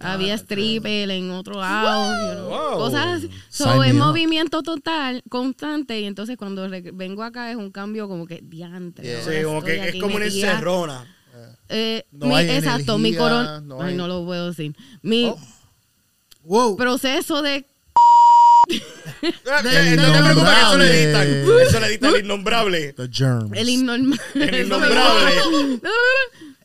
había 0.00 0.34
stripper 0.34 1.10
en 1.10 1.30
otro 1.30 1.58
lado, 1.60 2.12
you 2.34 2.38
know, 2.38 2.48
Wow. 2.50 2.78
cosas 2.78 3.06
así. 3.18 3.30
So, 3.48 3.82
es 3.82 3.94
movimiento 3.94 4.62
total, 4.62 5.22
constante, 5.28 5.98
y 6.00 6.04
entonces 6.04 6.36
cuando 6.36 6.68
vengo 6.92 7.22
acá 7.22 7.50
es 7.50 7.56
un 7.56 7.70
cambio 7.70 8.08
como 8.08 8.26
que 8.26 8.40
diantre. 8.42 9.22
Sí, 9.22 9.42
como 9.44 9.62
que 9.62 9.88
es 9.88 10.00
como 10.00 10.16
una 10.16 10.26
encerrona. 10.26 11.06
Eh, 11.70 12.04
No 12.12 12.26
mi- 12.26 12.34
hay 12.34 12.50
exacto, 12.50 12.98
mi 12.98 13.14
corona. 13.16 13.60
no 13.62 13.80
ay, 13.80 13.94
no 13.94 14.06
lo 14.06 14.24
puedo 14.26 14.48
decir. 14.48 14.76
Mi 15.00 15.24
Oh. 15.26 15.38
Wow. 16.44 16.76
proceso 16.76 17.40
de. 17.40 17.64
Ah, 19.22 19.62
eh, 19.64 19.96
No 19.96 20.12
te 20.12 20.18
preocupes 20.22 20.52
eso 20.58 20.78
lo 20.78 20.84
editan. 20.84 21.28
Eso 21.68 21.80
lo 21.80 21.86
editan 21.86 22.14
el 22.16 22.24
innombrable. 22.24 22.92
The 22.94 23.08
germs. 23.10 23.50
El 23.56 23.68
innormal. 23.68 24.20
El 24.34 24.66
innombrable. 24.66 25.80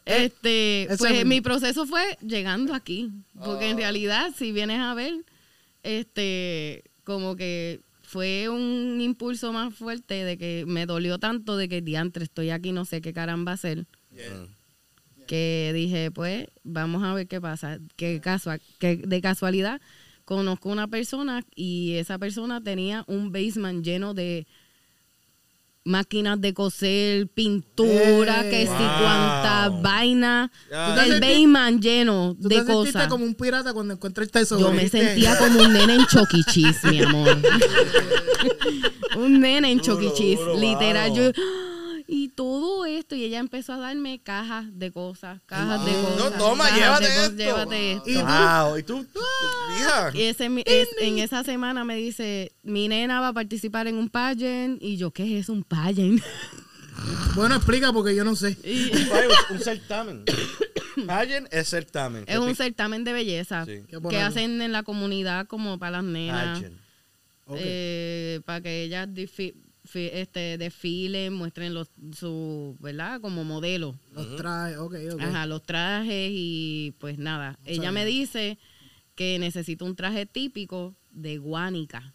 Este, 0.05 0.83
Ese 0.83 0.97
pues 0.97 1.25
mi 1.25 1.41
proceso 1.41 1.85
fue 1.85 2.17
llegando 2.21 2.73
aquí. 2.73 3.11
Porque 3.43 3.65
Ah. 3.65 3.69
en 3.69 3.77
realidad, 3.77 4.31
si 4.37 4.51
vienes 4.51 4.79
a 4.79 4.93
ver, 4.93 5.13
este, 5.83 6.83
como 7.03 7.35
que 7.35 7.81
fue 8.03 8.47
un 8.49 8.99
impulso 9.01 9.51
más 9.51 9.73
fuerte 9.75 10.23
de 10.23 10.37
que 10.37 10.63
me 10.65 10.85
dolió 10.85 11.19
tanto 11.19 11.57
de 11.57 11.67
que 11.67 11.81
diantre 11.81 12.23
estoy 12.23 12.51
aquí, 12.51 12.71
no 12.71 12.85
sé 12.85 13.01
qué 13.01 13.11
caramba 13.13 13.51
hacer. 13.51 13.85
Que 15.27 15.71
dije, 15.75 16.09
pues, 16.09 16.47
vamos 16.63 17.03
a 17.03 17.13
ver 17.13 17.27
qué 17.27 17.41
pasa. 17.41 17.79
Que, 17.97 18.21
casua- 18.21 18.61
que 18.79 18.95
de 18.95 19.21
casualidad 19.21 19.81
conozco 20.27 20.67
una 20.67 20.87
persona 20.89 21.41
y 21.55 21.93
esa 21.93 22.17
persona 22.19 22.61
tenía 22.61 23.05
un 23.07 23.31
basement 23.31 23.81
lleno 23.81 24.13
de 24.13 24.45
máquinas 25.85 26.41
de 26.41 26.53
coser, 26.53 27.27
pintura, 27.29 28.45
Eh. 28.45 28.49
que 28.49 28.61
si 28.63 28.71
Wow. 28.73 28.77
cuánta 29.01 29.69
vaina. 29.81 30.51
Ya. 30.69 31.05
El 31.05 31.21
basement 31.21 31.81
lleno 31.81 32.35
Tú 32.41 32.49
de 32.49 32.55
te 32.55 32.65
sentiste 32.65 32.91
cosas. 32.93 33.07
como 33.07 33.23
un 33.23 33.35
pirata 33.35 33.71
cuando 33.73 33.93
encuentras 33.93 34.27
el 34.27 34.31
tesoro. 34.33 34.59
Yo 34.59 34.73
me 34.73 34.89
sentía 34.89 35.37
como 35.37 35.61
un 35.61 35.71
nene 35.71 35.95
en 35.95 36.05
Chucky. 36.07 36.43
Cheese, 36.43 36.91
mi 36.91 37.01
amor. 37.03 37.37
un 39.15 39.39
nene 39.39 39.71
en 39.71 39.79
Chucky. 39.79 40.09
Cheese, 40.13 40.41
duro, 40.41 40.59
literal. 40.59 41.09
wow. 41.11 41.17
Yo. 41.17 41.31
Y 42.07 42.29
todo 42.29 42.85
esto, 42.85 43.15
y 43.15 43.23
ella 43.25 43.39
empezó 43.39 43.73
a 43.73 43.77
darme 43.77 44.19
cajas 44.23 44.65
de 44.79 44.91
cosas, 44.91 45.41
cajas 45.45 45.83
de 45.85 45.91
No, 45.91 46.07
cosas. 46.23 46.37
toma, 46.37 46.63
cajas 46.69 46.79
llévate 46.79 47.03
de 47.07 47.09
cosas, 47.15 47.29
esto. 47.31 47.37
llévate 47.43 47.91
esto. 47.93 48.09
Y 48.09 48.13
tú- 48.13 48.19
Wow. 48.21 48.77
Y 48.77 48.83
tú, 48.83 49.05
tú- 49.13 49.19
hija. 49.77 50.11
Y 50.13 50.21
ese, 50.23 50.49
es- 50.65 50.87
en 51.01 51.19
esa 51.19 51.43
semana 51.43 51.83
me 51.83 51.95
dice, 51.97 52.53
mi 52.63 52.87
nena 52.87 53.19
va 53.19 53.29
a 53.29 53.33
participar 53.33 53.87
en 53.87 53.97
un 53.97 54.09
pageant. 54.09 54.81
Y 54.81 54.97
yo, 54.97 55.11
¿qué 55.11 55.23
es 55.37 55.43
eso, 55.43 55.53
un 55.53 55.63
pageant? 55.63 56.21
Bueno, 57.35 57.53
explica 57.55 57.93
porque 57.93 58.15
yo 58.15 58.23
no 58.23 58.35
sé. 58.35 58.57
Y- 58.63 58.89
un 59.53 59.59
certamen. 59.59 60.23
Pageant 61.05 61.47
es 61.53 61.69
certamen. 61.69 62.23
es 62.25 62.39
un 62.39 62.55
certamen 62.55 63.03
de 63.03 63.13
belleza 63.13 63.65
Sí. 63.65 63.83
¿Qué 63.87 63.99
que 64.09 64.17
hacen 64.19 64.59
en 64.63 64.71
la 64.71 64.81
comunidad 64.81 65.45
como 65.45 65.77
para 65.77 65.97
las 65.97 66.03
nenas. 66.03 66.57
Pageant. 66.57 66.79
Eh, 67.55 68.41
para 68.45 68.61
que 68.61 68.81
ellas 68.83 69.07
difi- 69.97 70.09
fi- 70.11 70.17
este, 70.19 70.57
desfilen, 70.57 71.33
muestren 71.33 71.73
los, 71.73 71.87
su, 72.15 72.75
¿verdad? 72.79 73.19
Como 73.21 73.43
modelo. 73.43 73.95
Los 74.13 74.35
trajes, 74.35 74.77
ok, 74.77 74.95
ok. 75.13 75.21
Ajá, 75.21 75.45
los 75.45 75.63
trajes 75.63 76.31
y 76.33 76.93
pues 76.99 77.17
nada. 77.17 77.57
Ella 77.65 77.75
sabía. 77.77 77.91
me 77.91 78.05
dice 78.05 78.57
que 79.15 79.39
necesito 79.39 79.85
un 79.85 79.95
traje 79.95 80.25
típico 80.25 80.93
de 81.11 81.37
guánica. 81.37 82.13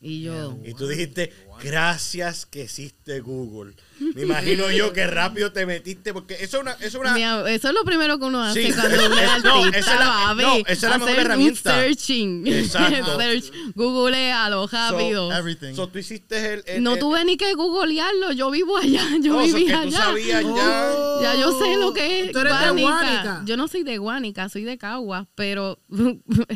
Y 0.00 0.22
yo, 0.22 0.58
Y 0.64 0.74
tú 0.74 0.86
dijiste, 0.88 1.32
gracias 1.62 2.46
que 2.46 2.62
existe 2.62 3.20
Google. 3.20 3.74
Me 4.16 4.22
imagino 4.22 4.70
yo 4.70 4.92
que 4.92 5.06
rápido 5.06 5.52
te 5.52 5.66
metiste, 5.66 6.12
porque 6.12 6.34
eso 6.40 6.56
es 6.56 6.62
una... 6.62 6.72
Eso 6.72 6.86
es 6.86 6.94
una 6.96 7.12
Mira, 7.14 7.50
eso 7.52 7.68
es 7.68 7.74
lo 7.74 7.84
primero 7.84 8.18
que 8.18 8.24
uno 8.24 8.42
hace 8.42 8.66
Sí. 8.66 8.72
cuando 8.72 8.96
uno 9.06 9.14
es 9.20 9.44
No, 9.44 9.66
esa 9.66 9.78
es 9.78 9.86
la- 10.00 10.34
no, 10.34 10.56
esa 10.56 10.72
es 10.72 10.82
la 10.82 10.98
mejor 10.98 11.18
herramienta. 11.18 11.74
Un 11.74 11.80
searching. 11.82 12.46
Exacto. 12.46 13.18
Search, 13.20 13.52
googlealo 13.74 14.66
rápido. 14.66 15.30
Everything. 15.32 15.74
so, 15.74 15.88
tú 15.88 15.98
hiciste 15.98 16.54
el... 16.54 16.62
el- 16.66 16.82
no 16.82 16.94
el- 16.94 16.98
tuve 16.98 17.24
ni 17.24 17.36
que 17.36 17.52
googlearlo, 17.54 18.32
yo 18.32 18.50
vivo 18.50 18.76
allá, 18.78 19.02
yo 19.20 19.36
oh, 19.36 19.46
so 19.46 19.54
viví 19.56 19.66
que 19.66 19.74
allá. 19.74 19.84
tú 19.84 19.92
sabías 19.92 20.42
ya... 20.42 20.92
Oh, 20.96 21.22
Ya 21.22 21.34
yo 21.36 21.58
sé 21.58 21.76
lo 21.76 21.92
que 21.92 22.24
es 22.24 22.32
Tú 22.32 22.38
eres 22.38 22.52
de 22.58 22.58
Guánica. 22.70 22.90
Guánica. 22.90 23.42
Yo 23.44 23.56
no 23.56 23.68
soy 23.68 23.82
de 23.82 23.98
Guánica, 23.98 24.48
soy 24.48 24.64
de 24.64 24.78
Cagua, 24.78 25.26
pero 25.34 25.78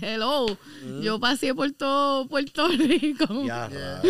hello, 0.00 0.46
Mm. 0.82 1.02
yo 1.02 1.20
pasé 1.20 1.54
por 1.54 1.70
todo 1.72 2.26
Puerto 2.26 2.68
Rico. 2.68 3.44
Ya, 3.44 3.68
rayos. 3.68 4.00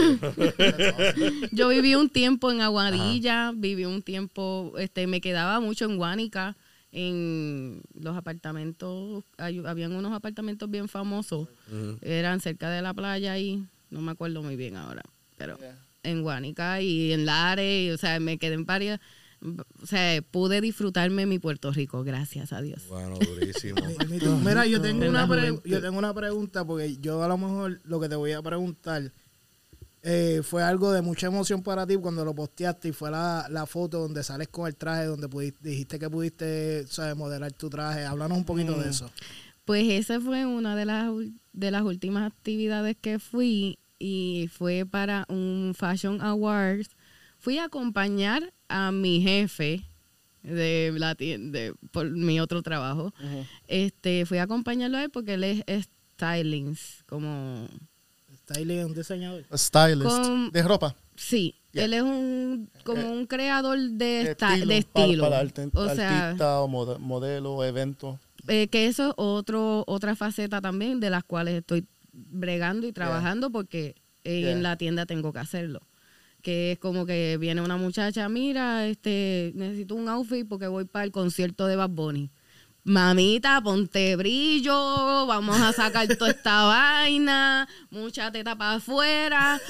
Yo 1.53 1.69
viví 1.69 1.95
un 1.95 2.09
tiempo 2.09 2.51
en 2.51 2.61
Aguadilla, 2.61 3.40
viví 3.55 3.85
un 3.85 4.03
tiempo, 4.03 4.73
este, 4.79 5.07
me 5.07 5.21
quedaba 5.21 5.61
mucho 5.61 5.85
en 5.87 5.97
Guánica, 5.97 6.57
en 6.93 7.83
los 7.95 8.17
apartamentos, 8.17 9.25
hay- 9.39 9.63
habían 9.65 9.93
unos 9.93 10.13
apartamentos 10.13 10.71
bien 10.71 10.89
famosos, 10.89 11.49
eran 12.03 12.41
cerca 12.41 12.69
de 12.71 12.83
la 12.83 12.93
playa 12.95 13.39
y 13.39 13.65
no 13.91 14.01
me 14.01 14.13
acuerdo 14.13 14.43
muy 14.43 14.57
bien 14.57 14.77
ahora, 14.77 15.03
pero 15.37 15.57
en 16.03 16.23
Guánica 16.23 16.81
y 16.81 17.13
en 17.13 17.27
Lares, 17.27 17.87
y, 17.89 17.91
o 17.91 17.99
sea, 17.99 18.19
me 18.21 18.39
quedé 18.39 18.55
en 18.55 18.65
varias, 18.67 19.01
o 19.83 19.87
sea, 19.87 20.21
pude 20.23 20.61
disfrutarme 20.61 21.27
mi 21.27 21.39
Puerto 21.39 21.71
Rico, 21.73 22.03
gracias 22.05 22.53
a 22.53 22.61
Dios. 22.61 22.83
Bueno, 22.89 23.19
durísimo. 23.19 23.81
Mira, 24.45 24.67
yo 24.67 24.81
tengo, 24.83 25.05
En 25.05 25.11
una 25.11 25.27
yo 25.65 25.81
tengo 25.81 25.99
una 25.99 26.13
pregunta 26.13 26.65
porque 26.65 26.97
yo 27.01 27.23
a 27.23 27.29
lo 27.29 27.39
mejor 27.39 27.81
lo 27.85 28.01
que 28.01 28.09
te 28.09 28.17
voy 28.17 28.33
a 28.33 28.43
preguntar 28.43 29.13
eh, 30.03 30.41
fue 30.43 30.63
algo 30.63 30.93
de 30.93 31.03
mucha 31.03 31.27
emoción 31.27 31.63
para 31.63 31.87
ti 31.87 31.97
cuando 31.97 32.25
lo 32.25 32.35
posteaste 32.35 32.89
y 32.89 32.93
fue 32.93 33.11
la, 33.11 33.47
la 33.51 33.67
foto 33.67 33.99
donde 34.01 34.23
sales 34.25 34.49
con 34.49 34.67
el 34.67 34.77
traje, 34.77 35.05
donde 35.05 35.29
pudiste, 35.29 35.69
dijiste 35.69 35.99
que 35.99 36.09
pudiste 36.09 36.87
¿sabes? 36.87 37.17
modelar 37.17 37.53
tu 37.53 37.69
traje. 37.69 38.05
Háblanos 38.05 38.39
un 38.39 38.45
poquito 38.45 38.77
Mm. 38.77 38.81
de 38.81 38.89
eso. 38.91 39.11
Pues 39.67 39.89
esa 39.91 40.19
fue 40.21 40.47
una 40.47 40.75
de 40.75 40.85
las, 40.87 41.11
de 41.53 41.71
las 41.71 41.83
últimas 41.83 42.33
actividades 42.33 42.97
que 43.01 43.19
fui 43.19 43.79
y 43.99 44.49
fue 44.53 44.87
para 44.91 45.27
un 45.29 45.75
Fashion 45.77 46.21
Awards. 46.23 46.89
Fui 47.39 47.59
a 47.59 47.65
acompañar 47.65 48.53
a 48.69 48.91
mi 48.93 49.21
jefe 49.23 49.83
de 50.43 50.93
la 50.97 51.15
tienda, 51.15 51.59
de- 51.59 51.75
por 51.93 52.11
mi 52.11 52.41
otro 52.41 52.63
trabajo. 52.63 53.13
Este, 53.69 54.25
fui 54.27 54.39
a 54.39 54.45
acompañarlo 54.45 54.97
a 54.97 55.05
él 55.05 55.11
porque 55.11 55.35
él 55.35 55.45
es, 55.45 55.63
es 55.67 55.89
stylist, 56.15 57.03
como 57.07 57.69
Styling 58.51 58.79
es 58.79 58.85
un 58.87 58.95
diseñador. 58.95 59.45
A 59.51 59.57
stylist. 59.59 60.03
Con- 60.11 60.51
de 60.51 60.63
ropa. 60.63 60.95
sí, 61.17 61.55
él 61.73 61.95
es 61.95 62.03
un 62.03 62.69
como 62.85 63.01
Eh, 63.03 63.07
un 63.11 63.27
creador 63.27 63.79
de, 63.79 64.23
esta- 64.31 64.55
Estilo, 64.55 64.75
de 64.75 64.83
para- 64.83 65.05
estilo. 65.05 65.23
Para, 65.25 65.39
arte- 65.41 65.71
o 65.73 65.95
sea, 65.95 66.27
artista 66.29 66.61
o 66.61 66.69
mode- 66.69 66.99
modelo, 66.99 67.63
evento. 67.65 68.19
Eh, 68.49 68.69
que 68.69 68.87
eso 68.87 69.09
es 69.09 69.15
otro, 69.17 69.85
otra 69.87 70.17
faceta 70.17 70.61
también 70.61 70.99
de 70.99 71.11
las 71.11 71.23
cuales 71.25 71.55
estoy 71.55 71.87
bregando 72.13 72.87
y 72.87 72.93
trabajando 72.93 73.51
porque 73.51 73.95
en 74.25 74.41
Yeah. 74.41 74.57
la 74.57 74.77
tienda 74.77 75.07
tengo 75.07 75.33
que 75.33 75.39
hacerlo. 75.39 75.81
Que 76.43 76.73
es 76.73 76.79
como 76.79 77.05
que 77.07 77.37
viene 77.39 77.61
una 77.61 77.77
muchacha, 77.77 78.29
mira, 78.29 78.87
este, 78.87 79.53
necesito 79.55 79.95
un 79.95 80.09
outfit 80.09 80.49
porque 80.49 80.67
voy 80.69 80.87
para 80.87 81.05
el 81.05 81.13
concierto 81.13 81.67
de 81.67 81.77
Bad 81.77 81.91
Bunny. 81.91 82.31
Mamita, 82.85 83.61
ponte 83.63 84.17
brillo, 84.17 85.27
vamos 85.27 85.61
a 85.61 85.73
sacar 85.73 86.09
toda 86.17 86.31
esta 86.31 86.63
vaina, 86.65 87.69
mucha 87.91 88.33
teta 88.33 88.57
para 88.57 88.75
afuera, 88.75 89.61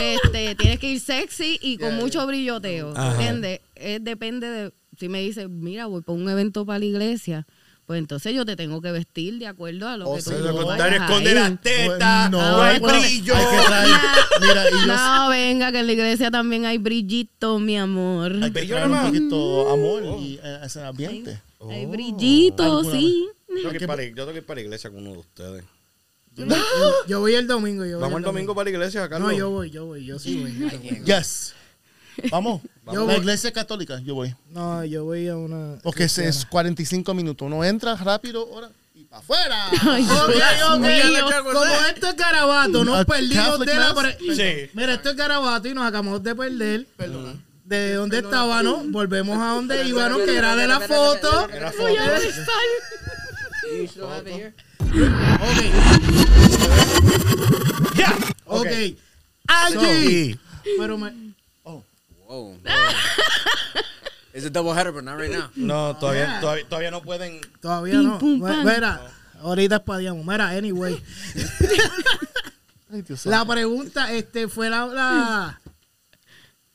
este, 0.00 0.54
tienes 0.54 0.78
que 0.78 0.92
ir 0.92 1.00
sexy 1.00 1.58
y 1.60 1.76
con 1.76 1.96
mucho 1.96 2.24
brilloteo, 2.26 2.94
¿entiendes? 2.96 3.60
Eh, 3.74 3.98
depende 4.00 4.48
de, 4.48 4.72
si 4.96 5.08
me 5.08 5.20
dices, 5.20 5.48
mira, 5.48 5.86
voy 5.86 6.02
para 6.02 6.16
un 6.16 6.28
evento 6.28 6.64
para 6.64 6.78
la 6.78 6.84
iglesia, 6.84 7.46
pues 7.84 7.98
entonces 7.98 8.32
yo 8.32 8.44
te 8.44 8.54
tengo 8.54 8.80
que 8.80 8.92
vestir 8.92 9.38
de 9.40 9.48
acuerdo 9.48 9.88
a 9.88 9.96
lo 9.96 10.08
O 10.08 10.14
que 10.16 10.22
tú 10.22 10.30
sea, 10.30 10.38
De 10.38 10.44
lo 10.44 10.54
vayas 10.54 10.68
contrario, 10.68 11.02
a 11.02 11.04
esconde 11.04 11.34
las 11.34 11.60
tetas, 11.60 12.30
No, 12.30 12.40
no 12.40 12.62
hay 12.62 12.78
pues, 12.78 13.02
brillo. 13.02 13.34
Hay 13.34 13.90
y 13.90 14.86
yo 14.86 14.86
No, 14.86 15.28
venga, 15.28 15.72
que 15.72 15.80
en 15.80 15.86
la 15.88 15.92
iglesia 15.92 16.30
también 16.30 16.64
hay 16.64 16.78
brillito, 16.78 17.58
mi 17.58 17.76
amor. 17.76 18.32
hay 18.34 18.52
que 18.52 18.60
Brillo 18.60 18.76
traer 18.76 18.90
un 18.90 19.02
poquito 19.02 19.70
amor 19.70 20.02
y 20.20 20.38
eh, 20.40 20.60
ese 20.64 20.84
ambiente. 20.84 21.42
Hay 21.70 21.86
brillito, 21.86 22.62
Alguna 22.62 22.90
sí. 22.92 23.28
Yo 23.48 23.54
tengo 23.56 23.70
que 23.70 23.76
ir 23.78 23.86
para, 23.86 24.02
yo 24.02 24.14
tengo 24.14 24.32
que 24.32 24.38
ir 24.38 24.46
para 24.46 24.54
la 24.56 24.62
iglesia 24.62 24.90
con 24.90 25.00
uno 25.00 25.12
de 25.12 25.18
ustedes. 25.18 25.64
Yo 27.06 27.20
voy 27.20 27.34
el 27.34 27.46
domingo. 27.46 27.84
Yo 27.84 27.96
voy 27.98 28.02
Vamos 28.02 28.18
el 28.18 28.24
domingo 28.24 28.54
para 28.54 28.64
la 28.64 28.70
iglesia, 28.70 29.08
Carlos. 29.08 29.30
No, 29.32 29.36
yo 29.36 29.50
voy, 29.50 29.70
yo 29.70 29.86
voy, 29.86 30.04
yo 30.04 30.18
sí 30.18 30.40
voy. 30.40 31.02
Yes. 31.04 31.54
Vamos. 32.30 32.62
Yo 32.86 32.92
la 33.06 33.12
voy. 33.12 33.14
iglesia 33.16 33.52
católica, 33.52 34.00
yo 34.00 34.14
voy. 34.14 34.34
No, 34.50 34.84
yo 34.84 35.04
voy 35.04 35.28
a 35.28 35.36
una. 35.36 35.78
Porque 35.82 36.04
ese 36.04 36.28
es 36.28 36.44
45 36.46 37.12
minutos. 37.14 37.46
Uno 37.46 37.64
entra 37.64 37.94
rápido, 37.96 38.48
ahora 38.52 38.70
y 38.94 39.04
para 39.04 39.20
afuera. 39.20 39.68
Ay, 39.82 40.04
Ok, 40.04 40.74
ok. 40.74 40.80
mío. 40.80 41.26
Como 41.44 41.64
esto 41.88 42.08
es 42.08 42.16
garabato, 42.16 42.84
nos 42.84 43.04
perdimos 43.04 43.58
de 43.60 43.74
la. 43.74 44.16
Sí. 44.18 44.70
Mira, 44.74 44.94
esto 44.94 45.10
es 45.10 45.16
garabato 45.16 45.68
y 45.68 45.74
nos 45.74 45.84
acabamos 45.86 46.22
de 46.22 46.34
perder. 46.34 46.86
De 47.72 47.94
donde 47.94 48.18
estábamos, 48.18 48.90
volvemos 48.90 49.38
a 49.38 49.54
donde 49.54 49.82
íbamos, 49.88 50.20
que 50.26 50.36
era 50.36 50.54
de 50.54 50.68
la 50.68 50.78
foto. 50.78 51.48
Era 51.48 51.72
Voy 51.78 51.96
a 51.96 52.04
foto. 52.04 52.20
besar. 52.20 52.44
Ya. 57.96 58.14
Ok. 58.44 58.66
Angie. 59.48 60.38
Pero 60.78 60.98
me. 60.98 61.32
Wow. 61.64 62.58
It's 64.34 64.44
a 64.44 64.50
double 64.50 64.74
header, 64.74 64.92
but 64.92 65.04
not 65.04 65.18
right 65.18 65.30
now. 65.30 65.48
No, 65.56 65.96
todavía, 65.96 66.26
Yeah. 66.26 66.40
todavía, 66.40 66.68
todavía 66.68 66.90
no 66.90 67.00
pueden. 67.00 67.40
Todavía 67.62 67.94
no. 67.94 68.18
Mira, 68.20 69.00
ahorita 69.40 69.76
espadeamos. 69.76 70.26
Mira, 70.26 70.50
anyway. 70.50 71.02
La 73.24 73.46
pregunta 73.46 74.12
este, 74.12 74.46
fue 74.48 74.68
la, 74.68 74.84
la, 74.84 75.58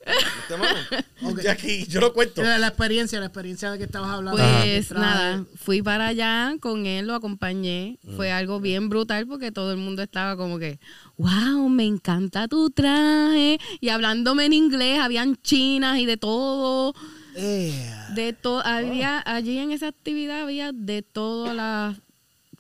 Este 0.07 0.57
mano. 0.57 0.79
Ok. 1.23 1.41
Jackie, 1.41 1.85
yo 1.87 1.99
lo 1.99 2.13
cuento. 2.13 2.43
la, 2.43 2.57
la 2.59 2.67
experiencia, 2.67 3.19
la 3.19 3.25
experiencia 3.25 3.71
de 3.71 3.79
que 3.79 3.83
estabas 3.85 4.11
hablando. 4.11 4.37
Pues 4.41 4.91
nada, 4.91 5.43
fui 5.55 5.81
para 5.81 6.07
allá 6.07 6.53
con 6.59 6.85
él, 6.85 7.07
lo 7.07 7.15
acompañé. 7.15 7.97
Fue 8.15 8.31
algo 8.31 8.59
bien 8.59 8.87
brutal 8.87 9.25
porque 9.27 9.51
todo 9.51 9.71
el 9.71 9.77
mundo 9.77 10.03
estaba 10.03 10.37
como 10.37 10.59
que, 10.59 10.79
wow, 11.17 11.67
me 11.69 11.85
encanta 11.85 12.47
tu 12.47 12.69
traje. 12.69 13.59
Y 13.81 13.89
hablándome 13.89 14.45
en 14.45 14.53
inglés, 14.53 14.99
habían 14.99 15.35
chinas 15.37 15.97
y 15.97 16.05
de 16.05 16.17
todo. 16.17 16.93
Eh, 17.35 17.93
De 18.15 18.33
todo, 18.33 18.65
había, 18.65 19.19
allí 19.25 19.59
en 19.59 19.71
esa 19.71 19.87
actividad 19.87 20.41
había 20.41 20.71
de 20.71 21.03
todas 21.03 21.55
las 21.55 21.97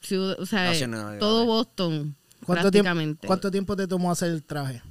ciudades, 0.01 0.39
o 0.39 0.45
sea, 0.45 0.71
todo 1.19 1.45
Boston, 1.45 2.15
¿cuánto, 2.45 2.69
tiempo, 2.69 2.83
prácticamente. 2.83 3.27
¿Cuánto 3.27 3.49
tiempo 3.49 3.75
te 3.75 3.87
tomó 3.87 4.11
hacer 4.11 4.29
el 4.29 4.43
traje? 4.43 4.83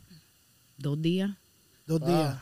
Dos 0.77 1.01
días, 1.01 1.31
Dos 1.87 2.05
días. 2.05 2.37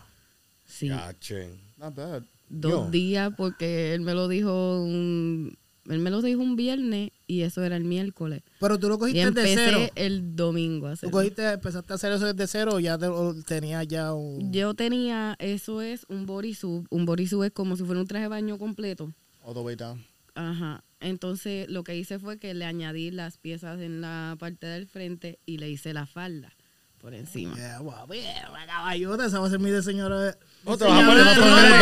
Sí. 0.75 0.89
Yache. 0.89 1.51
Not 1.79 1.95
bad. 1.95 2.22
Dos 2.49 2.70
Yo. 2.72 2.91
días 2.91 3.33
porque 3.37 3.95
él 3.95 4.01
me 4.03 4.14
lo 4.14 4.29
dijo 4.29 4.81
un, 4.83 5.57
él 5.89 5.99
me 5.99 6.11
lo 6.11 6.22
dijo 6.22 6.41
un 6.41 6.57
viernes 6.57 7.11
y 7.27 7.41
eso 7.43 7.62
era 7.62 7.77
el 7.77 7.85
miércoles. 7.85 8.43
Pero 8.61 8.79
tú 8.79 8.89
lo 8.89 8.95
Y 8.97 8.99
cogiste 8.99 9.20
de 9.20 9.27
empecé 9.29 9.55
cero. 9.57 9.79
el 9.95 10.37
domingo 10.37 10.87
a 10.89 10.97
¿Tú 10.97 11.11
cogiste, 11.11 11.53
empezaste 11.53 11.93
a 11.93 11.97
hacer 11.97 12.12
eso 12.12 12.33
desde 12.33 12.47
cero 12.47 12.72
o 12.75 12.81
ya 12.81 12.99
te, 12.99 13.07
o 13.07 13.35
tenías 13.43 13.87
ya 13.89 14.12
un... 14.12 14.53
Yo 14.53 14.75
tenía, 14.75 15.37
eso 15.39 15.81
es 15.83 16.05
un 16.09 16.27
bodysuit. 16.27 16.87
Un 16.91 17.07
bodysuit 17.07 17.47
es 17.47 17.53
como 17.53 17.77
si 17.77 17.85
fuera 17.85 18.01
un 18.01 18.07
traje 18.07 18.25
de 18.25 18.29
baño 18.29 18.59
completo. 18.59 19.12
All 19.43 19.55
the 19.55 19.61
way 19.61 19.75
down. 19.77 20.05
Ajá. 20.35 20.85
Entonces 21.01 21.68
lo 21.68 21.83
que 21.85 21.97
hice 21.97 22.18
fue 22.18 22.39
que 22.39 22.55
le 22.55 22.64
añadí 22.64 23.11
las 23.11 23.37
piezas 23.39 23.81
en 23.81 24.01
la 24.01 24.37
parte 24.39 24.66
del 24.66 24.87
frente 24.87 25.39
y 25.45 25.59
le 25.59 25.68
hice 25.70 25.93
la 25.93 26.07
falda 26.07 26.53
por 26.99 27.12
encima. 27.12 27.55
Yeah, 27.57 27.81
wow, 27.81 28.07
yeah, 28.11 28.51
caballota, 28.66 29.27
esa 29.27 29.39
va 29.39 29.47
a 29.47 29.51
ser 29.51 29.59
mi 29.59 29.70
diseñadora. 29.70 30.39
No, 30.64 30.78
te 30.78 30.84
vas 30.84 31.02
a 31.02 31.06
poner, 31.06 31.24
de 31.24 31.30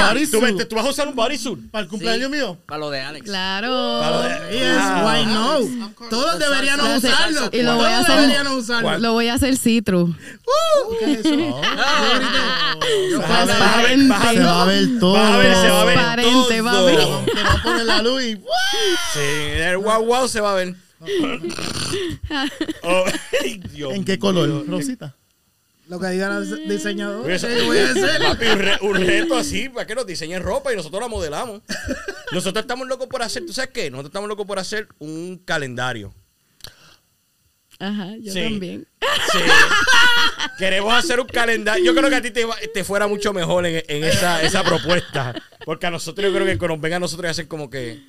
a 0.02 0.08
bodysuit. 0.12 0.30
Tú, 0.30 0.40
ves- 0.40 0.68
tú 0.68 0.74
vas 0.76 0.86
a 0.86 0.90
usar 0.90 1.06
un 1.08 1.14
bodysuit. 1.14 1.70
¿Para 1.70 1.84
el 1.84 1.88
cumpleaños 1.88 2.30
mío? 2.30 2.58
Para 2.66 2.78
lo 2.80 2.90
de 2.90 3.00
Alex. 3.00 3.24
Claro. 3.24 4.22
Yes, 4.50 4.76
Ah. 4.76 5.04
why 5.06 5.26
no? 5.26 6.08
Todos 6.10 6.38
deberían 6.38 6.78
Lo 6.78 6.84
hace- 6.86 7.08
usarlo. 7.08 7.50
y 7.52 7.62
lo 7.62 7.76
voy 7.76 7.84
a 7.86 7.90
Todos 7.90 8.02
hacer- 8.08 8.20
deberían 8.22 8.46
usarlo. 8.48 8.98
Lo 8.98 9.12
voy 9.12 9.28
a 9.28 9.34
hacer 9.34 9.56
citru. 9.56 10.00
Uh, 10.02 10.14
¿Qué 10.98 11.12
es 11.12 11.18
eso? 11.20 11.60
Vas 13.20 13.48
a 13.50 13.82
ver, 13.82 13.98
vas 14.08 14.24
a 14.24 14.32
ver, 14.32 14.32
a 14.32 14.32
Se 14.32 14.34
ver. 14.36 14.46
va 14.46 14.62
a 14.62 14.66
ver 14.66 14.88
todo. 14.98 15.12
Vas 15.14 15.30
a 15.32 15.36
ver, 15.38 15.54
se 15.56 15.68
va 15.70 15.80
a 15.80 15.84
ver 15.84 15.94
Transparente, 15.94 16.58
todo. 16.58 16.64
papi. 17.24 17.32
Te 17.34 17.42
va 17.42 17.52
a 17.52 17.62
poner 17.62 17.84
la 17.86 18.02
luz 18.02 18.22
y... 18.24 18.34
Sí, 18.34 19.20
el 19.60 19.76
wow 19.78 20.04
wow 20.04 20.28
se 20.28 20.40
va 20.40 20.52
a 20.52 20.54
ver. 20.54 20.74
Oh, 22.84 23.04
¿En 23.92 24.04
qué 24.04 24.18
color? 24.18 24.64
Rosita. 24.68 25.14
Lo 25.88 25.98
que 25.98 26.06
diga 26.08 26.28
la 26.28 26.40
diseñadora. 26.40 27.22
Pues 27.24 27.42
Eso- 27.42 27.48
¿qué 27.48 27.62
voy 27.66 27.78
a 27.78 27.90
hacer? 27.90 28.22
Papi, 28.22 28.46
un, 28.46 28.58
re- 28.60 28.78
un 28.82 28.94
reto 28.94 29.36
así, 29.38 29.68
para 29.68 29.86
que 29.86 29.94
nos 29.94 30.06
diseñen 30.06 30.42
ropa 30.42 30.72
y 30.72 30.76
nosotros 30.76 31.00
la 31.02 31.08
modelamos. 31.08 31.60
Nosotros 32.32 32.62
estamos 32.62 32.86
locos 32.88 33.08
por 33.08 33.22
hacer, 33.22 33.44
¿tú 33.44 33.52
sabes 33.52 33.70
qué? 33.74 33.90
Nosotros 33.90 34.10
estamos 34.10 34.28
locos 34.28 34.46
por 34.46 34.58
hacer 34.58 34.88
un 35.00 35.42
calendario. 35.44 36.14
Ajá, 37.78 38.14
yo 38.20 38.32
Sí. 38.32 38.42
también. 38.42 38.86
Sí. 39.32 39.38
Queremos 40.58 40.94
hacer 40.94 41.18
un 41.18 41.26
calendario. 41.26 41.84
Yo 41.84 41.94
creo 41.94 42.08
que 42.08 42.16
a 42.16 42.22
ti 42.22 42.30
te, 42.30 42.46
te 42.72 42.84
fuera 42.84 43.06
mucho 43.08 43.32
mejor 43.32 43.66
en, 43.66 43.82
en 43.88 44.04
esa, 44.04 44.40
esa 44.42 44.62
propuesta. 44.62 45.34
Porque 45.64 45.86
a 45.86 45.90
nosotros 45.90 46.24
yo 46.24 46.32
creo 46.32 46.46
que 46.46 46.58
cuando 46.58 46.76
nos 46.76 46.82
venga 46.82 46.96
a 46.96 47.00
nosotros 47.00 47.28
y 47.28 47.30
hacen 47.30 47.46
como 47.48 47.68
que... 47.68 48.00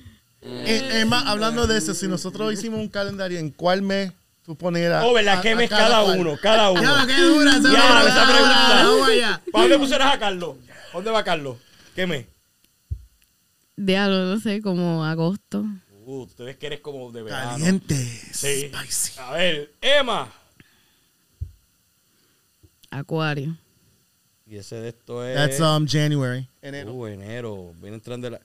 Eh, 0.42 0.90
es 1.00 1.06
más, 1.06 1.24
hablando 1.26 1.66
de 1.66 1.78
eso, 1.78 1.92
si 1.94 2.06
nosotros 2.06 2.52
hicimos 2.52 2.78
un 2.78 2.88
calendario, 2.88 3.38
¿en 3.38 3.50
cuál 3.50 3.82
mes 3.82 4.12
tú 4.44 4.56
ponieras? 4.56 5.04
Oh, 5.04 5.12
¿verdad? 5.12 5.38
a- 5.38 5.42
¿Qué 5.42 5.50
a 5.50 5.56
mes 5.56 5.70
cada 5.70 6.02
uno? 6.04 6.36
Cada 6.40 6.70
uno. 6.70 6.82
Ya, 6.82 7.06
qué 7.06 7.22
dura 7.22 7.50
esa 7.50 7.72
Ya, 7.72 7.78
pregunta. 7.78 8.08
esa 8.08 8.32
pregunta. 8.32 8.84
Vamos 8.84 9.08
allá. 9.08 9.42
¿Para 9.50 9.62
dónde 9.64 9.78
pusieras 9.78 10.14
a 10.14 10.18
Carlos? 10.18 10.56
¿Dónde 10.92 11.10
va 11.10 11.24
Carlos? 11.24 11.56
¿Qué 11.94 12.06
mes? 12.06 12.26
Diablo, 13.76 14.26
no 14.26 14.38
sé, 14.40 14.60
como 14.60 15.04
agosto. 15.04 15.64
Uh, 16.06 16.22
ustedes 16.22 16.56
que 16.56 16.66
eres 16.66 16.80
como 16.80 17.10
de 17.10 17.22
verano. 17.22 17.50
Caliente. 17.52 17.94
Sí. 17.96 18.70
Spicy. 18.72 19.18
A 19.20 19.32
ver, 19.32 19.72
Emma. 19.80 20.30
Acuario. 22.90 23.56
Y 24.46 24.56
ese 24.56 24.76
de 24.76 24.90
esto 24.90 25.26
es... 25.26 25.34
That's 25.34 25.60
um, 25.60 25.86
January. 25.88 26.46
Enero. 26.62 26.92
Uh, 26.92 27.06
enero. 27.06 27.72
Viene 27.80 27.96
entrando 27.96 28.30
la... 28.30 28.40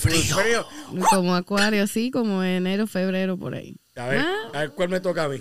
Frío. 0.00 0.36
Frío. 0.36 0.66
Como 1.10 1.34
acuario, 1.34 1.86
sí, 1.86 2.10
como 2.10 2.42
enero, 2.42 2.86
febrero, 2.86 3.36
por 3.38 3.54
ahí. 3.54 3.76
A 3.96 4.06
ver, 4.06 4.20
Ah. 4.20 4.50
a 4.54 4.58
ver 4.60 4.70
cuál 4.72 4.88
me 4.90 5.00
toca 5.00 5.24
a 5.24 5.28
mí. 5.28 5.38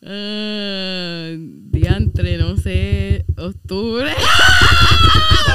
Eh, 0.00 1.36
diantre, 1.38 2.38
no 2.38 2.56
sé, 2.56 3.24
octubre. 3.36 4.12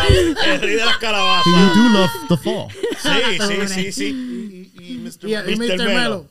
El 0.09 0.35
rey 0.61 0.75
de 0.75 0.85
las 0.85 0.97
calabazas. 0.97 1.45
You 1.45 1.81
do 1.81 1.89
love 1.89 2.11
the 2.29 2.37
fall. 2.37 2.67
Sí, 2.99 3.09
sí, 3.39 3.67
sí, 3.67 3.91
sí. 3.91 4.69
y, 4.79 4.93
y 4.93 4.97
Mr. 4.97 5.27
Y, 5.29 5.53
y 5.53 5.55
Mr. 5.55 5.77
Mr. 5.77 5.85
Melo. 5.87 6.29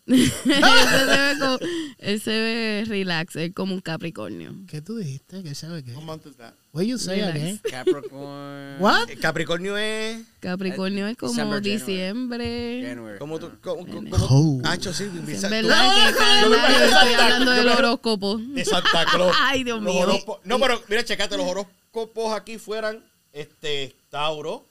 Él, 0.06 0.30
se 0.30 1.04
ve 1.06 1.34
como- 1.40 1.58
él 1.98 2.20
se 2.20 2.30
ve 2.30 2.84
relax, 2.86 3.36
es 3.36 3.52
como 3.52 3.74
un 3.74 3.80
capricornio. 3.80 4.54
¿Qué 4.68 4.80
tú 4.80 4.96
dijiste? 4.96 5.42
¿Qué 5.42 5.54
sabe 5.54 5.82
qué? 5.82 5.92
What 5.92 6.02
month 6.04 6.26
is 6.26 6.36
that? 6.36 6.54
What 6.72 6.82
you 6.84 6.98
say 6.98 7.16
Relax. 7.20 7.36
again? 7.36 7.60
Capricorn. 7.70 8.76
What? 8.80 9.10
Eh, 9.10 9.16
Capricornio 9.18 9.76
es... 9.76 10.18
Capricornio 10.40 11.06
es 11.06 11.16
como 11.16 11.32
December, 11.32 11.62
diciembre. 11.62 12.84
January. 12.88 13.18
¿Cómo 13.18 13.38
tú? 13.38 13.50
¿Cómo? 13.62 13.86
cómo- 13.86 14.10
Cold. 14.10 14.18
cómo- 14.18 14.60
Hacho, 14.68 14.92
sí. 14.92 15.04
Es 15.28 15.42
verdad 15.48 15.90
tú- 15.90 16.12
que 16.12 16.18
calendario, 16.18 16.84
estoy 16.86 17.14
hablando 17.14 17.50
del 17.52 17.68
horóscopo. 17.68 18.38
De 18.38 18.64
Santa 18.64 19.04
Claus. 19.06 19.34
Ay, 19.40 19.64
Dios 19.64 19.80
mío. 19.80 20.06
No, 20.44 20.58
pero 20.58 20.82
mira, 20.88 21.04
checate, 21.04 21.36
los 21.36 21.46
horóscopos 21.46 22.34
aquí 22.34 22.58
fueran 22.58 23.02
este 23.32 23.94
Tauro, 24.10 24.64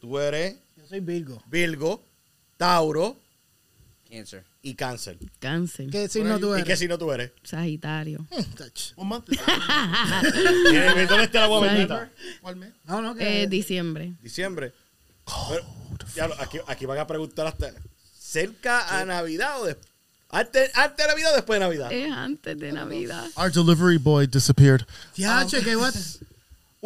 tú 0.00 0.18
eres 0.18 0.56
Yo 0.76 0.86
soy 0.86 1.00
Virgo. 1.00 1.42
Virgo, 1.50 2.02
Tauro 2.56 3.16
Cancer. 4.14 4.44
y 4.62 4.74
Cáncer. 4.74 5.18
Cáncer, 5.40 5.90
¿Qué 5.90 6.08
signo 6.08 6.38
tú 6.38 6.50
¿Y 6.50 6.54
eres? 6.54 6.64
qué 6.64 6.76
signo 6.76 6.96
tú 6.98 7.10
eres? 7.12 7.32
Sagitario. 7.42 8.26
Month 8.96 9.30
is 9.32 9.38
that? 9.38 10.22
¿Dónde 10.24 11.06
¿Dónde 11.06 11.24
está 11.24 11.40
la 11.40 11.46
guabernita? 11.46 12.10
¿Cuál 12.40 12.56
mes? 12.56 12.72
No, 12.84 13.02
no, 13.02 13.14
que... 13.14 13.42
Eh, 13.42 13.46
diciembre. 13.48 14.14
Diciembre. 14.22 14.72
Pero, 15.48 15.64
ya 16.14 16.28
lo- 16.28 16.40
aquí, 16.40 16.58
aquí 16.66 16.86
van 16.86 16.98
a 16.98 17.06
preguntar 17.06 17.46
hasta 17.46 17.72
cerca 18.18 19.00
a 19.00 19.04
Navidad 19.04 19.60
o 19.60 19.64
después. 19.66 19.88
Antes, 20.30 20.70
antes 20.76 20.96
de 20.98 21.06
Navidad 21.12 21.32
o 21.32 21.36
después 21.36 21.56
de 21.58 21.64
Navidad. 21.64 21.92
Es 21.92 22.12
antes 22.12 22.58
de 22.58 22.72
Navidad. 22.72 23.26
Our 23.36 23.52
delivery 23.52 23.98
boy 23.98 24.26
disappeared. 24.26 24.84
Diache, 25.16 25.62
¿qué 25.62 25.76
what? 25.76 25.94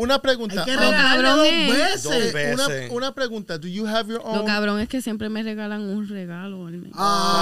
Una 0.01 0.23
pregunta. 0.23 0.61
Hay 0.61 0.65
que 0.65 0.77
regalarle 0.77 1.25
cabrón 1.25 1.37
dos 1.39 1.47
es. 1.49 1.69
veces. 1.77 2.03
Dos 2.05 2.33
veces. 2.33 2.55
una, 2.55 2.69
una 2.95 3.13
pregunta. 3.15 3.59
Do 3.59 3.67
you 3.67 3.85
have 3.85 4.09
your 4.09 4.23
Lo 4.23 4.31
own? 4.31 4.47
cabrón 4.47 4.79
es 4.81 4.89
que 4.89 5.03
siempre 5.03 5.29
me 5.29 5.43
regalan 5.43 5.81
un 5.83 6.09
regalo. 6.09 6.69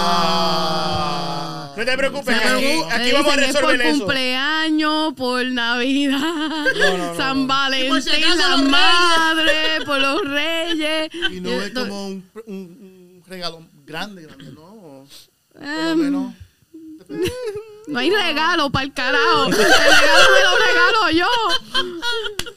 Ah. 0.09 1.75
No 1.77 1.85
te 1.85 1.97
preocupes, 1.99 2.35
O 2.35 2.39
que 2.39 2.45
sea, 2.89 2.97
aquí, 2.97 3.13
vamos 3.13 3.33
a 3.33 3.37
resolver 3.37 3.75
es 3.75 3.81
por 3.81 3.81
eso. 3.83 3.99
cumpleaños, 3.99 5.13
por 5.15 5.45
Navidad, 5.45 6.19
no, 6.19 6.97
no, 6.97 7.15
San 7.17 7.41
no. 7.43 7.47
Valentín, 7.47 7.91
por 7.91 8.01
si 8.03 8.09
la 8.21 8.29
los 8.29 8.39
reyes. 8.61 8.71
madre, 8.71 9.53
por 9.85 10.01
los 10.01 10.23
reyes. 10.25 11.11
Y 11.33 11.41
no 11.41 11.51
es 11.51 11.71
como 11.73 12.07
un, 12.07 12.25
un, 12.47 12.55
un 12.55 13.23
regalo 13.29 13.67
grande, 13.85 14.23
grande, 14.23 14.45
¿no? 14.53 15.05
Por 15.53 15.63
lo 15.63 15.69
Em, 15.91 15.99
menos. 15.99 16.33
no 17.87 17.99
hay 17.99 18.11
regalo 18.11 18.70
para 18.70 18.84
el 18.84 18.93
carajo. 18.93 19.47
El 19.47 19.53
regalo 19.53 20.24
me 20.34 20.43
lo 20.43 20.57
regalo 20.66 21.11
yo. 21.12 21.26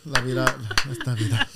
La 0.06 0.22
vida, 0.22 0.56
esta 0.92 1.14
vida, 1.14 1.48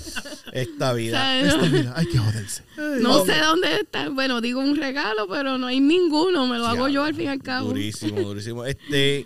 Esta 0.51 0.91
O 0.91 0.95
vida. 0.95 1.17
sea, 1.17 1.41
esta 1.41 1.57
no, 1.57 1.69
vida, 1.71 1.93
hay 1.95 2.05
que 2.05 2.17
joderse. 2.19 2.63
no 3.01 3.25
sé 3.25 3.39
dónde 3.39 3.75
está. 3.81 4.09
Bueno, 4.09 4.41
digo 4.41 4.59
un 4.59 4.75
regalo, 4.75 5.27
pero 5.27 5.57
no 5.57 5.67
hay 5.67 5.79
ninguno. 5.79 6.45
Me 6.47 6.57
lo 6.57 6.67
hago 6.67 6.87
yo 6.87 7.03
al 7.03 7.15
fin 7.15 7.25
y 7.25 7.29
al 7.29 7.41
cabo. 7.41 7.69
Durísimo, 7.69 8.21
durísimo. 8.21 8.65
Este. 8.65 9.25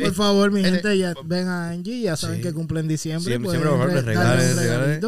Por 0.00 0.14
favor, 0.14 0.50
mi 0.50 0.60
Eh, 0.60 0.64
gente, 0.64 0.96
ya 0.96 1.12
ven 1.24 1.48
a 1.48 1.68
Angie, 1.70 2.00
ya 2.00 2.16
saben 2.16 2.40
que 2.40 2.52
cumple 2.52 2.80
en 2.80 2.88
diciembre. 2.88 3.24
Siempre, 3.32 3.50
siempre, 3.50 3.70
por 3.70 3.78
favor, 3.80 4.04
regalen, 4.04 4.56
regalen. 4.56 5.00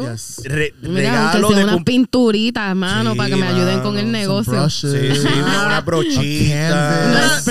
re- 0.43 0.73
Mira, 0.81 1.31
regalo 1.33 1.49
de 1.49 1.63
unas 1.63 1.75
cum- 1.75 1.83
pinturitas, 1.83 2.75
mano, 2.75 3.15
para 3.15 3.29
que 3.29 3.35
me 3.35 3.47
ayuden 3.47 3.79
con 3.81 3.97
el 3.97 4.11
negocio. 4.11 4.69
Sí, 4.69 4.87
sí, 4.91 5.27
una, 5.41 5.65
una 5.67 5.81
brochita. 5.81 7.05
Una 7.09 7.41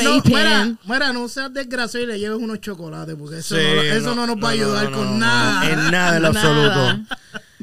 no, 0.66 0.78
mira, 0.86 1.12
no 1.12 1.28
seas 1.28 1.52
desgraciado 1.52 2.04
y 2.04 2.08
le 2.08 2.18
lleves 2.18 2.38
unos 2.38 2.60
chocolates, 2.60 3.16
porque 3.16 3.38
eso, 3.38 3.56
Sí, 3.56 3.62
no, 3.74 3.82
eso 3.82 4.14
no, 4.14 4.26
nos 4.26 4.36
va 4.36 4.48
a 4.48 4.52
ayudar 4.52 4.90
no, 4.90 4.96
con 4.98 5.06
no, 5.12 5.18
nada. 5.26 5.70
En 5.70 5.90
nada 5.90 6.16
en 6.16 6.22
lo 6.22 6.28
absoluto. 6.28 6.98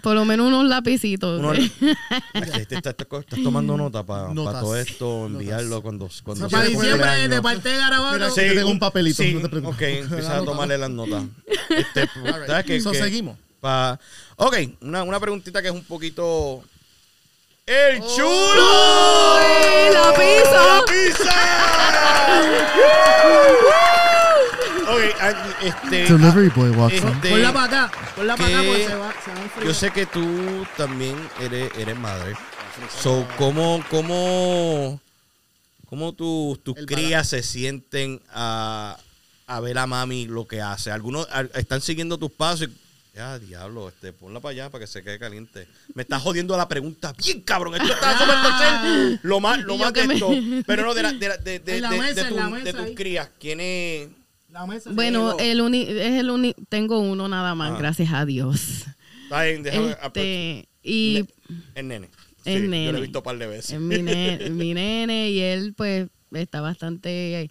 Por 0.04 0.16
lo 0.16 0.26
menos 0.26 0.47
unos 0.47 0.66
lapicitos. 0.66 1.39
Uno- 1.39 1.51
¿ok? 1.51 1.56
Ay, 2.34 2.66
te- 2.68 2.82
te- 2.82 2.82
te- 2.82 2.93
te- 3.06 3.18
estás 3.20 3.41
tomando 3.41 3.78
nota 3.78 4.04
para 4.04 4.34
Notas. 4.34 4.60
todo 4.62 4.76
esto, 4.78 5.26
enviarlo 5.28 5.82
cuando, 5.82 6.10
cuando 6.26 6.49
Para 6.49 6.66
sea 6.66 6.74
tu 6.76 6.82
diciembre, 6.82 7.28
de 7.30 7.41
parte 7.41 7.70
de 7.70 7.78
Garabato. 7.78 8.18
Yo 8.36 8.36
tengo 8.36 8.70
un 8.70 8.80
papelito, 8.80 9.24
sí, 9.24 9.34
no 9.34 9.39
te 9.41 9.47
preocupes. 9.49 9.76
Ok, 9.76 9.82
empieza 10.12 10.38
a 10.38 10.43
tomarle 10.43 10.78
las 10.78 10.89
notas. 10.89 11.24
Este, 11.70 12.01
right. 12.22 12.45
¿sabes 12.47 12.66
qué? 12.66 12.82
So, 12.82 12.91
Que 12.91 12.99
seguimos. 12.99 13.38
pa- 13.62 13.97
ok, 14.36 14.58
una, 14.82 15.04
una 15.04 15.20
preguntita 15.22 15.62
que 15.62 15.70
es 15.70 15.74
un 15.74 15.84
poquito... 15.86 16.62
¡El 17.66 18.01
Oh. 18.01 18.16
chulo! 18.18 19.38
¡Ay, 19.39 19.93
la 19.93 20.14
pizza! 20.14 20.82
ok, 20.82 20.91
ah, 25.19 25.55
este... 25.61 26.03
Delivery 26.05 26.49
boy 26.49 26.69
walks 26.71 26.95
este, 26.95 27.29
Ponla 27.29 27.53
para 27.53 27.65
acá. 27.87 27.91
Ponla 28.15 28.35
para 28.35 28.49
acá 28.49 28.61
que- 28.61 28.67
porque 28.67 28.87
se 28.87 28.95
va, 28.95 29.13
se 29.23 29.31
va 29.31 29.37
a 29.39 29.43
enfriar. 29.43 29.67
Yo 29.67 29.73
sé 29.73 29.91
que 29.91 30.05
tú 30.05 30.65
también 30.77 31.15
eres, 31.41 31.71
eres 31.77 31.97
madre. 31.97 32.35
So, 33.01 33.27
¿cómo, 33.37 33.83
cómo, 33.89 34.99
cómo 35.87 36.13
tus, 36.13 36.63
tus 36.63 36.77
El 36.77 36.85
crías 36.85 37.29
se 37.29 37.43
sienten 37.43 38.21
a, 38.33 38.97
a 39.47 39.59
ver 39.59 39.77
a 39.77 39.85
mami 39.87 40.25
lo 40.27 40.47
que 40.47 40.61
hace? 40.61 40.91
Algunos 40.91 41.27
a- 41.31 41.41
están 41.59 41.81
siguiendo 41.81 42.17
tus 42.17 42.31
pasos 42.31 42.67
y, 42.67 42.73
ya, 43.15 43.37
diablo, 43.37 43.89
este, 43.89 44.11
ponla 44.11 44.39
para 44.39 44.51
allá 44.53 44.69
para 44.71 44.83
que 44.83 44.87
se 44.87 45.03
quede 45.03 45.19
caliente. 45.19 45.67
Me 45.93 46.01
estás 46.01 46.19
jodiendo 46.23 46.57
la 46.57 46.67
pregunta 46.67 47.13
bien 47.13 47.41
cabrón. 47.41 47.75
Esto 47.75 47.93
está 47.93 48.17
súper 48.17 48.35
torcer. 48.41 49.19
Lo 49.21 49.39
más, 49.39 49.59
lo 49.59 49.77
más 49.77 49.93
de 49.93 50.07
me- 50.07 50.13
esto. 50.15 50.31
Pero 50.65 50.83
no, 50.83 50.93
de, 50.95 51.03
la- 51.03 51.13
de, 51.13 51.27
la- 51.29 51.37
de, 51.37 51.59
de, 51.59 51.79
de- 51.79 51.89
mesa, 51.89 52.23
de 52.23 52.29
tu- 52.29 52.55
de 52.63 52.73
tus 52.73 52.95
crías. 52.95 53.29
¿Quién 53.39 53.59
es? 53.61 54.07
La 54.54 54.68
mesa. 54.68 54.91
Bueno, 54.93 55.36
el 55.39 55.62
uni 55.62 55.82
es 55.82 56.20
el 56.20 56.30
uni 56.30 56.54
tengo 56.70 56.99
uno 56.99 57.28
nada 57.28 57.56
más, 57.56 57.72
Ah. 57.74 57.78
gracias 57.80 58.14
a 58.14 58.24
Dios. 58.26 58.86
Está 59.24 59.43
bien, 59.45 59.64
déjame- 59.64 59.97
Este, 60.04 60.70
y 60.84 61.26
El 61.74 61.88
nene. 61.88 62.10
El 62.45 62.54
Sí, 62.54 62.60
Yo 62.60 62.66
lo 62.66 62.70
nene. 62.70 62.97
he 62.97 63.01
visto 63.01 63.20
un 63.20 63.24
par 63.24 63.38
de 63.39 63.47
veces. 63.47 63.72
es 63.72 63.80
mi, 63.80 64.01
ne- 64.04 64.38
mi 64.51 64.74
nene 64.76 65.32
y 65.32 65.39
él 65.39 65.74
pues 65.76 66.08
está 66.34 66.62
bastante 66.62 67.49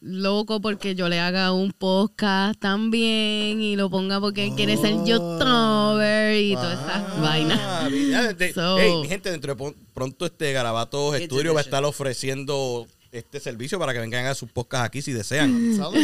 loco 0.00 0.60
porque 0.60 0.94
yo 0.94 1.08
le 1.08 1.20
haga 1.20 1.52
un 1.52 1.72
podcast 1.72 2.60
también 2.60 3.62
y 3.62 3.74
lo 3.76 3.88
ponga 3.88 4.20
porque 4.20 4.44
él 4.48 4.54
quiere 4.54 4.76
ser 4.76 4.96
youtuber 5.06 6.36
y 6.38 6.54
todas 6.54 6.78
esas 6.86 7.20
vainas. 7.22 7.58
Ah, 7.62 7.88
mira, 7.90 8.32
de- 8.34 8.52
So- 8.52 8.76
hey, 8.78 8.92
mi 9.00 9.08
gente, 9.08 9.30
dentro 9.30 9.54
de 9.54 9.74
pronto 9.94 10.26
este 10.26 10.52
Garabatos 10.52 11.12
Kids 11.14 11.22
Estudio 11.22 11.54
va 11.54 11.60
a 11.60 11.62
estar 11.62 11.82
ofreciendo 11.84 12.86
este 13.14 13.40
servicio 13.40 13.78
para 13.78 13.92
que 13.92 14.00
vengan 14.00 14.26
a 14.26 14.34
sus 14.34 14.50
podcasts 14.50 14.86
aquí 14.86 15.00
si 15.02 15.12
desean. 15.12 15.76
Salud. 15.76 15.94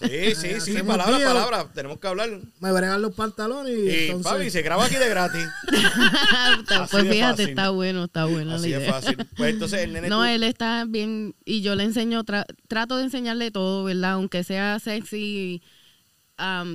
Sí, 0.00 0.34
sí, 0.34 0.34
sí, 0.34 0.48
Hacemos 0.76 0.96
palabra, 0.96 1.18
palabra. 1.24 1.66
Tenemos 1.74 1.98
que 1.98 2.06
hablar. 2.06 2.28
Me 2.60 2.72
bregan 2.72 3.02
los 3.02 3.14
pantalones 3.14 3.76
y 3.76 3.88
Y 3.90 4.08
entonces... 4.10 4.52
Se 4.52 4.62
graba 4.62 4.84
aquí 4.86 4.96
de 4.96 5.08
gratis. 5.08 5.44
Pues 6.90 7.04
de 7.04 7.10
fíjate, 7.10 7.30
fácil. 7.42 7.48
está 7.50 7.70
bueno, 7.70 8.04
está 8.04 8.24
buena 8.26 8.54
Así 8.56 8.70
la 8.70 8.78
de 8.78 8.84
idea. 8.84 8.92
fácil. 8.94 9.16
Pues 9.36 9.52
entonces 9.54 9.80
el 9.80 9.92
nene. 9.92 10.08
No, 10.08 10.18
tú- 10.18 10.24
él 10.24 10.42
está 10.42 10.84
bien 10.86 11.34
y 11.44 11.62
yo 11.62 11.74
le 11.74 11.84
enseño, 11.84 12.24
tra- 12.24 12.46
trato 12.68 12.96
de 12.96 13.04
enseñarle 13.04 13.50
todo, 13.50 13.84
¿verdad? 13.84 14.12
Aunque 14.12 14.44
sea 14.44 14.78
sexy, 14.78 15.62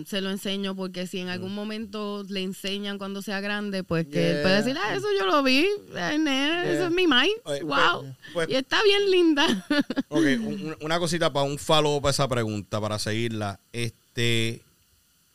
se 0.05 0.21
lo 0.21 0.29
enseño 0.29 0.75
porque 0.75 1.07
si 1.07 1.19
en 1.19 1.27
Mm. 1.27 1.31
algún 1.31 1.53
momento 1.55 2.23
le 2.29 2.41
enseñan 2.41 2.97
cuando 2.97 3.21
sea 3.21 3.41
grande, 3.41 3.83
pues 3.83 4.05
que 4.07 4.27
él 4.29 4.33
Yeah. 4.35 4.41
puede 4.43 4.55
decir, 4.57 4.77
ah, 4.81 4.95
eso 4.95 5.07
yo 5.19 5.25
lo 5.25 5.43
vi, 5.43 5.67
eso 5.89 6.85
es 6.85 6.91
mi 6.91 7.05
mai, 7.07 7.29
Oye, 7.43 7.63
wow. 7.63 8.01
pues- 8.03 8.13
pues- 8.33 8.49
y 8.49 8.55
está 8.55 8.81
bien 8.83 9.11
linda. 9.11 9.45
Ok, 10.09 10.23
un- 10.39 10.45
un- 10.67 10.77
una 10.81 10.99
cosita 10.99 11.33
para 11.33 11.45
un 11.45 11.57
follow 11.57 12.01
para 12.01 12.11
esa 12.11 12.27
pregunta, 12.27 12.79
para 12.79 12.97
seguirla. 12.99 13.59
Este, 13.73 14.61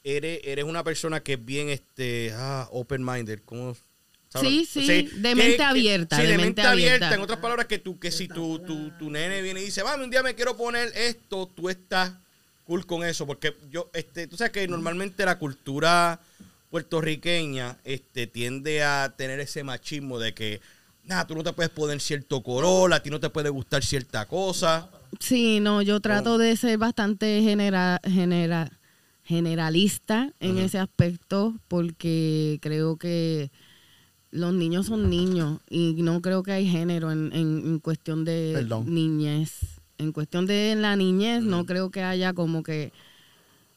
eres, 0.05 0.41
eres 0.45 0.65
una 0.65 0.83
persona 0.83 1.21
que 1.21 1.35
es 1.35 1.45
bien, 1.45 1.69
este, 1.69 2.33
ah, 2.35 2.69
open-minded, 2.73 3.41
¿cómo? 3.45 3.77
sabes? 4.31 4.49
Sí, 4.49 4.65
sí, 4.87 5.11
de 5.17 5.35
mente 5.35 5.63
abierta, 5.63 6.17
sí, 6.17 6.23
de 6.23 6.29
de, 6.29 6.37
mente 6.39 6.47
mente 6.47 6.63
abierta. 6.63 6.95
abierta. 7.09 7.15
En 7.17 7.21
otras 7.21 7.39
palabras, 7.39 7.67
que 7.67 7.79
tú, 7.79 7.99
que 7.99 8.11
si 8.11 8.29
tu, 8.29 8.61
tu, 8.61 8.91
tu 8.99 9.11
nene 9.11 9.43
viene 9.43 9.61
y 9.61 9.67
dice, 9.67 9.83
vamos, 9.83 10.05
un 10.07 10.11
día 10.11 10.23
me 10.23 10.35
quiero 10.35 10.57
poner 10.57 10.91
esto, 10.97 11.51
tú 11.55 11.69
estás 11.69 12.13
cool 12.73 12.87
con 12.87 13.05
eso, 13.05 13.27
porque 13.27 13.55
yo, 13.71 13.91
este, 13.93 14.27
tú 14.27 14.39
sabes 14.39 14.53
que 14.53 14.67
normalmente 14.67 15.27
la 15.27 15.39
cultura 15.39 16.19
puertorriqueña, 16.71 17.77
este, 17.85 18.27
tiende 18.27 18.83
a 18.83 19.13
tener 19.15 19.41
ese 19.41 19.63
machismo 19.63 20.19
de 20.19 20.33
que, 20.33 20.63
nada, 21.05 21.27
tú 21.27 21.35
no 21.35 21.43
te 21.43 21.53
puedes 21.53 21.71
poner 21.71 22.01
cierto 22.01 22.43
color, 22.43 22.95
a 22.95 23.03
ti 23.03 23.11
no 23.11 23.21
te 23.21 23.29
puede 23.29 23.51
gustar 23.51 23.85
cierta 23.85 24.27
cosa. 24.27 24.89
Sí, 25.21 25.61
no, 25.61 25.83
yo 25.83 26.01
trato 26.01 26.39
de 26.39 26.57
ser 26.57 26.79
bastante 26.79 27.43
genera, 27.43 28.01
genera, 28.05 28.71
generalista 29.23 30.33
en 30.41 30.57
ese 30.57 30.79
aspecto 30.79 31.55
porque 31.69 32.59
creo 32.63 32.97
que 32.97 33.51
los 34.31 34.55
niños 34.55 34.87
son 34.87 35.11
niños 35.11 35.61
y 35.69 35.93
no 35.99 36.23
creo 36.23 36.43
que 36.43 36.53
hay 36.53 36.67
género 36.67 37.13
en, 37.13 37.31
en, 37.35 37.63
en 37.67 37.79
cuestión 37.81 38.25
de 38.25 38.53
Perdón. 38.55 38.87
niñez. 38.95 39.82
En 40.03 40.13
cuestión 40.13 40.47
de 40.47 40.75
la 40.77 40.97
niñez 40.97 41.43
no 41.43 41.65
creo 41.65 41.91
que 41.91 42.03
haya 42.03 42.33
como 42.33 42.63
que 42.63 42.93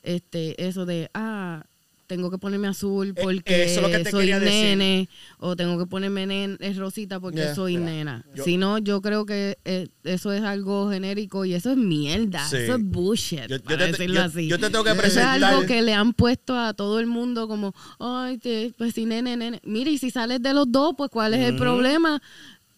este 0.03 0.67
eso 0.67 0.85
de 0.85 1.09
ah 1.13 1.63
tengo 2.07 2.29
que 2.29 2.37
ponerme 2.37 2.67
azul 2.67 3.09
Eh, 3.15 3.21
porque 3.23 3.63
eso 3.63 3.77
es 3.79 3.81
lo 3.81 3.89
que 3.89 4.03
te 4.03 4.11
soy 4.11 4.27
decir. 4.27 4.43
nene 4.47 5.09
o 5.39 5.55
tengo 5.55 5.79
que 5.79 5.87
ponerme 5.87 6.27
nen- 6.27 6.57
es 6.59 6.77
rosita 6.77 7.19
porque 7.19 7.39
Yeah. 7.39 7.55
soy 7.55 7.77
nena. 7.77 8.23
Yo- 8.35 8.43
si 8.43 8.57
no, 8.57 8.77
yo 8.77 9.01
creo 9.01 9.25
que 9.25 9.57
eh, 9.65 9.87
eso 10.03 10.31
es 10.31 10.43
algo 10.43 10.91
genérico 10.91 11.45
y 11.45 11.55
eso 11.55 11.71
es 11.71 11.77
mierda. 11.77 12.47
Sí. 12.47 12.57
Eso 12.57 12.75
es 12.75 12.83
bullshit, 12.83 13.47
Yo- 13.47 13.59
te- 13.59 13.77
decirlo 13.77 14.17
yo- 14.17 14.23
así. 14.23 14.47
yo 14.47 14.59
te 14.59 14.69
tengo 14.69 14.83
que 14.83 14.91
Eso 14.91 15.01
es 15.01 15.13
presentar- 15.15 15.43
algo 15.43 15.65
que 15.65 15.81
le 15.81 15.93
han 15.95 16.13
puesto 16.13 16.55
a 16.55 16.75
todo 16.75 16.99
el 16.99 17.07
mundo 17.07 17.47
como, 17.47 17.73
ay, 17.99 18.37
te- 18.37 18.71
pues 18.77 18.93
si 18.93 19.05
nene, 19.05 19.35
nene. 19.35 19.59
Mira, 19.63 19.89
y 19.89 19.97
si 19.97 20.11
sales 20.11 20.39
de 20.43 20.53
los 20.53 20.71
dos, 20.71 20.93
pues 20.95 21.09
¿cuál 21.09 21.33
es 21.33 21.39
el 21.39 21.55
problema? 21.55 22.21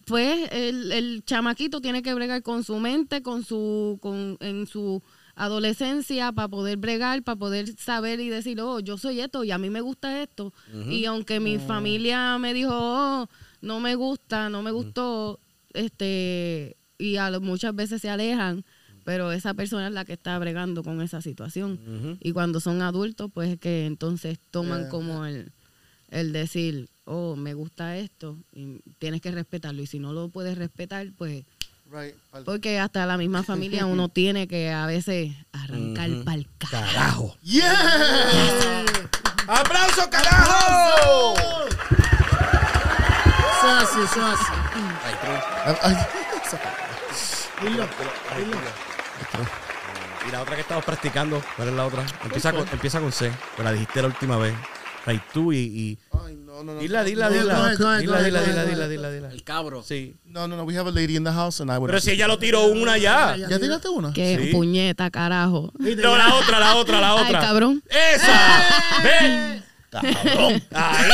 Pues 0.08 0.48
el, 0.52 0.90
el 0.92 1.22
chamaquito 1.24 1.80
tiene 1.80 2.02
que 2.02 2.14
bregar 2.14 2.42
con 2.42 2.64
su 2.64 2.78
mente, 2.78 3.22
con 3.22 3.44
su, 3.44 3.98
con, 4.00 4.36
en 4.40 4.66
su 4.66 5.02
adolescencia 5.36 6.32
para 6.32 6.48
poder 6.48 6.76
bregar, 6.78 7.22
para 7.22 7.36
poder 7.38 7.68
saber 7.78 8.20
y 8.20 8.28
decir, 8.28 8.60
oh, 8.60 8.80
yo 8.80 8.98
soy 8.98 9.20
esto 9.20 9.44
y 9.44 9.50
a 9.50 9.58
mí 9.58 9.70
me 9.70 9.80
gusta 9.80 10.22
esto. 10.22 10.52
Y 10.90 11.04
aunque 11.04 11.40
mi 11.40 11.58
familia 11.58 12.38
me 12.38 12.52
dijo, 12.54 12.70
oh, 12.72 13.28
no 13.60 13.80
me 13.80 13.94
gusta, 13.94 14.48
no 14.48 14.62
me 14.62 14.70
gustó, 14.72 15.38
este, 15.74 16.76
y 16.98 17.16
a 17.16 17.30
lo- 17.30 17.40
muchas 17.40 17.74
veces 17.74 18.00
se 18.02 18.10
alejan, 18.10 18.64
pero 19.04 19.32
esa 19.32 19.54
persona 19.54 19.86
es 19.88 19.92
la 19.94 20.04
que 20.04 20.12
está 20.14 20.38
bregando 20.38 20.82
con 20.82 21.00
esa 21.00 21.22
situación. 21.22 22.18
Y 22.20 22.32
cuando 22.32 22.60
son 22.60 22.82
adultos, 22.82 23.30
pues 23.32 23.50
es 23.50 23.58
que 23.58 23.86
entonces 23.86 24.38
toman 24.50 24.80
Yeah. 24.82 24.88
como 24.90 25.24
el, 25.24 25.52
el 26.10 26.32
decir, 26.32 26.88
oh, 27.08 27.36
me 27.36 27.54
gusta 27.54 27.96
esto, 27.96 28.38
y 28.52 28.80
tienes 28.98 29.20
que 29.20 29.30
respetarlo. 29.30 29.82
Y 29.82 29.86
si 29.86 29.98
no 29.98 30.12
lo 30.12 30.28
puedes 30.28 30.56
respetar, 30.56 31.08
pues 31.16 31.44
Right. 31.90 32.14
Porque 32.44 32.78
hasta 32.78 33.06
la 33.06 33.16
misma 33.16 33.42
familia 33.42 33.86
uno 33.86 34.08
tiene 34.10 34.46
que 34.46 34.70
a 34.70 34.84
veces 34.84 35.32
arrancar 35.52 36.10
Ujú. 36.10 36.24
pa'l 36.24 36.46
carajo. 36.58 36.92
¡Carajo! 36.92 37.36
¡Yeah! 37.42 38.84
¡Aplauso, 39.46 40.10
carajo! 40.10 41.34
Es 43.58 43.64
así. 43.64 44.20
Ay. 45.82 45.96
Dilo. 47.62 47.88
Y 50.28 50.30
la 50.30 50.42
otra 50.42 50.54
que 50.56 50.60
estamos 50.60 50.84
practicando, 50.84 51.42
¿cuál 51.56 51.68
es 51.68 51.74
la 51.74 51.86
otra? 51.86 52.04
Empieza 52.22 52.52
con, 52.52 52.68
empieza 52.68 53.00
con 53.00 53.12
C, 53.12 53.32
pero 53.56 53.64
la 53.64 53.72
dijiste 53.72 54.02
la 54.02 54.08
última 54.08 54.36
vez. 54.36 54.54
Ray 55.06 55.22
tú 55.32 55.54
y, 55.54 55.98
no, 56.58 56.64
no, 56.64 56.74
no. 56.74 56.80
Dila, 56.80 57.04
dila, 57.04 57.28
dila. 57.30 57.70
Dila, 57.76 57.98
dila, 57.98 58.42
dila, 58.42 58.64
dila, 58.64 58.88
dila, 58.88 59.10
dila. 59.10 59.28
El 59.32 59.42
cabro. 59.44 59.82
Sí. 59.82 60.16
No, 60.26 60.46
no, 60.48 60.56
no. 60.56 60.64
We 60.64 60.74
have 60.76 60.88
a 60.88 60.92
lady 60.92 61.16
in 61.16 61.24
the 61.24 61.32
house 61.32 61.60
and 61.60 61.70
I 61.70 61.78
would. 61.78 61.88
Pero 61.88 62.00
si 62.00 62.10
ella 62.12 62.26
lo 62.26 62.38
tiró 62.38 62.66
una 62.66 62.98
ya. 62.98 63.36
¿Ya 63.36 63.58
tiraste 63.58 63.88
una? 63.88 64.12
Que 64.12 64.38
Sí. 64.38 64.52
puñeta, 64.52 65.10
carajo. 65.10 65.72
No, 65.78 66.16
la 66.16 66.34
otra, 66.34 66.58
la 66.60 66.76
otra, 66.76 67.00
la 67.00 67.12
Ay, 67.14 67.24
otra. 67.26 67.40
cabrón. 67.40 67.82
¡Esa! 67.88 68.62
¡Ven! 69.02 69.64
¡Cabrón! 69.90 70.62
¡Ahí! 70.72 71.10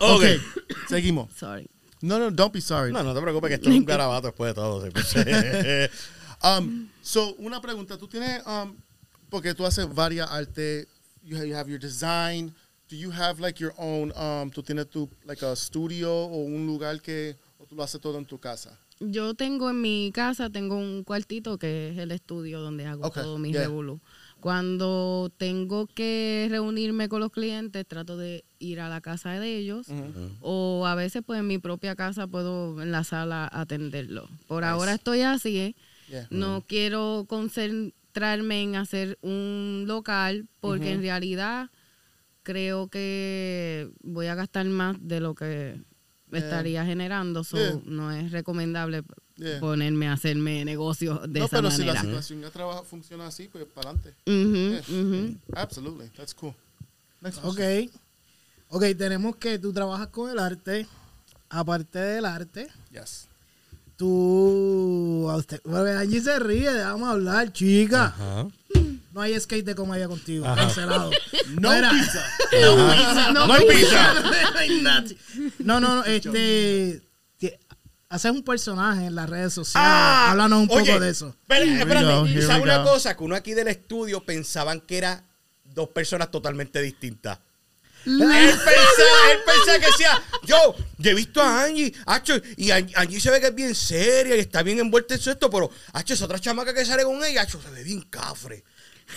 Ok. 0.00 0.22
Seguimos. 0.88 1.32
Sorry. 1.36 1.68
No, 2.02 2.18
no, 2.18 2.30
don't 2.30 2.52
be 2.52 2.60
sorry. 2.60 2.92
No, 2.92 3.02
no 3.02 3.14
te 3.14 3.20
preocupes 3.20 3.48
que 3.48 3.54
esto 3.56 3.68
es 3.68 3.76
un 3.76 3.84
garabato 3.84 4.28
después 4.28 4.50
de 4.50 4.54
todo. 4.54 4.88
pues. 4.90 5.90
Um, 6.42 6.88
so, 7.02 7.34
una 7.34 7.60
pregunta. 7.60 7.98
Tú 7.98 8.08
tienes, 8.08 8.40
um, 8.46 8.74
porque 9.28 9.52
tú 9.52 9.66
haces 9.66 9.86
varias 9.94 10.30
artes, 10.30 10.86
you 11.30 11.36
have, 11.36 11.46
you 11.46 11.54
have 11.54 11.68
your 11.68 11.78
design. 11.78 12.52
Do 12.88 12.96
you 12.96 13.10
have 13.12 13.38
like 13.38 13.60
your 13.60 13.72
own, 13.78 14.12
um, 14.16 14.50
tú 14.50 14.62
tienes 14.64 14.90
tu, 14.90 15.08
like 15.24 15.42
a 15.44 15.54
studio 15.54 16.10
o 16.12 16.44
un 16.44 16.66
lugar 16.66 17.00
que, 17.00 17.36
o 17.58 17.64
tú 17.64 17.76
lo 17.76 17.84
haces 17.84 18.00
todo 18.00 18.18
en 18.18 18.24
tu 18.24 18.38
casa? 18.38 18.76
Yo 18.98 19.32
tengo 19.34 19.70
en 19.70 19.80
mi 19.80 20.10
casa, 20.12 20.50
tengo 20.50 20.76
un 20.76 21.04
cuartito 21.04 21.56
que 21.56 21.90
es 21.90 21.98
el 21.98 22.10
estudio 22.10 22.60
donde 22.60 22.84
hago 22.86 23.06
Ok, 23.06 23.14
todo 23.14 23.38
mi 23.38 23.52
yeah. 23.52 23.62
revolú. 23.62 24.00
Cuando 24.40 25.30
tengo 25.38 25.86
que 25.86 26.48
reunirme 26.50 27.08
con 27.08 27.20
los 27.20 27.30
clientes, 27.30 27.86
trato 27.86 28.16
de 28.16 28.44
ir 28.58 28.80
a 28.80 28.88
la 28.88 29.00
casa 29.00 29.38
de 29.38 29.56
ellos 29.56 29.86
o 30.40 30.84
a 30.86 30.94
veces 30.94 31.22
pues 31.24 31.40
en 31.40 31.46
mi 31.46 31.58
propia 31.58 31.94
casa 31.94 32.26
puedo 32.26 32.82
en 32.82 32.90
la 32.90 33.04
sala 33.04 33.48
atenderlo. 33.52 34.28
Por 34.48 34.64
ahora 34.64 34.94
estoy 34.94 35.20
así, 35.20 35.58
¿eh? 35.58 35.76
Yeah. 36.08 36.26
no 36.30 36.64
quiero 36.66 37.24
concentrarme 38.14 38.62
en 38.62 38.76
hacer 38.76 39.18
un 39.22 39.84
local 39.86 40.48
porque 40.60 40.92
en 40.92 41.00
realidad 41.00 41.70
creo 42.42 42.88
que 42.88 43.90
voy 44.02 44.26
a 44.26 44.34
gastar 44.34 44.66
más 44.66 44.96
de 45.00 45.20
lo 45.20 45.34
que 45.34 45.80
estaría 46.32 46.84
generando. 46.84 47.44
So, 47.44 47.56
Yeah. 47.56 47.80
No 47.84 48.10
es 48.12 48.30
recomendable 48.32 49.02
Yeah. 49.36 49.60
ponerme 49.60 50.08
a 50.08 50.12
hacerme 50.14 50.64
negocios 50.64 51.20
de 51.32 51.40
no, 51.40 51.46
esa 51.46 51.56
pero 51.56 51.70
si 51.70 51.84
la 51.84 52.00
situación 52.00 52.40
ya 52.42 52.50
trabaja, 52.50 52.82
funciona 52.82 53.26
así, 53.26 53.48
pues 53.48 53.64
para 53.66 53.90
adelante. 53.90 54.14
Yeah. 54.26 54.80
ujú. 54.88 55.36
Absolutely. 55.54 56.08
That's 56.16 56.34
cool. 56.34 56.54
Next 57.20 57.38
Ok. 57.44 57.56
question. 57.56 57.90
Ok, 58.72 58.84
tenemos 58.96 59.36
que 59.36 59.58
tú 59.58 59.72
trabajas 59.72 60.08
con 60.08 60.30
el 60.30 60.38
arte. 60.38 60.86
Aparte 61.48 61.98
del 61.98 62.24
arte, 62.26 62.68
Yes. 62.92 63.26
Tú. 64.00 65.28
A 65.30 65.36
usted, 65.36 65.60
bueno, 65.62 65.98
Angie 65.98 66.22
se 66.22 66.38
ríe, 66.38 66.72
vamos 66.72 67.06
a 67.06 67.12
hablar, 67.12 67.52
chica. 67.52 68.14
No 69.12 69.20
hay 69.20 69.38
skate 69.38 69.66
de 69.66 69.74
comedia 69.74 70.08
contigo. 70.08 70.46
Cancelado. 70.46 71.10
No 71.60 71.70
Mira. 71.70 71.90
pizza. 71.90 72.24
No, 73.32 73.46
No 73.46 73.52
hay 73.52 73.66
pizza. 73.66 74.14
no, 75.58 75.80
no, 75.80 75.96
no, 75.96 76.04
este. 76.04 77.02
Haces 78.08 78.32
un 78.32 78.42
personaje 78.42 79.06
en 79.06 79.14
las 79.14 79.30
redes 79.30 79.52
sociales. 79.52 79.88
Ah, 79.88 80.30
Háblanos 80.32 80.62
un 80.62 80.68
oye, 80.70 80.86
poco 80.90 81.00
de 81.00 81.10
eso. 81.10 81.36
Espérate. 81.48 82.04
go, 82.04 82.26
here 82.26 82.42
¿Sabe 82.42 82.58
we 82.58 82.64
una 82.64 82.82
cosa? 82.82 83.16
Que 83.16 83.22
uno 83.22 83.36
aquí 83.36 83.54
del 83.54 83.68
estudio 83.68 84.24
pensaban 84.24 84.80
que 84.80 84.98
era 84.98 85.22
dos 85.62 85.90
personas 85.90 86.28
totalmente 86.30 86.82
distintas. 86.82 87.38
Él 88.06 88.18
pensaba, 88.18 89.32
él 89.32 89.38
pensaba 89.46 89.78
que 89.78 89.86
decía, 89.86 90.22
yo, 90.44 90.74
yo 90.98 91.10
he 91.10 91.14
visto 91.14 91.40
a 91.42 91.64
Angie, 91.64 91.92
Acho, 92.06 92.34
y 92.56 92.70
Angie, 92.70 92.94
Angie 92.96 93.20
se 93.20 93.30
ve 93.30 93.40
que 93.40 93.48
es 93.48 93.54
bien 93.54 93.74
seria 93.74 94.36
y 94.36 94.40
está 94.40 94.62
bien 94.62 94.78
envuelta 94.78 95.14
en 95.14 95.20
su 95.20 95.30
esto, 95.30 95.50
pero 95.50 95.70
Acho, 95.92 96.14
esa 96.14 96.24
otra 96.24 96.38
chamaca 96.38 96.72
que 96.74 96.84
sale 96.84 97.04
con 97.04 97.22
ella, 97.24 97.42
Acho, 97.42 97.60
se 97.60 97.70
ve 97.70 97.82
bien 97.84 98.02
cafre. 98.02 98.64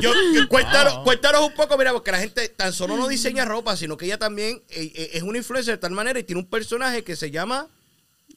Yo, 0.00 0.12
yo- 0.34 0.48
cuéntanos, 0.48 0.98
cuéntanos 1.04 1.42
un 1.42 1.54
poco, 1.54 1.76
mira, 1.76 1.92
porque 1.92 2.10
la 2.12 2.18
gente 2.20 2.48
tan 2.48 2.72
solo 2.72 2.96
no 2.96 3.08
diseña 3.08 3.44
ropa, 3.44 3.76
sino 3.76 3.96
que 3.96 4.06
ella 4.06 4.18
también 4.18 4.62
eh, 4.70 4.92
eh, 4.94 5.10
es 5.14 5.22
una 5.22 5.38
influencer 5.38 5.74
de 5.74 5.78
tal 5.78 5.92
manera 5.92 6.18
y 6.18 6.24
tiene 6.24 6.40
un 6.40 6.48
personaje 6.48 7.04
que 7.04 7.16
se 7.16 7.30
llama 7.30 7.66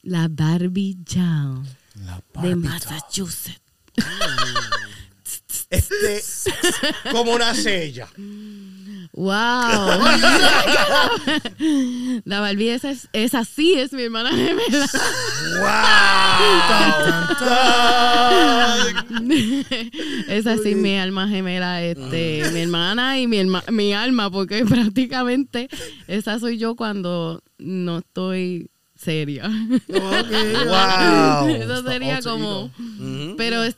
La 0.02 0.28
Barbie 0.30 0.98
Jam 1.08 1.64
de 2.42 2.56
Massachusetts. 2.56 3.60
Este 5.74 6.22
cómo 7.12 7.38
nace 7.38 7.84
ella. 7.84 8.08
¡Wow! 9.16 9.30
La 12.24 12.40
Barbie 12.40 12.70
esa, 12.70 12.90
es, 12.90 13.08
esa 13.12 13.44
sí 13.44 13.74
es 13.74 13.92
mi 13.92 14.02
hermana 14.02 14.30
gemela. 14.30 14.88
esa 20.28 20.56
sí 20.58 20.70
es 20.70 20.76
mi 20.76 20.98
alma 20.98 21.28
gemela, 21.28 21.82
este, 21.82 22.42
mi 22.52 22.60
hermana 22.60 23.18
y 23.20 23.26
mi, 23.26 23.38
herma- 23.38 23.64
mi 23.70 23.92
alma, 23.92 24.30
porque 24.30 24.64
prácticamente 24.68 25.68
esa 26.06 26.38
soy 26.38 26.58
yo 26.58 26.74
cuando 26.76 27.42
no 27.58 27.98
estoy 27.98 28.70
seria. 28.96 29.48
Wow. 29.88 31.48
Eso 31.48 31.82
sería 31.82 32.20
como... 32.22 32.70
Pero 33.36 33.62
es 33.62 33.76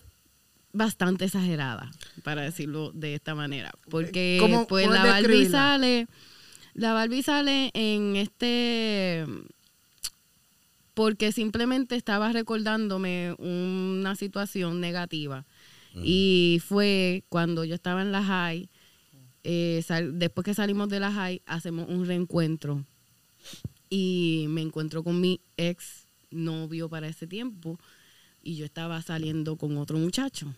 bastante 0.76 1.24
exagerada, 1.24 1.90
para 2.22 2.42
decirlo 2.42 2.92
de 2.92 3.14
esta 3.14 3.34
manera. 3.34 3.72
Porque 3.90 4.38
¿Cómo 4.40 4.66
pues 4.66 4.88
la 4.88 5.04
Barbie 5.04 5.46
sale. 5.48 6.06
La 6.74 6.92
Barbie 6.92 7.22
sale 7.22 7.70
en 7.74 8.16
este. 8.16 9.24
Porque 10.94 11.32
simplemente 11.32 11.94
estaba 11.94 12.32
recordándome 12.32 13.34
una 13.38 14.14
situación 14.16 14.80
negativa. 14.80 15.44
Y 16.02 16.60
fue 16.66 17.24
cuando 17.30 17.64
yo 17.64 17.74
estaba 17.74 18.02
en 18.02 18.12
la 18.12 18.22
high. 18.22 18.68
eh, 19.44 19.82
sal- 19.86 20.18
después 20.18 20.44
que 20.44 20.54
salimos 20.54 20.88
de 20.88 20.98
la 21.00 21.10
high, 21.12 21.40
hacemos 21.46 21.88
un 21.88 22.04
reencuentro. 22.06 22.84
Y 23.88 24.46
me 24.48 24.60
encuentro 24.60 25.02
con 25.04 25.20
mi 25.20 25.40
ex 25.56 26.04
novio 26.30 26.88
para 26.88 27.06
ese 27.08 27.26
tiempo. 27.26 27.78
Y 28.46 28.54
yo 28.54 28.64
estaba 28.64 29.02
saliendo 29.02 29.56
con 29.56 29.76
otro 29.76 29.98
muchacho. 29.98 30.54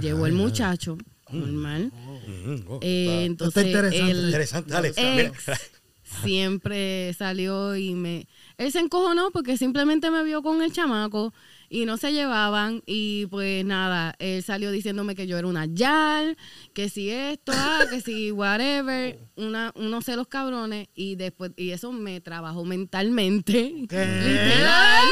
Llegó 0.00 0.26
el 0.26 0.32
muchacho, 0.32 0.98
normal. 1.30 1.92
Ujú. 1.94 2.64
Oh, 2.66 2.80
Eh, 2.82 3.24
entonces, 3.24 3.66
interesante. 3.66 4.10
el 4.10 4.24
Interesante, 4.24 4.72
dale. 4.72 4.92
Mira, 4.96 5.22
ex 5.28 5.74
siempre 6.22 7.14
salió 7.14 7.76
y 7.76 7.94
me... 7.94 8.26
Él 8.58 8.70
se 8.72 8.80
encojonó 8.80 9.30
porque 9.30 9.56
simplemente 9.56 10.10
me 10.10 10.22
vio 10.24 10.42
con 10.42 10.60
el 10.62 10.72
chamaco 10.72 11.32
y 11.70 11.86
no 11.86 11.96
se 11.96 12.12
llevaban 12.12 12.82
y 12.86 13.26
pues 13.26 13.64
nada, 13.64 14.14
él 14.18 14.42
salió 14.42 14.70
diciéndome 14.70 15.14
que 15.14 15.26
yo 15.26 15.38
era 15.38 15.48
una 15.48 15.66
yal, 15.66 16.36
que 16.72 16.88
si 16.88 17.10
esto, 17.10 17.52
ah, 17.54 17.84
que 17.90 18.00
si 18.00 18.30
whatever, 18.30 19.18
una, 19.36 19.72
unos 19.74 20.04
celos 20.04 20.28
cabrones 20.28 20.88
y 20.94 21.16
después, 21.16 21.52
y 21.56 21.70
eso 21.70 21.90
me 21.92 22.20
trabajó 22.20 22.64
mentalmente, 22.64 23.72
literal, 23.72 25.08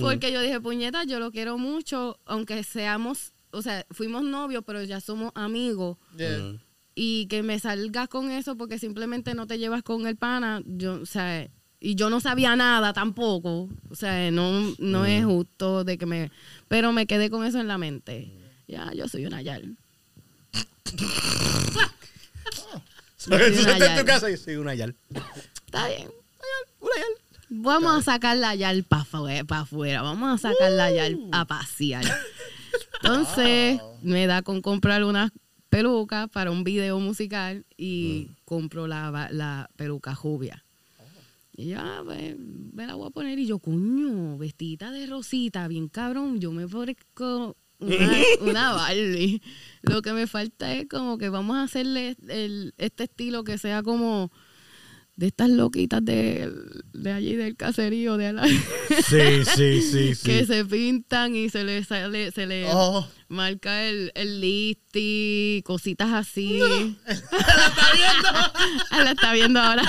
porque 0.00 0.32
yo 0.32 0.40
dije, 0.40 0.60
puñeta, 0.60 1.04
yo 1.04 1.18
lo 1.18 1.30
quiero 1.32 1.58
mucho, 1.58 2.18
aunque 2.24 2.62
seamos, 2.64 3.32
o 3.50 3.62
sea, 3.62 3.84
fuimos 3.90 4.22
novios, 4.24 4.62
pero 4.66 4.82
ya 4.82 5.00
somos 5.00 5.32
amigos 5.34 5.98
Yeah. 6.16 6.58
y 6.94 7.26
que 7.26 7.42
me 7.42 7.58
salgas 7.58 8.08
con 8.08 8.30
eso 8.30 8.56
porque 8.56 8.78
simplemente 8.78 9.34
no 9.34 9.46
te 9.46 9.58
llevas 9.58 9.82
con 9.82 10.06
el 10.06 10.16
pana, 10.16 10.62
yo, 10.64 11.00
o 11.02 11.06
sea, 11.06 11.48
y 11.80 11.94
yo 11.96 12.10
no 12.10 12.20
sabía 12.20 12.54
nada 12.56 12.92
tampoco, 12.92 13.68
o 13.90 13.94
sea, 13.94 14.30
no, 14.30 14.74
no 14.78 15.04
es 15.04 15.24
justo 15.24 15.84
de 15.84 15.98
que 15.98 16.06
me, 16.06 16.30
pero 16.68 16.92
me 16.92 17.06
quedé 17.06 17.28
con 17.30 17.44
eso 17.44 17.58
en 17.60 17.68
la 17.68 17.76
mente. 17.78 18.30
Ya, 18.68 18.92
yo 18.94 19.08
soy 19.08 19.26
una 19.26 19.42
yal. 19.42 19.76
Tú 23.24 23.34
estás 23.34 23.80
en 23.80 23.98
tu 23.98 24.04
casa 24.04 24.30
y 24.30 24.36
soy 24.36 24.56
una 24.56 24.74
yal. 24.74 24.94
Está 25.66 25.88
bien. 25.88 26.08
Una 26.80 26.96
yal. 26.96 27.21
Vamos 27.54 27.98
a 27.98 28.02
sacar 28.02 28.36
la 28.38 28.54
yal 28.54 28.82
para 28.84 29.02
afuera, 29.02 30.02
vamos 30.02 30.34
a 30.44 30.48
sacar 30.50 30.72
la 30.72 30.90
yal 30.90 31.18
a 31.32 31.44
pasear. 31.46 32.04
Entonces, 33.02 33.80
me 34.02 34.26
da 34.26 34.42
con 34.42 34.62
comprar 34.62 35.04
unas 35.04 35.30
pelucas 35.68 36.28
para 36.30 36.50
un 36.50 36.64
video 36.64 36.98
musical 36.98 37.64
y 37.76 38.30
compro 38.44 38.86
la, 38.86 39.28
la 39.32 39.68
peluca 39.76 40.14
jubia. 40.14 40.64
Y 41.54 41.68
ya, 41.68 42.00
pues, 42.04 42.36
me 42.38 42.86
la 42.86 42.94
voy 42.94 43.08
a 43.08 43.10
poner 43.10 43.38
y 43.38 43.46
yo, 43.46 43.58
coño, 43.58 44.38
vestida 44.38 44.90
de 44.90 45.06
rosita, 45.06 45.68
bien 45.68 45.88
cabrón, 45.88 46.40
yo 46.40 46.52
me 46.52 46.66
parezco 46.66 47.56
una, 47.78 48.12
una 48.40 48.72
Barbie. 48.72 49.42
Lo 49.82 50.00
que 50.00 50.12
me 50.14 50.26
falta 50.26 50.72
es 50.74 50.88
como 50.88 51.18
que 51.18 51.28
vamos 51.28 51.56
a 51.56 51.64
hacerle 51.64 52.16
el- 52.28 52.72
este 52.78 53.04
estilo 53.04 53.44
que 53.44 53.58
sea 53.58 53.82
como 53.82 54.30
de 55.14 55.26
estas 55.26 55.50
loquitas 55.50 56.02
de, 56.04 56.50
de 56.94 57.12
allí 57.12 57.36
del 57.36 57.54
caserío 57.56 58.16
de 58.16 58.32
la, 58.32 58.46
Sí, 58.46 59.44
sí, 59.54 59.82
sí, 59.82 60.12
que 60.24 60.46
se 60.46 60.64
pintan 60.64 61.36
y 61.36 61.50
se 61.50 61.64
les 61.64 61.86
sale, 61.88 62.30
se 62.32 62.46
les 62.46 62.68
Oh. 62.72 63.06
marca 63.28 63.84
el, 63.84 64.10
el 64.14 64.40
listi, 64.40 65.62
cositas 65.66 66.12
así. 66.12 66.60
la 68.90 69.10
está 69.10 69.32
viendo 69.32 69.60
ahora. 69.60 69.82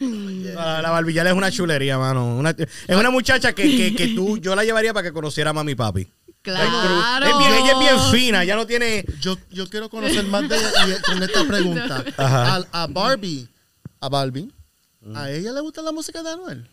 La, 0.00 0.82
la 0.82 0.90
barbillal 0.90 1.26
es 1.28 1.32
una 1.32 1.50
chulería, 1.50 1.98
mano. 1.98 2.36
Una- 2.36 2.50
es 2.50 2.96
una 2.96 3.10
muchacha 3.10 3.52
que, 3.54 3.62
que, 3.76 3.94
que 3.94 4.08
tú, 4.08 4.38
yo 4.38 4.54
la 4.54 4.64
llevaría 4.64 4.92
para 4.92 5.04
que 5.08 5.12
conociera 5.12 5.50
a 5.50 5.52
mami 5.52 5.72
y 5.72 5.76
papi. 5.76 6.08
Claro. 6.42 7.24
Es 7.24 7.38
bien, 7.38 7.52
ella 7.54 7.72
es 7.72 7.78
bien 7.78 8.00
fina, 8.10 8.44
ya 8.44 8.56
no 8.56 8.66
tiene. 8.66 9.04
Yo, 9.20 9.38
yo 9.50 9.68
quiero 9.68 9.88
conocer 9.88 10.24
más 10.26 10.48
de 10.48 10.56
ella 10.56 10.98
y 10.98 11.02
con 11.02 11.22
esta 11.22 11.44
pregunta. 11.46 12.04
A 12.18 12.86
Barbie, 12.90 13.48
a 14.02 14.08
Barbie, 14.08 14.52
¿a 15.14 15.30
ella 15.30 15.52
le 15.52 15.60
gusta 15.60 15.80
la 15.80 15.92
música 15.92 16.24
de 16.24 16.30
Anuel? 16.30 16.68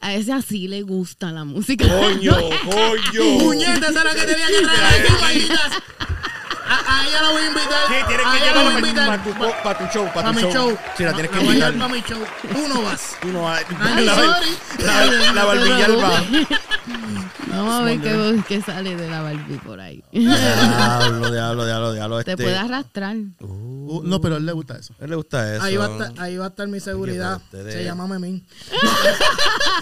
A 0.00 0.14
ese 0.14 0.32
así 0.32 0.68
le 0.68 0.82
gusta 0.82 1.32
la 1.32 1.44
música. 1.44 1.88
Coño, 1.88 2.32
coño. 2.64 3.38
Puñeta, 3.40 3.88
esa 3.88 4.00
era 4.02 4.14
que 4.14 4.20
tenía 4.20 4.46
que 4.46 4.62
traer 4.62 5.06
aquí. 5.24 5.48
A, 6.68 6.98
a 7.00 7.06
ella 7.08 7.22
la 7.22 7.30
voy 7.30 7.42
a 7.42 7.46
invitar. 7.46 7.78
Sí, 7.88 7.94
tienes 8.06 8.26
a 8.26 8.30
que 8.30 8.36
ella 8.38 8.46
la 8.54 8.62
voy 8.62 8.72
a 8.72 8.76
llevarla 8.76 8.88
invitar. 8.88 9.06
para 9.06 9.22
tu, 9.24 9.62
pa' 9.62 9.78
tu 9.78 9.84
show, 9.98 10.04
para 10.06 10.14
Para 10.14 10.28
tu 10.28 10.34
mi 10.34 10.42
show. 10.42 10.52
show. 10.70 10.78
Sí, 10.96 11.04
la 11.04 11.12
tienes 11.14 11.30
que 11.32 11.40
invitar. 11.44 11.72
para 11.74 11.88
mi 11.88 12.00
show. 12.02 12.18
Tú 12.52 12.68
no 12.68 12.82
vas. 12.82 13.16
Tú 13.22 13.28
no 13.28 13.42
vas- 13.42 13.64
la, 13.80 14.00
la, 14.00 15.44
va. 15.44 16.22
Vamos 17.50 17.74
a 17.74 17.82
ver 17.82 18.00
qué, 18.00 18.40
qué 18.46 18.62
sale 18.62 18.94
de 18.94 19.08
la 19.10 19.22
Barbie 19.22 19.58
por 19.64 19.80
ahí. 19.80 20.02
Diablo, 20.12 21.30
diablo, 21.30 21.64
diablo, 21.66 21.92
diablo. 21.92 22.22
Te 22.24 22.32
este. 22.32 22.42
puede 22.44 22.56
arrastrar. 22.56 23.16
Uh, 23.40 24.02
no, 24.04 24.20
pero 24.20 24.34
a 24.34 24.38
él 24.38 24.46
le 24.46 24.52
gusta 24.52 24.76
eso. 24.78 24.94
A 25.00 25.04
él 25.04 25.10
le 25.10 25.16
gusta 25.16 25.54
eso. 25.54 25.64
Ahí 25.64 25.76
va, 25.76 25.86
a 25.86 25.90
estar, 25.90 26.12
ahí 26.18 26.36
va 26.36 26.44
a 26.44 26.48
estar 26.48 26.68
mi 26.68 26.78
seguridad. 26.78 27.40
Se 27.50 27.82
llama 27.84 28.06
Memín. 28.06 28.44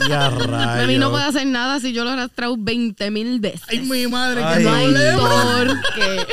Y 0.09 0.13
a 0.13 0.27
A 0.27 0.31
mí 0.31 0.37
no 0.47 0.47
rayos. 0.47 1.11
puede 1.11 1.25
hacer 1.25 1.47
nada 1.47 1.81
si 1.81 1.93
yo 1.93 2.05
lo 2.05 2.11
he 2.11 2.13
arrastrado 2.13 2.55
20 2.59 3.11
mil 3.11 3.41
veces. 3.41 3.63
Ay, 3.69 3.79
mi 3.81 4.07
madre, 4.07 4.45
Ay. 4.45 4.59
que 4.59 4.65
no 4.65 4.75
hay 4.75 4.87
problema. 4.93 5.83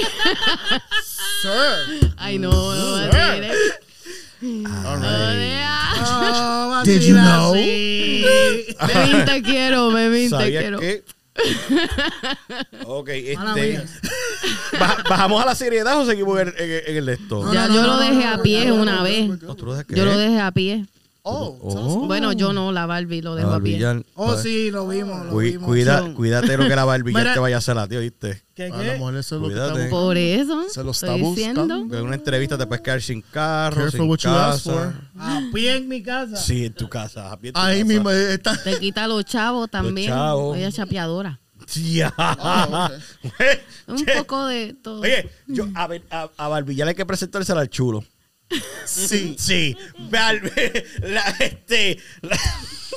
qué. 0.69 0.81
Sir. 1.41 2.13
Ay, 2.17 2.39
no, 2.39 2.51
no 2.51 3.09
tires. 3.09 3.57
No, 4.41 4.97
deja. 4.99 5.79
Oh, 6.05 6.81
Did 6.83 7.01
you 7.01 7.15
know? 7.15 7.53
Memín, 7.53 9.25
te 9.25 9.41
quiero, 9.41 9.89
Memín, 9.91 10.29
te 10.29 10.35
¿Sabías 10.35 10.61
quiero. 10.63 10.79
que 10.79 11.03
Ok, 12.85 13.09
este. 13.09 13.83
Baja- 14.79 15.03
¿Bajamos 15.09 15.41
a 15.41 15.45
la 15.45 15.55
seriedad 15.55 15.97
o 15.99 16.05
seguimos 16.05 16.39
en, 16.41 16.49
en- 16.57 16.81
en 16.87 16.97
el 16.97 17.05
de 17.05 17.13
esto? 17.13 17.43
No, 17.43 17.53
Ya 17.53 17.67
no, 17.67 17.75
yo 17.75 17.81
no, 17.81 17.87
lo 17.87 17.97
dejé 17.99 18.25
no, 18.25 18.33
a 18.33 18.41
pie 18.41 18.71
una 18.71 18.95
no, 18.97 19.03
vez. 19.03 19.27
no, 19.29 19.37
no, 19.37 19.51
¿O 19.51 19.55
tú 19.55 19.65
lo 19.65 19.73
dejas 19.73 19.87
Yo 19.95 20.05
lo 20.05 20.11
qué? 20.11 20.17
dejé 20.17 20.39
a 20.41 20.51
pie. 20.51 20.85
Oh, 21.25 21.57
Oh. 21.61 22.05
Bueno, 22.05 22.33
yo 22.33 22.51
no, 22.51 22.73
la 22.73 22.85
Barbie 22.85 23.21
lo 23.21 23.35
dejo 23.35 23.53
a 23.53 23.59
pie. 23.61 23.81
Oh, 24.15 24.35
sí, 24.37 24.69
lo 24.71 24.85
vimos, 24.89 25.25
lo 25.25 25.31
Cuí- 25.31 25.51
vimos. 25.53 25.67
cuida, 25.67 26.13
cuídate 26.13 26.57
lo 26.57 26.67
que 26.67 26.75
la 26.75 26.85
Mira- 27.01 27.33
te 27.33 27.39
vaya 27.39 27.55
a 27.55 27.59
hacer 27.59 27.77
a 27.77 27.87
ti, 27.87 27.95
¿oíste? 27.95 28.43
¿Qué, 28.53 28.65
A 28.65 28.69
la 28.69 28.83
qué? 28.93 28.99
mujer 28.99 29.15
eso 29.15 29.35
es 29.37 29.41
lo 29.41 29.47
que 29.47 29.53
Cuídate. 29.53 29.69
está 29.71 29.83
buscando. 29.83 30.05
Por 30.05 30.17
eso. 30.17 30.69
Se 30.69 30.83
lo 30.83 30.91
está 30.91 31.15
estoy 31.15 31.29
diciendo. 31.29 31.61
buscando. 31.61 31.97
En 31.97 32.05
una 32.05 32.15
entrevista 32.15 32.57
te 32.57 32.67
puedes 32.67 32.81
quedar 32.81 33.01
sin 33.01 33.21
carro, 33.21 33.75
Careful 33.77 33.99
sin 34.01 34.09
what 34.09 34.17
you 34.19 34.29
ask 34.31 34.65
casa. 34.65 34.71
for. 34.73 35.21
A 35.21 35.41
pie 35.53 35.75
en 35.77 35.87
mi 35.87 36.03
casa. 36.03 36.35
Sí, 36.35 36.65
en 36.65 36.73
tu 36.73 36.89
casa. 36.89 37.31
a 37.31 37.39
pie 37.39 37.49
en 37.49 37.53
tu 37.53 37.59
Ahí 37.61 37.79
casa. 37.79 37.87
mismo 37.93 38.09
está. 38.11 38.61
Te 38.61 38.79
quita 38.79 39.07
los 39.07 39.23
chavos 39.23 39.69
también. 39.69 40.09
chavos. 40.09 40.57
Ella 40.57 40.67
es 40.67 40.75
chapeadora. 40.75 41.39
Ya. 41.73 42.13
Ah, 42.17 42.91
Un 43.87 43.97
Che. 43.97 44.11
poco 44.17 44.45
de 44.47 44.73
todo. 44.73 44.99
Oye, 44.99 45.29
yo, 45.47 45.67
a, 45.75 45.87
ver, 45.87 46.03
a, 46.11 46.29
a 46.35 46.47
Barbillán 46.49 46.89
hay 46.89 46.95
que 46.95 47.05
presentársela 47.05 47.61
al 47.61 47.69
chulo. 47.69 48.03
Sí. 48.85 49.35
Sí. 49.39 49.77
La, 51.01 51.35
este, 51.39 51.97
la- 52.21 52.39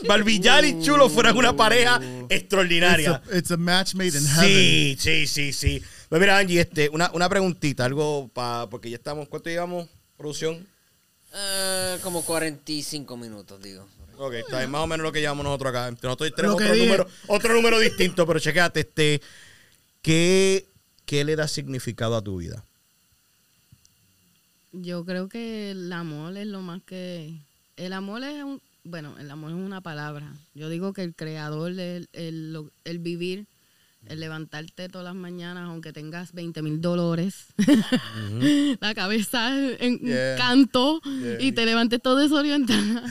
Barbillán 0.06 0.64
y 0.66 0.82
chulo 0.84 1.08
fueran 1.08 1.36
una 1.36 1.56
pareja 1.56 1.98
It's 2.28 2.30
extraordinaria. 2.30 3.22
a, 3.32 3.36
it's 3.36 3.50
a 3.50 3.56
match 3.56 3.94
made 3.94 4.08
in 4.16 4.26
heaven. 4.26 4.44
Sí, 4.48 4.96
sí, 4.98 5.26
sí, 5.26 5.52
sí. 5.52 5.82
Pues 6.08 6.20
mira, 6.20 6.36
Angie, 6.38 6.60
este, 6.60 6.88
una, 6.90 7.10
una 7.14 7.28
preguntita, 7.28 7.84
algo 7.86 8.28
para, 8.28 8.68
porque 8.68 8.90
ya 8.90 8.96
estamos, 8.96 9.26
¿cuánto 9.28 9.48
llevamos? 9.48 9.88
Producción. 10.18 10.66
Eh, 11.34 11.98
como 12.02 12.22
45 12.24 13.16
minutos, 13.16 13.60
digo. 13.62 13.86
Ok, 14.18 14.34
está 14.34 14.58
bien, 14.58 14.70
más 14.70 14.82
o 14.82 14.86
menos 14.86 15.02
lo 15.04 15.12
que 15.12 15.20
llevamos 15.20 15.44
nosotros 15.44 15.70
acá. 15.70 15.88
Entre 15.88 16.06
nosotros 16.06 16.32
tenemos 16.34 16.56
otro 16.56 16.72
dije. 16.72 16.84
número, 16.86 17.08
otro 17.28 17.54
número 17.54 17.78
distinto, 17.78 18.26
pero 18.26 18.38
chequéate, 18.38 18.80
este, 18.80 19.20
¿qué, 20.02 20.66
¿qué 21.04 21.24
le 21.24 21.36
da 21.36 21.48
significado 21.48 22.16
a 22.16 22.22
tu 22.22 22.36
vida? 22.38 22.64
Yo 24.82 25.04
creo 25.04 25.28
que 25.28 25.70
el 25.70 25.92
amor 25.92 26.36
es 26.36 26.46
lo 26.46 26.60
más 26.62 26.82
que... 26.82 27.34
El 27.76 27.92
amor 27.92 28.22
es 28.24 28.42
un... 28.44 28.60
Bueno, 28.84 29.16
el 29.18 29.30
amor 29.30 29.50
es 29.50 29.56
una 29.56 29.80
palabra. 29.80 30.32
Yo 30.54 30.68
digo 30.68 30.92
que 30.92 31.02
el 31.02 31.14
creador, 31.14 31.72
el, 31.72 32.08
el, 32.12 32.56
el 32.84 32.98
vivir, 32.98 33.46
el 34.06 34.20
levantarte 34.20 34.88
todas 34.88 35.04
las 35.06 35.14
mañanas, 35.14 35.64
aunque 35.64 35.92
tengas 35.92 36.32
20 36.32 36.62
mil 36.62 36.80
dolores, 36.80 37.46
la 38.80 38.94
cabeza 38.94 39.50
en 39.80 39.98
Yeah. 39.98 40.36
canto 40.36 41.00
Yeah. 41.04 41.40
y 41.40 41.52
te 41.52 41.66
levantes 41.66 42.00
todo 42.00 42.16
desorientada 42.16 43.02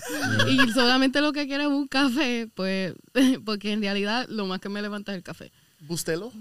y 0.48 0.72
solamente 0.72 1.20
lo 1.20 1.34
que 1.34 1.48
quieres 1.48 1.68
es 1.68 1.74
un 1.74 1.88
café, 1.88 2.48
pues, 2.54 2.94
porque 3.46 3.74
en 3.74 3.82
realidad 3.82 4.28
lo 4.30 4.46
más 4.46 4.62
que 4.62 4.70
me 4.70 4.82
levanta 4.82 5.12
es 5.12 5.18
el 5.18 5.24
café. 5.24 5.52
Bustelo. 5.82 6.32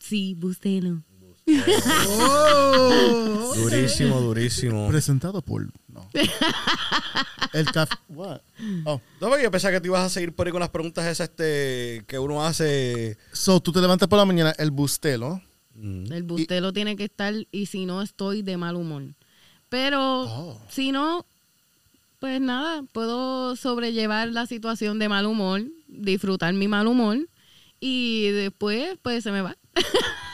Sí, 0.00 0.34
búsquelo. 0.36 1.02
Oh. 1.48 3.52
Durísimo, 3.56 4.20
durísimo. 4.20 4.88
Presentado 4.88 5.42
por. 5.42 5.66
No. 5.88 6.08
El 7.52 7.66
café. 7.66 7.94
What? 8.08 8.40
Oh. 8.84 9.00
No, 9.20 9.38
yo 9.38 9.50
pensaba 9.50 9.72
que 9.72 9.80
te 9.80 9.88
ibas 9.88 10.04
a 10.04 10.10
seguir 10.10 10.34
por 10.34 10.46
ahí 10.46 10.52
con 10.52 10.60
las 10.60 10.70
preguntas 10.70 11.06
esas 11.06 11.30
este, 11.30 12.04
que 12.06 12.18
uno 12.18 12.44
hace. 12.44 13.16
So, 13.32 13.60
tú 13.60 13.72
te 13.72 13.80
levantas 13.80 14.08
por 14.08 14.18
la 14.18 14.24
mañana, 14.24 14.54
el 14.58 14.70
bustelo. 14.70 15.40
El 15.78 16.22
bustelo 16.22 16.72
tiene 16.72 16.96
que 16.96 17.04
estar 17.04 17.34
y 17.52 17.66
si 17.66 17.84
no 17.86 18.02
estoy 18.02 18.42
de 18.42 18.56
mal 18.56 18.76
humor. 18.76 19.02
Pero 19.68 20.00
Oh. 20.22 20.60
si 20.70 20.90
no, 20.92 21.26
pues 22.18 22.40
nada, 22.40 22.82
puedo 22.92 23.56
sobrellevar 23.56 24.28
la 24.28 24.46
situación 24.46 24.98
de 24.98 25.08
mal 25.08 25.26
humor, 25.26 25.62
disfrutar 25.86 26.54
mi 26.54 26.66
mal 26.66 26.86
humor 26.86 27.18
y 27.78 28.28
después 28.30 28.96
pues 29.02 29.22
se 29.24 29.32
me 29.32 29.42
va. 29.42 29.56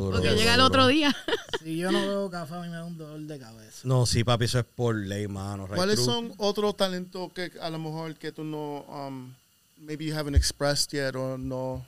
Porque 0.00 0.34
llega 0.34 0.54
el 0.54 0.60
otro 0.60 0.86
día. 0.86 1.14
Si 1.62 1.76
yo 1.76 1.92
no 1.92 2.00
bebo 2.00 2.30
café, 2.30 2.54
a 2.54 2.60
mí 2.60 2.68
me 2.68 2.76
da 2.76 2.84
un 2.86 2.96
dolor 2.96 3.20
de 3.20 3.38
cabeza. 3.38 3.80
No, 3.84 4.06
sí, 4.06 4.24
papi, 4.24 4.46
eso 4.46 4.58
es 4.60 4.64
por 4.64 4.96
ley, 4.96 5.28
mano. 5.28 5.66
right 5.66 5.76
¿Cuáles 5.76 5.96
through. 5.96 6.06
son 6.06 6.32
otros 6.38 6.74
talentos 6.74 7.30
que 7.34 7.52
a 7.60 7.68
lo 7.68 7.78
mejor 7.78 8.14
que 8.16 8.32
tú 8.32 8.44
no, 8.44 8.80
um, 8.88 9.34
maybe 9.76 10.06
you 10.06 10.16
haven't 10.16 10.34
expressed 10.34 10.90
yet 10.92 11.14
o 11.16 11.36
no, 11.36 11.84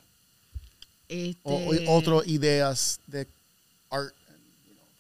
Este, 1.09 1.41
o, 1.45 1.55
o 1.55 1.97
otras 1.97 2.27
ideas 2.27 3.01
de 3.07 3.27
art? 3.91 4.13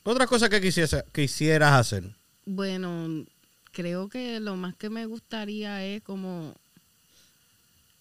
Otra 0.04 0.26
cosa 0.26 0.48
que 0.48 0.58
quisiese, 0.58 1.04
quisieras 1.12 1.72
hacer. 1.74 2.04
Bueno, 2.46 3.26
creo 3.72 4.08
que 4.08 4.40
lo 4.40 4.56
más 4.56 4.74
que 4.76 4.88
me 4.88 5.04
gustaría 5.04 5.84
es 5.84 6.02
como 6.02 6.54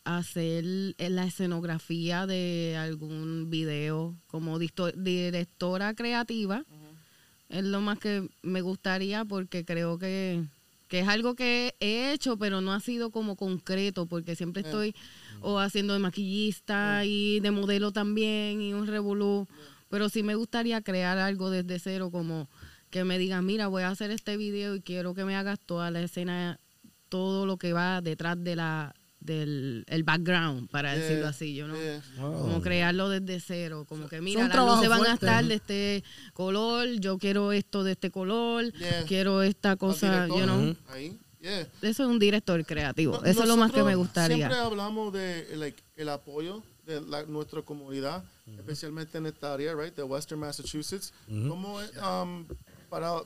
hacer 0.03 0.63
la 0.97 1.25
escenografía 1.25 2.25
de 2.25 2.75
algún 2.77 3.49
video 3.49 4.15
como 4.27 4.59
directora 4.59 5.93
creativa. 5.93 6.63
Es 7.49 7.63
lo 7.63 7.81
más 7.81 7.99
que 7.99 8.27
me 8.41 8.61
gustaría 8.61 9.25
porque 9.25 9.65
creo 9.65 9.97
que, 9.97 10.43
que 10.87 11.01
es 11.01 11.07
algo 11.07 11.35
que 11.35 11.75
he 11.79 12.13
hecho, 12.13 12.37
pero 12.37 12.61
no 12.61 12.73
ha 12.73 12.79
sido 12.79 13.11
como 13.11 13.35
concreto, 13.35 14.05
porque 14.05 14.35
siempre 14.35 14.63
estoy 14.63 14.95
o 15.41 15.59
haciendo 15.59 15.93
de 15.93 15.99
maquillista 15.99 17.03
y 17.05 17.39
de 17.41 17.51
modelo 17.51 17.91
también 17.91 18.61
y 18.61 18.73
un 18.73 18.87
revolú. 18.87 19.47
Pero 19.89 20.07
sí 20.07 20.23
me 20.23 20.35
gustaría 20.35 20.81
crear 20.81 21.17
algo 21.17 21.49
desde 21.49 21.77
cero, 21.77 22.09
como 22.11 22.47
que 22.89 23.03
me 23.03 23.17
digan, 23.17 23.45
mira, 23.45 23.67
voy 23.67 23.83
a 23.83 23.89
hacer 23.89 24.11
este 24.11 24.37
video 24.37 24.75
y 24.75 24.81
quiero 24.81 25.13
que 25.13 25.25
me 25.25 25.35
hagas 25.35 25.59
toda 25.59 25.91
la 25.91 26.01
escena, 26.01 26.59
todo 27.09 27.45
lo 27.45 27.57
que 27.57 27.73
va 27.73 28.01
detrás 28.01 28.41
de 28.41 28.55
la 28.55 28.95
del 29.21 29.85
el 29.87 30.03
background, 30.03 30.69
para 30.69 30.93
Yeah, 30.95 31.03
decirlo 31.03 31.27
así, 31.27 31.53
yo 31.55 31.67
no 31.67 31.75
yeah. 31.75 32.01
como 32.17 32.61
crearlo 32.61 33.07
desde 33.09 33.39
cero, 33.39 33.85
como 33.87 34.09
que 34.09 34.19
mira, 34.19 34.47
las 34.47 34.57
luces 34.57 34.89
van 34.89 35.05
a 35.05 35.13
estar 35.13 35.43
¿no? 35.43 35.49
de 35.49 35.55
este 35.55 36.03
color, 36.33 36.87
yo 36.99 37.17
quiero 37.19 37.51
esto 37.51 37.83
de 37.83 37.91
este 37.93 38.09
color, 38.11 38.71
Yeah. 38.73 39.05
quiero 39.07 39.43
esta 39.43 39.75
cosa, 39.75 40.23
Al 40.23 40.29
you 40.29 40.43
know. 40.43 40.75
yeah. 41.39 41.61
Eso 41.81 42.03
es 42.03 42.09
un 42.09 42.17
director 42.19 42.65
creativo, 42.65 43.19
No- 43.21 43.25
eso 43.25 43.43
es 43.43 43.47
lo 43.47 43.57
más 43.57 43.71
que 43.71 43.83
me 43.83 43.95
gustaría. 43.95 44.37
Siempre 44.37 44.57
hablamos 44.57 45.13
de 45.13 45.55
like, 45.55 45.81
el 45.97 46.09
apoyo 46.09 46.63
de 46.87 46.99
la- 47.01 47.23
nuestra 47.23 47.61
comunidad, 47.61 48.23
especialmente 48.57 49.19
en 49.19 49.27
esta 49.27 49.53
área, 49.53 49.75
right, 49.75 49.95
de 49.95 50.03
Western 50.03 50.39
Massachusetts. 50.41 51.13
¿Cómo 51.27 51.79
es 51.79 51.91
um, 51.97 52.45
para, 52.89 53.21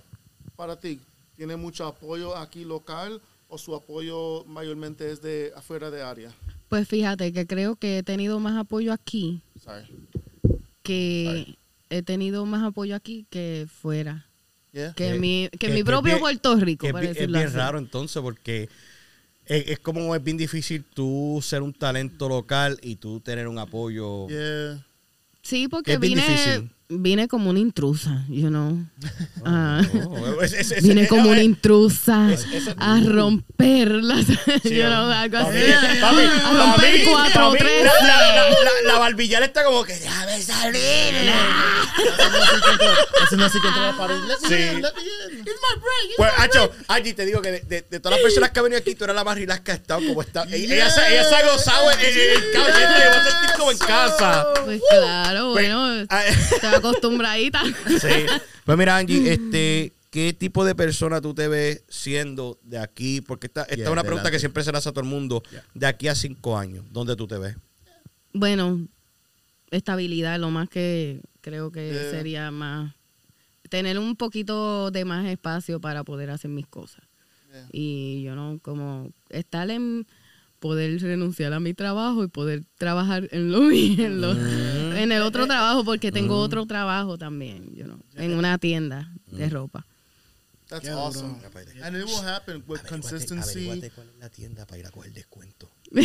para 0.57 0.75
ti? 0.77 0.99
¿Tiene 1.37 1.55
mucho 1.55 1.85
apoyo 1.85 2.35
aquí 2.35 2.63
local 2.65 3.21
o 3.47 3.57
su 3.57 3.75
apoyo 3.75 4.43
mayormente 4.45 5.11
es 5.11 5.21
de 5.21 5.51
afuera 5.55 5.89
de 5.91 6.01
área? 6.01 6.31
Pues 6.69 6.87
fíjate 6.87 7.31
que 7.31 7.45
creo 7.45 7.75
que 7.75 7.99
he 7.99 8.03
tenido 8.03 8.39
más 8.39 8.57
apoyo 8.57 8.91
aquí 8.91 9.41
Sorry. 9.63 9.85
que 10.83 11.55
he 11.89 12.01
tenido 12.01 12.45
más 12.45 12.63
apoyo 12.63 12.95
aquí 12.95 13.25
que 13.29 13.67
fuera. 13.81 14.25
Yeah. 14.71 14.93
Que, 14.93 15.13
mi, 15.19 15.47
que 15.51 15.57
que- 15.67 15.69
mi 15.69 15.83
propio 15.83 16.13
bien- 16.13 16.19
Puerto 16.19 16.55
Rico, 16.57 16.85
Que 16.87 16.91
para 16.93 17.05
es 17.05 17.13
decirlo 17.13 17.37
bien 17.37 17.47
así. 17.47 17.57
raro 17.57 17.77
entonces 17.79 18.21
porque 18.21 18.67
es, 19.45 19.67
es 19.69 19.79
como 19.79 20.13
es 20.15 20.23
bien 20.23 20.37
difícil 20.37 20.83
tú 20.83 21.39
ser 21.41 21.61
un 21.61 21.71
talento 21.73 22.27
local 22.27 22.77
y 22.81 22.97
tú 22.97 23.19
tener 23.21 23.47
un 23.47 23.57
apoyo. 23.57 24.27
Yeah. 24.27 24.85
Sí, 25.41 25.63
Que 25.63 25.69
porque 25.69 25.93
es 25.93 25.99
bien 25.99 26.15
vine, 26.15 26.27
difícil. 26.27 26.69
Vine 26.89 27.27
como 27.27 27.49
una 27.49 27.59
intrusa, 27.59 28.23
you 28.29 28.47
know. 28.49 28.77
Ah, 29.47 29.81
No, 29.93 30.41
es- 30.41 30.53
es- 30.53 30.71
es- 30.71 30.83
vine 30.83 31.03
es- 31.03 31.09
como 31.09 31.29
una 31.29 31.41
intrusa 31.43 32.31
es- 32.33 32.45
es- 32.51 32.69
a 32.77 32.99
romper 33.05 33.89
las, 33.91 34.25
Sí, 34.63 34.75
you 34.75 34.83
know, 34.85 35.09
algo 35.11 35.37
así. 35.37 35.57
A 36.03 36.11
romper 36.11 37.03
cuatro, 37.05 37.51
papi, 37.51 37.57
tres. 37.59 37.83
La, 37.83 38.07
la, 38.07 38.27
la, 38.35 38.49
la- 38.49 38.93
la 38.93 38.99
barbillera 38.99 39.45
está 39.45 39.63
como 39.63 39.83
que 39.83 39.93
déjame 39.99 40.41
salir. 40.41 41.13
Haciendo 43.23 43.45
así 43.45 43.59
contra 43.59 43.91
la 43.91 43.97
pared. 43.97 44.15
Sí. 44.47 44.53
in. 44.53 44.81
Pues, 46.17 46.31
Hacho, 46.37 46.71
Angie, 46.87 47.13
te 47.13 47.25
digo 47.25 47.41
que 47.41 47.51
de, 47.51 47.59
de- 47.61 47.85
de 47.89 47.99
todas 47.99 48.17
las 48.17 48.23
personas 48.23 48.51
que 48.51 48.59
han 48.59 48.63
venido 48.65 48.79
aquí, 48.79 48.95
tú 48.95 49.03
eres 49.03 49.15
la 49.15 49.23
más 49.23 49.35
relax 49.37 49.61
que 49.61 49.71
ha 49.71 49.75
estado. 49.75 50.01
Como 50.05 50.21
está. 50.21 50.43
Ella, 50.51 50.75
ella 50.75 50.89
se, 50.89 51.07
ella 51.13 51.23
se 51.29 51.35
ha 51.35 51.51
gozado 51.51 51.91
en. 51.91 51.99
Ella 51.99 52.41
se 52.53 53.09
va 53.09 53.15
a 53.15 53.29
sentir 53.31 53.49
como 53.57 53.71
en 53.71 53.77
casa. 53.77 54.47
Pues 54.65 54.81
claro, 54.89 55.53
Pues, 55.53 55.65
bueno, 55.73 56.05
ah, 56.09 56.23
acostumbradita. 56.75 57.63
Sí. 57.99 58.25
Pues 58.65 58.77
mira, 58.77 58.97
Angie, 58.97 59.31
este, 59.33 59.93
¿qué 60.11 60.33
tipo 60.33 60.65
de 60.65 60.75
persona 60.75 61.21
tú 61.21 61.33
te 61.33 61.47
ves 61.47 61.83
siendo 61.89 62.57
de 62.63 62.79
aquí? 62.79 63.21
Porque 63.21 63.47
esta, 63.47 63.61
esta 63.63 63.75
Yeah, 63.75 63.85
es 63.85 63.91
una 63.91 64.03
pregunta 64.03 64.31
que 64.31 64.39
siempre 64.39 64.63
se 64.63 64.71
le 64.71 64.77
hace 64.77 64.89
a 64.89 64.91
todo 64.91 65.01
el 65.01 65.09
mundo. 65.09 65.43
De 65.73 65.85
aquí 65.85 66.07
a 66.07 66.15
cinco 66.15 66.57
años, 66.57 66.85
¿dónde 66.91 67.15
tú 67.15 67.27
te 67.27 67.37
ves? 67.37 67.55
Bueno, 68.33 68.85
estabilidad, 69.71 70.39
lo 70.39 70.49
más 70.49 70.69
que 70.69 71.21
creo 71.41 71.71
que 71.71 71.91
Yeah. 71.91 72.11
sería 72.11 72.51
más 72.51 72.93
tener 73.69 73.97
un 73.99 74.15
poquito 74.15 74.91
de 74.91 75.05
más 75.05 75.25
espacio 75.25 75.79
para 75.79 76.03
poder 76.03 76.29
hacer 76.29 76.49
mis 76.51 76.67
cosas. 76.67 77.03
Yeah. 77.51 77.67
Y 77.71 78.23
yo 78.23 78.35
no, 78.35 78.59
como 78.61 79.11
estar 79.29 79.69
en 79.69 80.05
poder 80.65 80.99
renunciar 80.99 81.53
a 81.53 81.59
mi 81.59 81.75
trabajo 81.75 82.23
y 82.23 82.27
poder 82.27 82.63
trabajar 82.79 83.27
en 83.31 83.51
lo 83.51 83.59
mío, 83.71 84.03
en, 84.03 84.19
lo- 84.21 84.33
Mm. 84.33 84.95
en 84.97 85.11
el 85.11 85.21
otro 85.21 85.45
trabajo, 85.45 85.83
porque 85.85 86.11
tengo 86.11 86.37
otro 86.39 86.65
trabajo 86.65 87.19
también, 87.19 87.69
you 87.75 87.83
know, 87.83 87.99
en 88.15 88.33
una 88.33 88.57
tienda 88.57 89.11
Mm. 89.31 89.35
de 89.37 89.49
ropa. 89.49 89.85
That's 90.67 90.81
Qué 90.81 90.89
awesome. 90.89 91.35
And 91.83 91.95
it 91.95 92.05
will 92.05 92.25
happen 92.27 92.63
with 92.67 92.79
consistency. 92.89 93.65
cuál 93.93 94.07
es 94.09 94.19
la 94.19 94.29
tienda 94.29 94.65
para 94.65 94.79
ir 94.79 94.87
a 94.87 94.89
coger 94.91 95.13
descuento. 95.13 95.69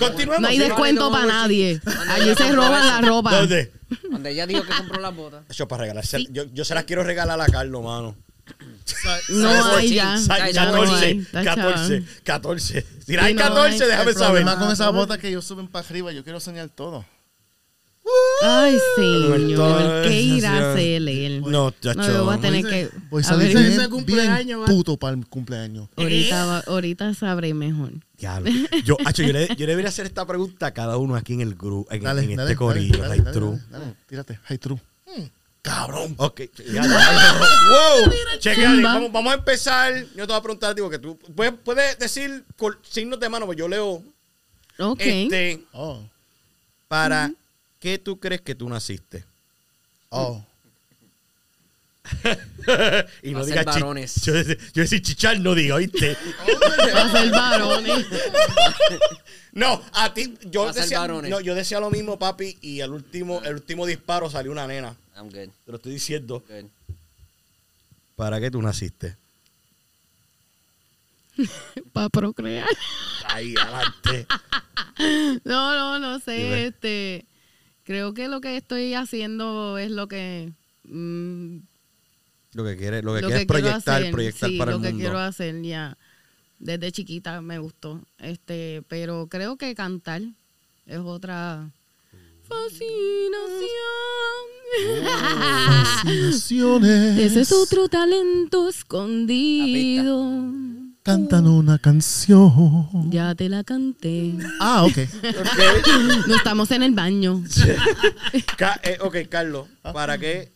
Continuemos. 0.00 0.40
No 0.40 0.48
hay 0.48 0.56
sí. 0.56 0.62
descuento 0.64 1.12
para 1.12 1.26
nadie. 1.26 1.80
Allí 2.08 2.34
se 2.34 2.50
roban 2.52 2.84
la 2.84 3.00
ropa. 3.00 3.30
¿Dónde? 3.38 3.70
Donde 4.10 4.30
ella 4.32 4.46
dijo 4.48 4.64
que 4.64 4.72
compró 4.76 5.00
las 5.00 5.14
botas. 5.14 5.44
Eso 5.48 5.68
para 5.68 5.82
regalar. 5.82 6.04
Yo, 6.32 6.44
yo 6.52 6.64
se 6.64 6.74
las 6.74 6.82
quiero 6.84 7.04
regalar 7.04 7.40
a 7.40 7.46
Carlos, 7.46 7.84
mano. 7.84 8.16
No 9.30 9.48
hay 9.76 9.94
ya. 9.94 10.18
Sa- 10.18 10.50
Ya 10.50 10.66
no 10.66 10.72
14, 10.72 11.04
hay. 11.06 11.18
Está 11.18 11.44
14, 11.44 12.04
14. 12.24 12.86
Si 13.06 13.16
hay 13.16 13.28
Sí, 13.32 13.34
no 13.34 13.42
14, 13.42 13.84
hay. 13.84 13.90
déjame 13.90 14.12
saber. 14.12 14.14
problema 14.42 14.58
con 14.58 14.72
esas 14.72 14.92
botas 14.92 15.18
que 15.18 15.28
ellos 15.28 15.44
suben 15.44 15.68
para 15.68 15.86
arriba, 15.86 16.12
yo 16.12 16.22
quiero 16.24 16.40
soñar 16.40 16.68
todo. 16.68 17.04
Ay, 18.42 18.76
señor. 18.96 20.02
¿Qué 20.08 20.22
irá 20.22 20.50
a 20.50 20.72
hacer 20.72 21.08
él? 21.08 21.42
No, 21.46 21.70
chacho. 21.70 22.00
No, 22.00 22.06
yo 22.08 22.24
voy 22.24 22.34
a 22.34 22.38
tener 22.40 22.64
que. 22.64 22.90
Voy 23.10 23.22
a 23.24 23.36
ver, 23.36 23.56
ese 23.56 23.88
cumpleaños, 23.88 24.66
bien 24.66 24.76
puto 24.76 24.96
para 24.96 25.16
el 25.16 25.24
cumpleaños. 25.26 25.88
ahorita, 25.96 26.46
va- 26.46 26.64
ahorita 26.66 27.14
sabré 27.14 27.54
mejor. 27.54 27.92
Diablo. 28.18 28.50
Yo, 28.84 28.96
acho, 29.04 29.22
yo, 29.22 29.32
le, 29.32 29.46
yo 29.48 29.54
le 29.60 29.66
debería 29.66 29.88
hacer 29.88 30.06
esta 30.06 30.26
pregunta 30.26 30.66
a 30.66 30.70
cada 30.74 30.96
uno 30.96 31.14
aquí 31.14 31.34
en 31.34 31.40
el 31.42 31.54
grupo, 31.54 31.92
en, 31.92 32.02
Dale, 32.02 32.22
en 32.22 32.36
dale, 32.36 32.50
este 32.52 32.56
corillo. 32.56 32.98
dale, 33.02 33.18
dale, 33.18 33.30
true. 33.32 33.58
dale, 33.70 33.84
dale, 33.84 33.96
tírate, 34.08 34.38
hey 34.48 34.58
true. 34.58 34.78
Cabrón. 35.62 36.14
Ok, 36.18 36.40
ya, 36.72 36.82
ya. 36.82 37.40
wow. 37.70 38.12
Chequeale, 38.40 38.76
Zumba. 38.76 38.94
vamos, 38.94 39.12
vamos 39.12 39.32
a 39.32 39.36
empezar. 39.36 39.94
Yo 40.16 40.26
te 40.26 40.32
voy 40.32 40.36
a 40.36 40.42
preguntar 40.42 40.70
a 40.72 40.74
ti 40.74 40.82
porque 40.82 40.98
tú 40.98 41.16
puedes, 41.36 41.54
puedes 41.64 41.98
decir 41.98 42.44
con 42.56 42.76
signos 42.82 43.20
de 43.20 43.28
mano, 43.28 43.46
pues 43.46 43.56
yo 43.56 43.68
leo. 43.68 44.02
Ok. 44.78 45.00
Este, 45.00 45.62
Oh, 45.72 46.02
¿para 46.88 47.30
qué 47.78 47.98
tú 47.98 48.18
crees 48.18 48.40
que 48.40 48.54
tú 48.56 48.68
naciste? 48.68 49.24
oh. 50.10 50.44
y 53.22 53.30
no 53.30 53.44
digas 53.46 53.64
varones. 53.64 54.16
Yo, 54.22 54.32
decía- 54.34 54.56
yo 54.74 54.82
decía 54.82 55.00
chichar, 55.00 55.38
no 55.38 55.54
diga, 55.54 55.76
¿oíste? 55.76 56.16
Va 56.94 57.02
a 57.02 57.12
ser 57.12 57.30
varones. 57.30 58.06
no, 59.52 59.80
a 59.92 60.12
ti, 60.12 60.34
yo 60.42 60.72
decía, 60.72 61.06
no, 61.06 61.40
yo 61.40 61.54
decía 61.54 61.78
lo 61.78 61.90
mismo, 61.90 62.18
papi, 62.18 62.58
y 62.60 62.80
al 62.80 62.90
último, 62.92 63.40
el 63.44 63.54
último 63.54 63.86
disparo 63.86 64.28
salió 64.28 64.50
una 64.50 64.66
nena. 64.66 64.96
I'm 65.16 65.26
good. 65.28 65.50
Te 65.64 65.70
lo 65.70 65.76
estoy 65.76 65.92
diciendo. 65.92 66.42
Good. 66.48 66.66
¿Para 68.16 68.40
qué 68.40 68.50
tú 68.50 68.60
naciste? 68.62 69.16
Para 71.92 72.08
procrear. 72.08 72.68
Ahí, 73.26 73.54
adelante. 73.56 74.26
No, 75.44 75.74
no, 75.74 75.98
no 75.98 76.20
sé. 76.20 76.32
Dime. 76.32 76.66
Este, 76.66 77.24
creo 77.84 78.12
que 78.12 78.28
lo 78.28 78.40
que 78.42 78.56
estoy 78.58 78.92
haciendo 78.94 79.78
es 79.78 79.90
lo 79.90 80.06
que 80.06 80.52
mm, 80.84 81.56
Lo 82.52 82.64
que 82.64 82.76
quieres, 82.76 83.02
lo 83.02 83.14
que 83.14 83.22
lo 83.22 83.28
que 83.28 83.46
proyectar, 83.46 84.02
hacer, 84.02 84.12
proyectar 84.12 84.50
sí, 84.50 84.58
para 84.58 84.72
lo 84.72 84.76
el 84.76 84.82
que 84.82 84.88
mundo. 84.90 85.02
quiero 85.02 85.18
hacer 85.18 85.60
ya. 85.62 85.96
Desde 86.58 86.92
chiquita 86.92 87.40
me 87.40 87.58
gustó. 87.58 88.02
Este, 88.18 88.82
pero 88.88 89.26
creo 89.28 89.56
que 89.56 89.74
cantar 89.74 90.22
es 90.86 90.98
otra 90.98 91.70
fascinación. 96.02 97.18
Ese 97.18 97.40
es 97.40 97.52
otro 97.52 97.88
talento 97.88 98.68
escondido. 98.68 100.30
Cantan 101.02 101.46
una 101.48 101.78
canción. 101.78 103.10
Ya 103.10 103.34
te 103.34 103.48
la 103.48 103.64
canté. 103.64 104.34
Ah, 104.60 104.84
ok. 104.84 104.98
No 106.28 106.36
estamos 106.36 106.70
en 106.70 106.82
el 106.84 106.92
baño. 106.92 107.42
Ca- 108.56 108.80
eh, 108.84 108.98
ok, 109.00 109.16
Carlos, 109.28 109.66
¿para 109.82 110.16
qué 110.18 110.52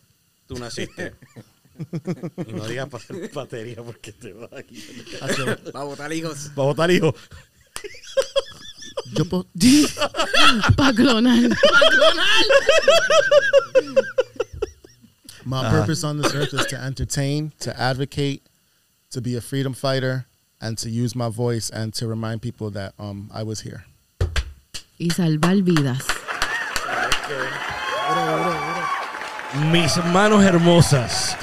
tú 0.47 0.55
naciste? 0.57 1.15
y 2.47 2.53
no 2.53 2.65
digas 2.67 2.87
para 2.89 3.03
hacer 3.03 3.29
batería 3.33 3.83
porque 3.83 4.11
te 4.13 4.33
vas 4.33 4.51
aquí. 4.53 4.83
Va 5.75 5.81
a 5.81 5.83
botar 5.83 6.11
hijos. 6.13 6.51
Para 6.55 6.65
votar 6.67 6.91
hijo. 6.91 7.13
Yo 7.13 7.89
po- 9.25 9.45
Para 10.77 10.93
clonar. 10.93 11.55
My 15.45 15.69
purpose 15.69 16.03
on 16.03 16.17
this 16.21 16.33
earth 16.35 16.53
is 16.53 16.65
to 16.67 16.77
entertain, 16.77 17.53
to 17.61 17.77
advocate, 17.79 18.41
to 19.11 19.21
be 19.21 19.35
a 19.37 19.41
freedom 19.41 19.73
fighter, 19.73 20.25
and 20.59 20.77
to 20.79 20.89
use 20.89 21.15
my 21.15 21.29
voice 21.29 21.69
and 21.69 21.93
to 21.93 22.07
remind 22.07 22.41
people 22.41 22.69
that 22.71 22.93
um, 22.99 23.29
I 23.33 23.43
was 23.43 23.61
here. 23.61 23.85
Y 24.99 25.07
salvar 25.09 25.61
vidas. 25.63 26.03
Mis 29.71 29.95
manos 30.11 30.43
hermosas. 30.43 31.35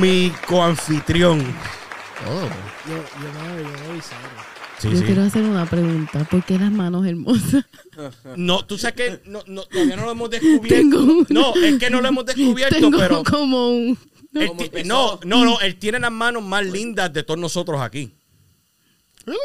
Mi 0.00 0.30
coanfitrión. 0.46 1.54
Oh. 2.26 2.50
Yo, 2.88 2.96
yo 2.96 3.32
no, 3.32 3.56
yo 3.58 3.70
no 3.70 3.92
vi 3.94 4.00
cero. 4.00 4.51
Sí, 4.82 4.90
Yo 4.90 4.96
sí. 4.98 5.04
quiero 5.04 5.22
hacer 5.22 5.42
una 5.44 5.64
pregunta. 5.66 6.24
¿Por 6.24 6.44
qué 6.44 6.58
las 6.58 6.72
manos 6.72 7.06
hermosas? 7.06 7.64
No, 8.36 8.64
tú 8.64 8.78
sabes 8.78 8.96
que 8.96 9.20
no, 9.30 9.42
no, 9.46 9.62
todavía 9.64 9.96
no 9.96 10.06
lo 10.06 10.10
hemos 10.12 10.30
descubierto. 10.30 10.68
Tengo 10.68 10.98
una- 11.02 11.26
No, 11.28 11.54
es 11.54 11.78
que 11.78 11.90
no 11.90 12.00
lo 12.00 12.08
hemos 12.08 12.24
descubierto, 12.26 12.74
Tengo 12.74 12.98
pero. 12.98 13.22
como 13.22 13.96
no, 14.84 15.20
no, 15.26 15.44
no, 15.44 15.60
él 15.60 15.76
tiene 15.76 16.00
las 16.00 16.10
manos 16.10 16.42
más 16.42 16.64
lindas 16.64 17.12
de 17.12 17.22
todos 17.22 17.38
nosotros 17.38 17.80
aquí. 17.80 18.14
Really? 19.26 19.38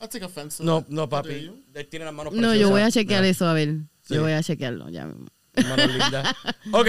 I 0.00 0.08
take 0.08 0.24
offense. 0.24 0.56
to 0.58 0.64
No, 0.64 0.84
no, 0.88 1.08
papi. 1.08 1.50
Él 1.74 1.86
tiene 1.90 2.06
las 2.06 2.14
manos 2.14 2.32
No, 2.32 2.40
yo 2.40 2.48
preciosas. 2.48 2.70
voy 2.70 2.80
a 2.82 2.90
chequear 2.90 3.24
eso, 3.24 3.46
a 3.46 3.52
ver. 3.52 3.74
Sí. 4.02 4.14
Yo 4.14 4.22
voy 4.22 4.32
a 4.32 4.42
chequearlo 4.42 4.88
ya 4.88 5.04
mismo. 5.06 5.26
Manos 5.56 5.88
lindas. 5.88 6.34
Ok. 6.72 6.86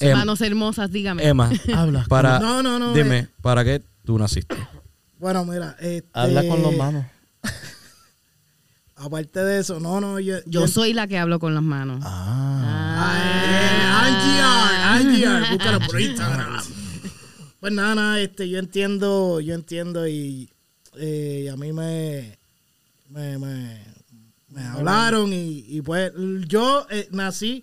Em, 0.00 0.12
Manos 0.16 0.40
hermosas, 0.40 0.90
dígame. 0.90 1.24
Emma, 1.26 1.50
Habla. 1.74 2.04
para, 2.08 2.40
No, 2.40 2.62
no, 2.62 2.78
no, 2.80 2.92
Dime, 2.92 3.18
eh. 3.18 3.28
¿para 3.40 3.64
qué 3.64 3.80
tú 4.04 4.18
naciste? 4.18 4.56
Bueno, 5.22 5.44
mira, 5.44 5.76
este, 5.78 6.08
Habla 6.14 6.42
con 6.48 6.60
los 6.62 6.76
manos. 6.76 7.06
Aparte 8.96 9.38
de 9.38 9.60
eso, 9.60 9.78
no, 9.78 10.00
no, 10.00 10.18
yo, 10.18 10.38
Yo 10.46 10.66
soy 10.66 10.94
la 10.94 11.06
que 11.06 11.16
hablo 11.16 11.38
con 11.38 11.54
las 11.54 11.62
manos. 11.62 12.00
Ah, 12.02 13.30
IGR, 14.98 15.14
IGR, 15.14 15.52
búscalo 15.52 15.78
por 15.86 16.00
Instagram. 16.00 16.64
Pues 17.60 17.72
nada, 17.72 17.94
nada, 17.94 18.20
este, 18.20 18.48
yo 18.48 18.58
entiendo, 18.58 19.38
yo 19.38 19.54
entiendo 19.54 20.08
y 20.08 20.50
eh, 20.96 21.50
a 21.52 21.56
mí 21.56 21.72
me, 21.72 22.36
me, 23.08 23.38
me, 23.38 23.80
me 24.48 24.64
hablaron 24.64 25.32
y, 25.32 25.64
y 25.68 25.82
pues 25.82 26.10
yo 26.48 26.84
eh, 26.90 27.06
nací 27.12 27.62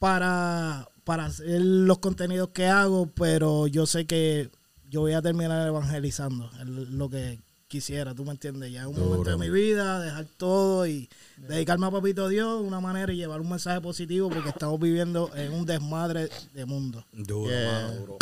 para, 0.00 0.88
para 1.04 1.26
hacer 1.26 1.60
los 1.60 1.98
contenidos 1.98 2.48
que 2.48 2.66
hago, 2.66 3.06
pero 3.14 3.68
yo 3.68 3.86
sé 3.86 4.06
que 4.06 4.50
yo 4.94 5.00
voy 5.00 5.12
a 5.14 5.20
terminar 5.20 5.66
evangelizando, 5.66 6.48
lo 6.64 7.08
que 7.10 7.40
quisiera, 7.66 8.14
tú 8.14 8.24
me 8.24 8.30
entiendes, 8.30 8.70
ya 8.70 8.82
es 8.82 8.86
un 8.86 8.96
momento 8.96 9.28
de 9.28 9.36
mi 9.38 9.50
vida, 9.50 9.98
dejar 9.98 10.24
todo 10.36 10.86
y 10.86 11.08
dedicarme 11.36 11.88
a 11.88 11.90
Papito 11.90 12.28
Dios 12.28 12.60
de 12.60 12.68
una 12.68 12.78
manera 12.78 13.12
y 13.12 13.16
llevar 13.16 13.40
un 13.40 13.50
mensaje 13.50 13.80
positivo 13.80 14.30
porque 14.30 14.50
estamos 14.50 14.78
viviendo 14.78 15.32
en 15.34 15.52
un 15.52 15.66
desmadre 15.66 16.30
de 16.52 16.64
mundo. 16.64 17.04
Duro, 17.12 17.50
Yeah. 17.50 17.88
duro. 17.90 18.18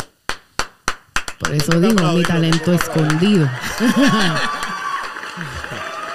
Por 1.37 1.53
eso 1.53 1.79
digo, 1.79 2.11
mi 2.13 2.23
talento 2.23 2.73
escondido. 2.73 3.45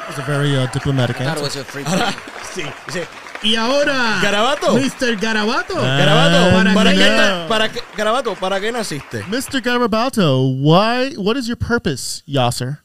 It's 0.08 0.18
a 0.18 0.22
very 0.26 0.56
uh, 0.56 0.66
diplomatic 0.72 1.18
free. 1.66 1.84
Sí, 2.52 2.62
sí. 2.88 3.00
Y 3.42 3.54
ahora, 3.54 4.18
¿Garabato? 4.22 4.74
Mr. 4.74 5.16
Garabato. 5.16 5.74
Garabato, 5.76 6.50
¿Para 6.56 6.74
¿para, 6.74 6.90
qué? 6.92 6.98
qué, 6.98 7.44
para 7.48 7.72
qué- 7.72 7.80
Garabato, 7.96 8.34
¿para 8.34 8.60
qué 8.60 8.72
naciste? 8.72 9.24
Mr. 9.28 9.60
Garabato, 9.62 10.40
why? 10.42 11.16
What 11.16 11.36
is 11.36 11.46
your 11.46 11.56
purpose, 11.56 12.22
Yasser? 12.26 12.78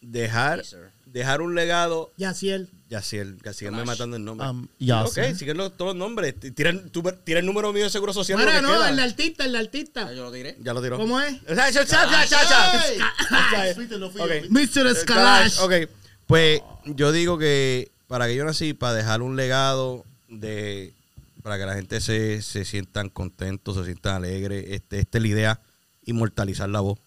Dejar, 0.00 0.62
dejar 1.06 1.40
un 1.42 1.54
legado. 1.54 2.12
Yaciel. 2.16 2.68
Yaciel, 2.88 3.36
Yaciel 3.44 3.72
me 3.72 3.84
matando 3.84 4.16
el 4.16 4.24
nombre. 4.24 4.48
Um, 4.48 4.66
ok, 5.04 5.34
siguen 5.36 5.58
los- 5.58 5.76
todos 5.76 5.90
los 5.94 5.96
nombres. 5.96 6.34
Tira, 6.54 6.70
el- 6.70 6.90
tú- 6.90 7.02
tira 7.24 7.40
el 7.40 7.44
número 7.46 7.70
mío 7.72 7.84
de 7.84 7.90
seguro 7.90 8.14
social. 8.14 8.38
Que 8.38 8.62
no, 8.62 8.68
queda. 8.72 8.88
el 8.88 8.98
artista, 9.00 9.44
el 9.44 9.56
artista. 9.56 10.04
Ya 10.06 10.12
yo 10.12 10.22
lo 10.24 10.30
diré. 10.30 10.56
Ya 10.62 10.72
lo 10.72 10.80
tiró. 10.80 10.96
¿Cómo 10.96 11.20
es? 11.20 11.34
Cha, 11.44 11.70
cha, 11.72 11.84
cha, 11.84 12.26
cha, 12.26 12.46
cha. 12.48 13.14
Ok. 14.22 14.30
Mr. 14.48 14.94
Scalash. 14.94 15.58
Ok, 15.58 15.72
pues 16.26 16.62
yo 16.86 17.12
digo 17.12 17.36
que 17.36 17.90
para 18.08 18.26
que 18.26 18.34
yo 18.34 18.44
nací, 18.44 18.74
para 18.74 18.94
dejar 18.94 19.22
un 19.22 19.36
legado 19.36 20.04
de 20.28 20.92
para 21.42 21.56
que 21.56 21.66
la 21.66 21.74
gente 21.74 22.00
se, 22.00 22.42
se 22.42 22.64
sientan 22.64 23.08
contentos, 23.08 23.76
se 23.76 23.84
sientan 23.84 24.16
alegres. 24.16 24.64
Este, 24.68 24.98
esta 24.98 25.18
es 25.18 25.22
la 25.22 25.28
idea, 25.28 25.60
inmortalizar 26.04 26.68
la 26.68 26.80
voz. 26.80 26.98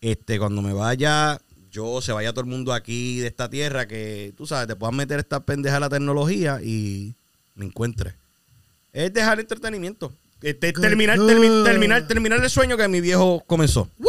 Este, 0.00 0.38
cuando 0.38 0.62
me 0.62 0.72
vaya, 0.72 1.40
yo 1.72 2.00
se 2.00 2.12
vaya 2.12 2.32
todo 2.32 2.42
el 2.42 2.50
mundo 2.50 2.72
aquí 2.72 3.18
de 3.20 3.26
esta 3.26 3.48
tierra, 3.50 3.88
que 3.88 4.32
tú 4.36 4.46
sabes, 4.46 4.66
te 4.68 4.76
puedan 4.76 4.94
meter 4.96 5.18
esta 5.20 5.40
pendeja 5.40 5.78
a 5.78 5.80
la 5.80 5.88
tecnología 5.88 6.60
y 6.62 7.14
me 7.54 7.64
encuentre. 7.66 8.14
Es 8.92 9.12
dejar 9.12 9.40
entretenimiento. 9.40 10.12
Este, 10.42 10.72
terminar, 10.72 11.18
termi- 11.18 11.64
terminar, 11.64 12.06
terminar 12.06 12.42
el 12.42 12.50
sueño 12.50 12.76
que 12.76 12.88
mi 12.88 13.00
viejo 13.00 13.42
comenzó. 13.46 13.88
¡Woo! 13.98 14.08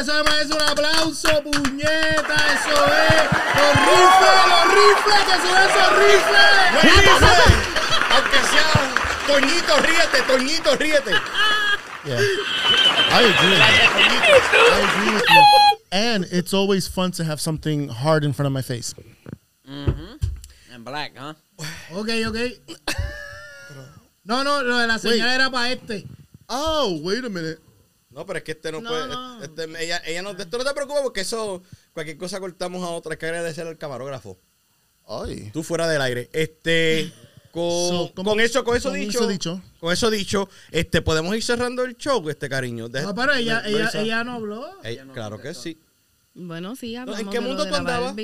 Eso 0.00 0.24
merece 0.24 0.54
un 0.54 0.62
aplauso, 0.62 1.42
puñeta. 1.42 2.36
Eso 2.54 2.76
es. 2.86 3.24
Los 3.58 3.74
rifles, 3.88 4.38
los 4.52 4.64
rifles, 4.78 5.20
que 5.26 5.36
son 5.42 5.56
esos 5.66 5.88
rifles. 5.98 6.48
¡Rifle! 6.82 7.52
Aunque 8.14 8.38
sea 8.48 8.70
Toñito, 9.26 9.74
ríete, 9.80 10.18
Toñito, 10.26 10.76
ríete. 10.76 11.12
Yeah. 12.04 12.20
I 13.10 13.24
agree. 13.24 13.56
I 13.56 14.80
agree 14.84 15.14
with 15.14 15.24
you. 15.28 15.42
and 15.90 16.24
it's 16.30 16.54
always 16.54 16.86
fun 16.86 17.10
to 17.12 17.24
have 17.24 17.40
something 17.40 17.88
hard 17.88 18.24
in 18.24 18.32
front 18.32 18.46
of 18.46 18.52
my 18.52 18.62
face. 18.62 18.94
En 19.66 20.84
black, 20.84 21.12
¿ah? 21.18 21.34
Ok, 21.92 22.08
ok. 22.26 22.36
No, 24.24 24.42
no, 24.44 24.62
lo 24.62 24.78
de 24.78 24.86
la 24.86 24.98
señal 24.98 25.28
era 25.28 25.50
para 25.50 25.72
este. 25.72 26.06
Oh, 26.48 27.00
wait 27.02 27.24
a 27.24 27.28
minute. 27.28 27.58
No, 28.10 28.24
pero 28.24 28.38
es 28.38 28.44
que 28.44 28.52
este 28.52 28.72
no, 28.72 28.80
No, 28.80 28.88
puede. 28.90 29.06
no. 29.08 29.42
este- 29.42 29.84
ella, 29.84 30.02
ella 30.06 30.22
no, 30.22 30.30
esto 30.30 30.58
no 30.58 30.64
te 30.64 30.72
preocupes 30.74 31.02
porque 31.02 31.20
eso, 31.20 31.62
cualquier 31.92 32.16
cosa 32.16 32.40
cortamos 32.40 32.82
a 32.82 32.88
otra. 32.90 33.12
Es 33.14 33.18
que 33.18 33.26
agradecer 33.26 33.66
al 33.66 33.76
camarógrafo. 33.76 34.38
Ay. 35.06 35.50
Tú 35.52 35.62
fuera 35.62 35.88
del 35.88 36.00
aire. 36.02 36.28
Este. 36.32 37.12
Con, 37.50 37.62
So, 37.62 38.12
¿cómo- 38.14 38.30
con 38.32 38.40
eso, 38.40 38.62
con 38.62 38.76
eso 38.76 38.90
con 38.90 38.98
dicho, 39.00 39.18
eso 39.20 39.26
dicho? 39.26 39.62
Con 39.80 39.92
eso 39.92 40.10
dicho, 40.10 40.48
este, 40.70 41.00
podemos 41.00 41.34
ir 41.34 41.42
cerrando 41.42 41.82
el 41.84 41.96
show, 41.96 42.28
este 42.28 42.46
cariño. 42.48 42.88
Deja- 42.90 43.06
No, 43.06 43.14
pero 43.14 43.32
ella, 43.32 43.62
me- 43.62 43.70
ella, 43.70 43.90
ella 43.94 44.24
no 44.24 44.32
habló. 44.32 44.82
Ella- 44.84 45.06
claro 45.14 45.40
que 45.40 45.54
sí. 45.54 45.78
Bueno, 46.34 46.76
sí, 46.76 46.94
hablamos 46.94 47.20
¿en 47.20 47.30
qué 47.30 47.40
mundo 47.40 47.64
de 47.64 47.70
tú 47.70 47.76
andabas? 47.76 48.14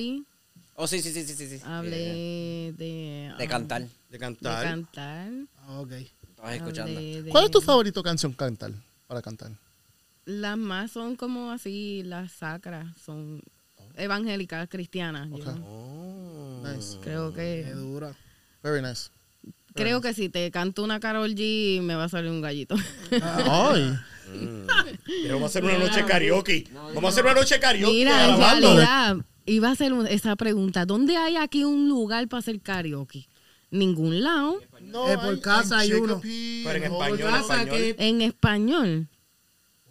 Oh, 0.77 0.87
sí, 0.87 1.01
sí, 1.01 1.13
sí, 1.13 1.25
sí, 1.25 1.35
sí. 1.35 1.59
sí. 1.59 1.63
Hablé 1.65 2.73
de... 2.77 3.33
De 3.39 3.45
ah, 3.45 3.49
cantar. 3.49 3.83
De 3.83 3.89
De 4.11 4.19
cantar. 4.19 4.63
cantar. 4.65 5.31
Ah, 5.59 5.81
Ok. 5.81 5.93
Estabas 5.93 6.55
escuchando. 6.57 7.01
de- 7.01 7.29
¿Cuál 7.31 7.45
es 7.45 7.51
tu 7.51 7.61
favorito 7.61 8.03
canción 8.03 8.33
cantar? 8.33 8.73
Para 9.07 9.23
cantar. 9.23 9.53
Las 10.27 10.57
más 10.57 10.91
son 10.93 11.17
como 11.17 11.51
así, 11.51 12.03
las 12.05 12.33
sacras, 12.33 12.87
son 13.05 13.43
evangélicas, 13.97 14.69
cristianas. 14.69 15.29
yo 15.31 15.55
Oh. 15.67 16.63
Nice. 16.65 16.97
Creo 17.03 17.33
Qué 17.35 17.65
que 17.67 17.73
dura. 17.75 18.15
Very 18.63 18.81
nice. 18.81 19.11
creo 19.75 20.01
que 20.01 20.15
si 20.15 20.29
te 20.31 20.51
canto 20.51 20.83
una 20.83 20.99
Carol 21.01 21.35
G 21.35 21.83
me 21.83 21.95
va 21.95 22.05
a 22.05 22.09
salir 22.09 22.31
un 22.31 22.41
gallito. 22.41 22.75
Ay. 23.23 23.95
Pero 25.05 25.35
vamos 25.35 25.43
a 25.43 25.47
hacer 25.47 25.65
una 25.65 25.79
noche 25.79 26.05
karaoke. 26.07 26.65
Vamos 26.73 27.05
a 27.05 27.09
hacer 27.09 27.25
una 27.25 27.35
noche 27.35 27.61
karaoke. 27.61 27.93
Mira, 27.93 28.29
en 28.31 28.37
realidad 28.39 29.17
iba 29.45 29.69
a 29.69 29.73
hacer 29.73 29.93
un- 29.93 30.07
esa 30.07 30.35
pregunta, 30.37 30.87
¿dónde 30.87 31.17
hay 31.19 31.37
aquí 31.37 31.65
un 31.65 31.89
lugar 31.91 32.27
para 32.29 32.39
hacer 32.39 32.61
karaoke? 32.61 33.29
Ningún 33.71 34.23
lado. 34.23 34.61
No, 34.81 35.11
Eh, 35.13 35.19
por 35.19 35.39
casa 35.41 35.79
hay 35.81 35.93
uno. 35.93 36.21
Pero 36.23 36.71
en 36.77 36.85
español, 36.85 37.95
En 37.99 38.23
español. 38.23 39.09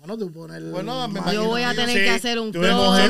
Bueno, 0.06 0.18
tú 0.18 0.34
pones 0.34 0.58
el- 0.58 0.72
Bueno, 0.72 1.08
me 1.08 1.22
Yo 1.34 1.46
voy 1.46 1.64
a 1.64 1.74
tener 1.74 1.96
que 1.96 2.10
hacer 2.10 2.38
un 2.38 2.48
un 2.48 2.52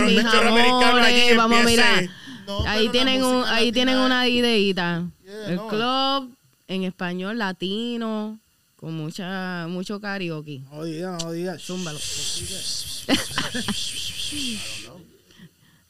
mis 0.06 0.24
amores, 0.24 1.36
vamos 1.36 1.60
a 1.60 1.64
mirar. 1.64 2.08
No, 2.46 2.64
ahí 2.68 2.88
tienen 2.89 3.24
un, 3.24 3.44
ahí 3.46 3.72
tienen 3.72 3.98
una 3.98 4.28
ideita. 4.28 5.04
Yeah, 5.26 5.48
el 5.48 5.56
no. 5.56 5.68
club 5.70 6.36
en 6.68 6.84
español 6.84 7.39
latino 7.39 8.38
con 8.76 8.94
mucha 8.94 9.66
mucho 9.70 10.00
karaoke. 10.00 10.62
No 10.72 10.84
diga, 10.84 11.18
no 11.20 11.32
diga. 11.32 11.58
Zúmbalo. 11.58 11.98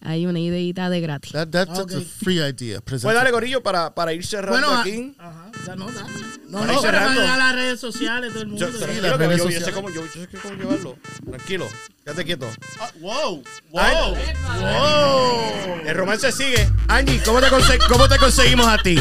Hay 0.05 0.25
una 0.25 0.39
ideita 0.39 0.89
de 0.89 0.99
gratis. 0.99 1.31
That, 1.31 1.47
that's 1.49 1.79
a 1.79 1.85
free 2.23 2.39
idea. 2.41 2.81
Pues 2.81 3.01
Present- 3.03 3.13
dale, 3.13 3.31
Gorillo, 3.31 3.63
para, 3.63 3.95
para 3.95 4.11
ir 4.11 4.25
cerrando 4.25 4.67
Bueno, 4.67 4.81
aquí. 4.81 5.15
ajá, 5.17 5.49
ya 5.65 5.75
no, 5.77 5.85
dale. 5.89 6.09
No, 6.49 6.59
Para 6.59 6.65
no, 6.67 6.73
ir 6.73 6.79
cerrando. 6.79 7.21
para 7.21 7.37
las 7.37 7.55
redes 7.55 7.79
sociales, 7.79 8.33
todo 8.33 8.41
el 8.43 8.49
mundo. 8.49 8.69
Yo, 8.69 8.77
Sí, 8.77 8.79
las 9.01 9.17
redes 9.17 9.37
yo, 9.37 9.49
yo 9.49 9.61
sé 9.61 9.71
cómo, 9.71 9.89
yo, 9.89 10.05
yo 10.05 10.11
sé 10.29 10.37
cómo 10.41 10.55
llevarlo. 10.55 10.97
Tranquilo, 11.25 11.67
quédate 12.03 12.25
quieto. 12.25 12.49
Ah, 12.81 12.91
wow. 12.99 13.43
Wow. 13.71 13.81
Ay. 13.81 14.13
Wow. 14.59 15.87
El 15.87 15.95
romance 15.95 16.31
sigue. 16.31 16.69
Angie, 16.89 17.21
¿cómo 17.25 17.39
te, 17.39 17.47
conse- 17.47 17.79
cómo 17.87 18.07
te 18.09 18.17
conseguimos 18.17 18.67
a 18.67 18.77
ti? 18.79 18.95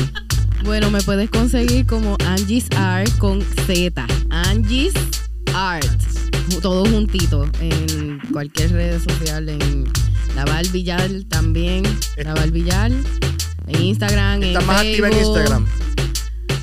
Bueno, 0.64 0.90
me 0.92 1.00
puedes 1.02 1.28
conseguir 1.30 1.84
como 1.86 2.16
Angie's 2.24 2.66
Art 2.76 3.10
con 3.18 3.42
Z. 3.66 4.06
Angie's 4.30 4.94
Art. 5.52 5.84
Todo 6.60 6.84
juntito 6.84 7.50
en 7.60 8.20
cualquier 8.32 8.70
red 8.72 9.00
social. 9.00 9.48
En 9.48 9.90
la 10.34 10.62
Villal 10.72 11.26
también. 11.26 11.84
La 12.16 12.34
Villal. 12.46 13.04
En 13.66 13.82
Instagram. 13.82 14.42
Estás 14.42 14.62
en 14.62 14.66
más 14.66 14.80
activa 14.80 15.08
en. 15.08 15.18
Instagram. 15.18 15.66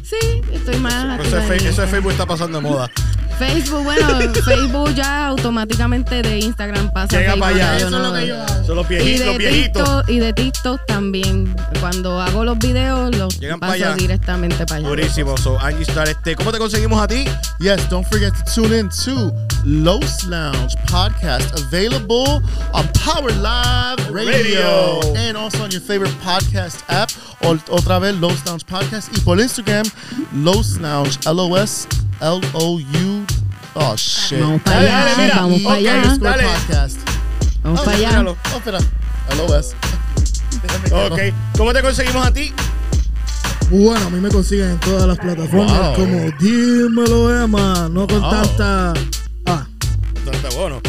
Sí, 0.03 0.41
estoy 0.51 0.77
más 0.77 0.93
Eso 0.93 1.37
activa 1.37 1.39
de, 1.39 1.57
en 1.57 1.67
eso 1.67 1.81
de. 1.81 1.87
Facebook 1.87 2.11
está 2.11 2.25
pasando 2.25 2.59
de 2.59 2.67
moda. 2.67 2.91
Facebook, 3.39 3.83
bueno, 3.83 4.07
Facebook 4.45 4.93
ya 4.95 5.27
automáticamente 5.27 6.21
de 6.21 6.39
Instagram 6.39 6.91
pasa 6.91 7.17
Llega 7.17 7.31
Facebook, 7.33 7.39
para 7.39 7.55
allá. 7.55 7.65
ya 7.71 7.77
Eso 7.77 7.89
yo 7.89 7.95
es 7.97 8.03
no- 8.03 8.09
lo 8.09 8.19
que 8.19 8.27
yo 8.27 8.41
hago. 8.41 8.65
Son 8.65 8.75
los 8.75 8.85
y 8.85 8.89
viejitos, 8.89 9.19
de, 9.19 9.25
los 9.25 9.37
viejitos. 9.37 9.83
TikTok, 9.83 10.09
y 10.09 10.19
de 10.19 10.33
TikTok 10.33 10.85
también. 10.85 11.55
Cuando 11.79 12.21
hago 12.21 12.43
los 12.43 12.57
videos, 12.59 13.15
los 13.15 13.39
Llegan 13.39 13.59
para 13.59 13.73
paso 13.73 13.85
allá. 13.85 13.95
directamente 13.95 14.65
para 14.65 14.75
allá. 14.79 14.87
Durísimo. 14.89 15.37
So, 15.37 15.59
Angie 15.59 15.83
Star, 15.83 16.07
este, 16.07 16.35
¿cómo 16.35 16.51
te 16.51 16.59
conseguimos 16.59 17.01
a 17.01 17.07
ti? 17.07 17.25
Yes, 17.59 17.89
don't 17.89 18.05
forget 18.07 18.33
to 18.33 18.43
tune 18.53 18.77
in 18.77 18.89
to 19.05 19.33
Los 19.65 20.23
Lounge 20.25 20.75
podcast, 20.91 21.57
available 21.59 22.41
on 22.73 22.87
Power 23.03 23.31
Live 23.31 24.09
Radio, 24.11 24.99
Radio. 24.99 25.15
and 25.15 25.37
also 25.37 25.63
on 25.63 25.71
your 25.71 25.81
favorite 25.81 26.13
podcast 26.23 26.81
app. 26.89 27.09
Otra 27.69 27.99
vez 27.99 28.15
Los 28.19 28.45
Lounge 28.45 28.65
podcast 28.65 29.07
y 29.17 29.21
por 29.21 29.39
Instagram 29.39 29.85
Los 30.33 30.77
Lounge 30.77 31.17
L 31.25 32.08
O 32.21 32.39
S 32.39 32.47
L 32.47 32.49
O 32.53 32.79
U. 32.79 33.25
Oh 33.75 33.95
shit. 33.95 34.39
Vamos 34.41 34.61
para 34.63 34.79
allá, 34.79 35.05
dale, 35.05 35.21
mira. 35.23 35.35
vamos 35.35 35.61
para 35.61 35.75
allá. 35.75 35.95
Underscore 35.95 36.29
Dale. 36.29 36.43
podcast. 36.43 36.97
Vamos 37.63 37.79
Oh, 37.79 37.85
para 37.85 37.97
allá. 37.97 38.09
míralo. 38.09 38.37
Oh, 38.53 38.57
espera. 38.57 38.79
Ok. 41.05 41.19
¿Cómo 41.57 41.73
te 41.73 41.81
conseguimos 41.81 42.25
a 42.25 42.31
ti? 42.33 42.53
Bueno, 43.69 44.07
a 44.07 44.09
mí 44.09 44.19
me 44.19 44.29
consiguen 44.29 44.71
en 44.71 44.79
todas 44.79 45.07
las 45.07 45.17
plataformas 45.19 45.79
Wow. 45.79 45.95
como 45.95 46.31
Dímelo 46.39 47.43
Emma, 47.43 47.87
no 47.91 48.07
con 48.07 48.19
Wow. 48.21 48.31
tanta... 48.31 48.93
Ah, 49.45 49.67
Está 50.31 50.49
bueno. 50.57 50.81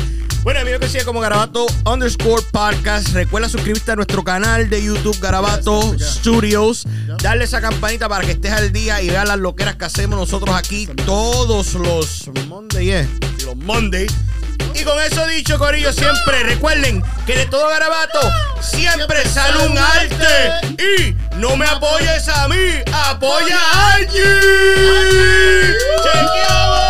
Bueno, 0.43 0.61
a 0.61 0.64
mí 0.64 0.70
me 0.70 0.78
consigue 0.78 1.05
como 1.05 1.20
Garabato 1.20 1.66
underscore 1.84 2.43
podcast. 2.51 3.09
Recuerda 3.09 3.49
suscribirte 3.49 3.93
a 3.93 3.97
nuestro 3.97 4.24
canal 4.24 4.70
de 4.70 4.82
YouTube 4.82 5.18
Garabato. 5.20 5.95
Studios. 5.99 6.86
Darle 7.22 7.45
esa 7.45 7.61
campanita 7.61 8.09
para 8.09 8.24
que 8.24 8.32
estés 8.32 8.53
al 8.53 8.72
día 8.72 9.03
y 9.03 9.11
veas 9.11 9.28
las 9.28 9.38
loqueras 9.38 9.76
que 9.76 9.84
hacemos 9.84 10.18
nosotros 10.18 10.57
aquí 10.57 10.86
todos 11.05 11.74
los 11.74 12.30
Monday, 12.49 12.84
yeah, 12.86 13.09
y 13.38 13.43
los 13.43 13.57
Monday. 13.57 14.07
Y 14.74 14.82
con 14.84 14.99
eso 15.03 15.26
dicho, 15.26 15.59
Corillo, 15.59 15.93
siempre 15.93 16.43
recuerden 16.45 17.03
que 17.26 17.36
de 17.36 17.47
todo 17.47 17.68
Garabato 17.68 18.20
siempre 18.62 19.28
sale 19.28 19.66
un 19.68 19.76
arte. 19.76 20.76
Y 20.82 21.16
no 21.36 21.57
me 21.57 21.66
apoyes 21.66 22.28
a 22.28 22.49
mí, 22.49 22.82
apoya 22.91 23.59
a 23.59 23.95
Angie. 23.97 24.41
Chequea. 26.03 26.89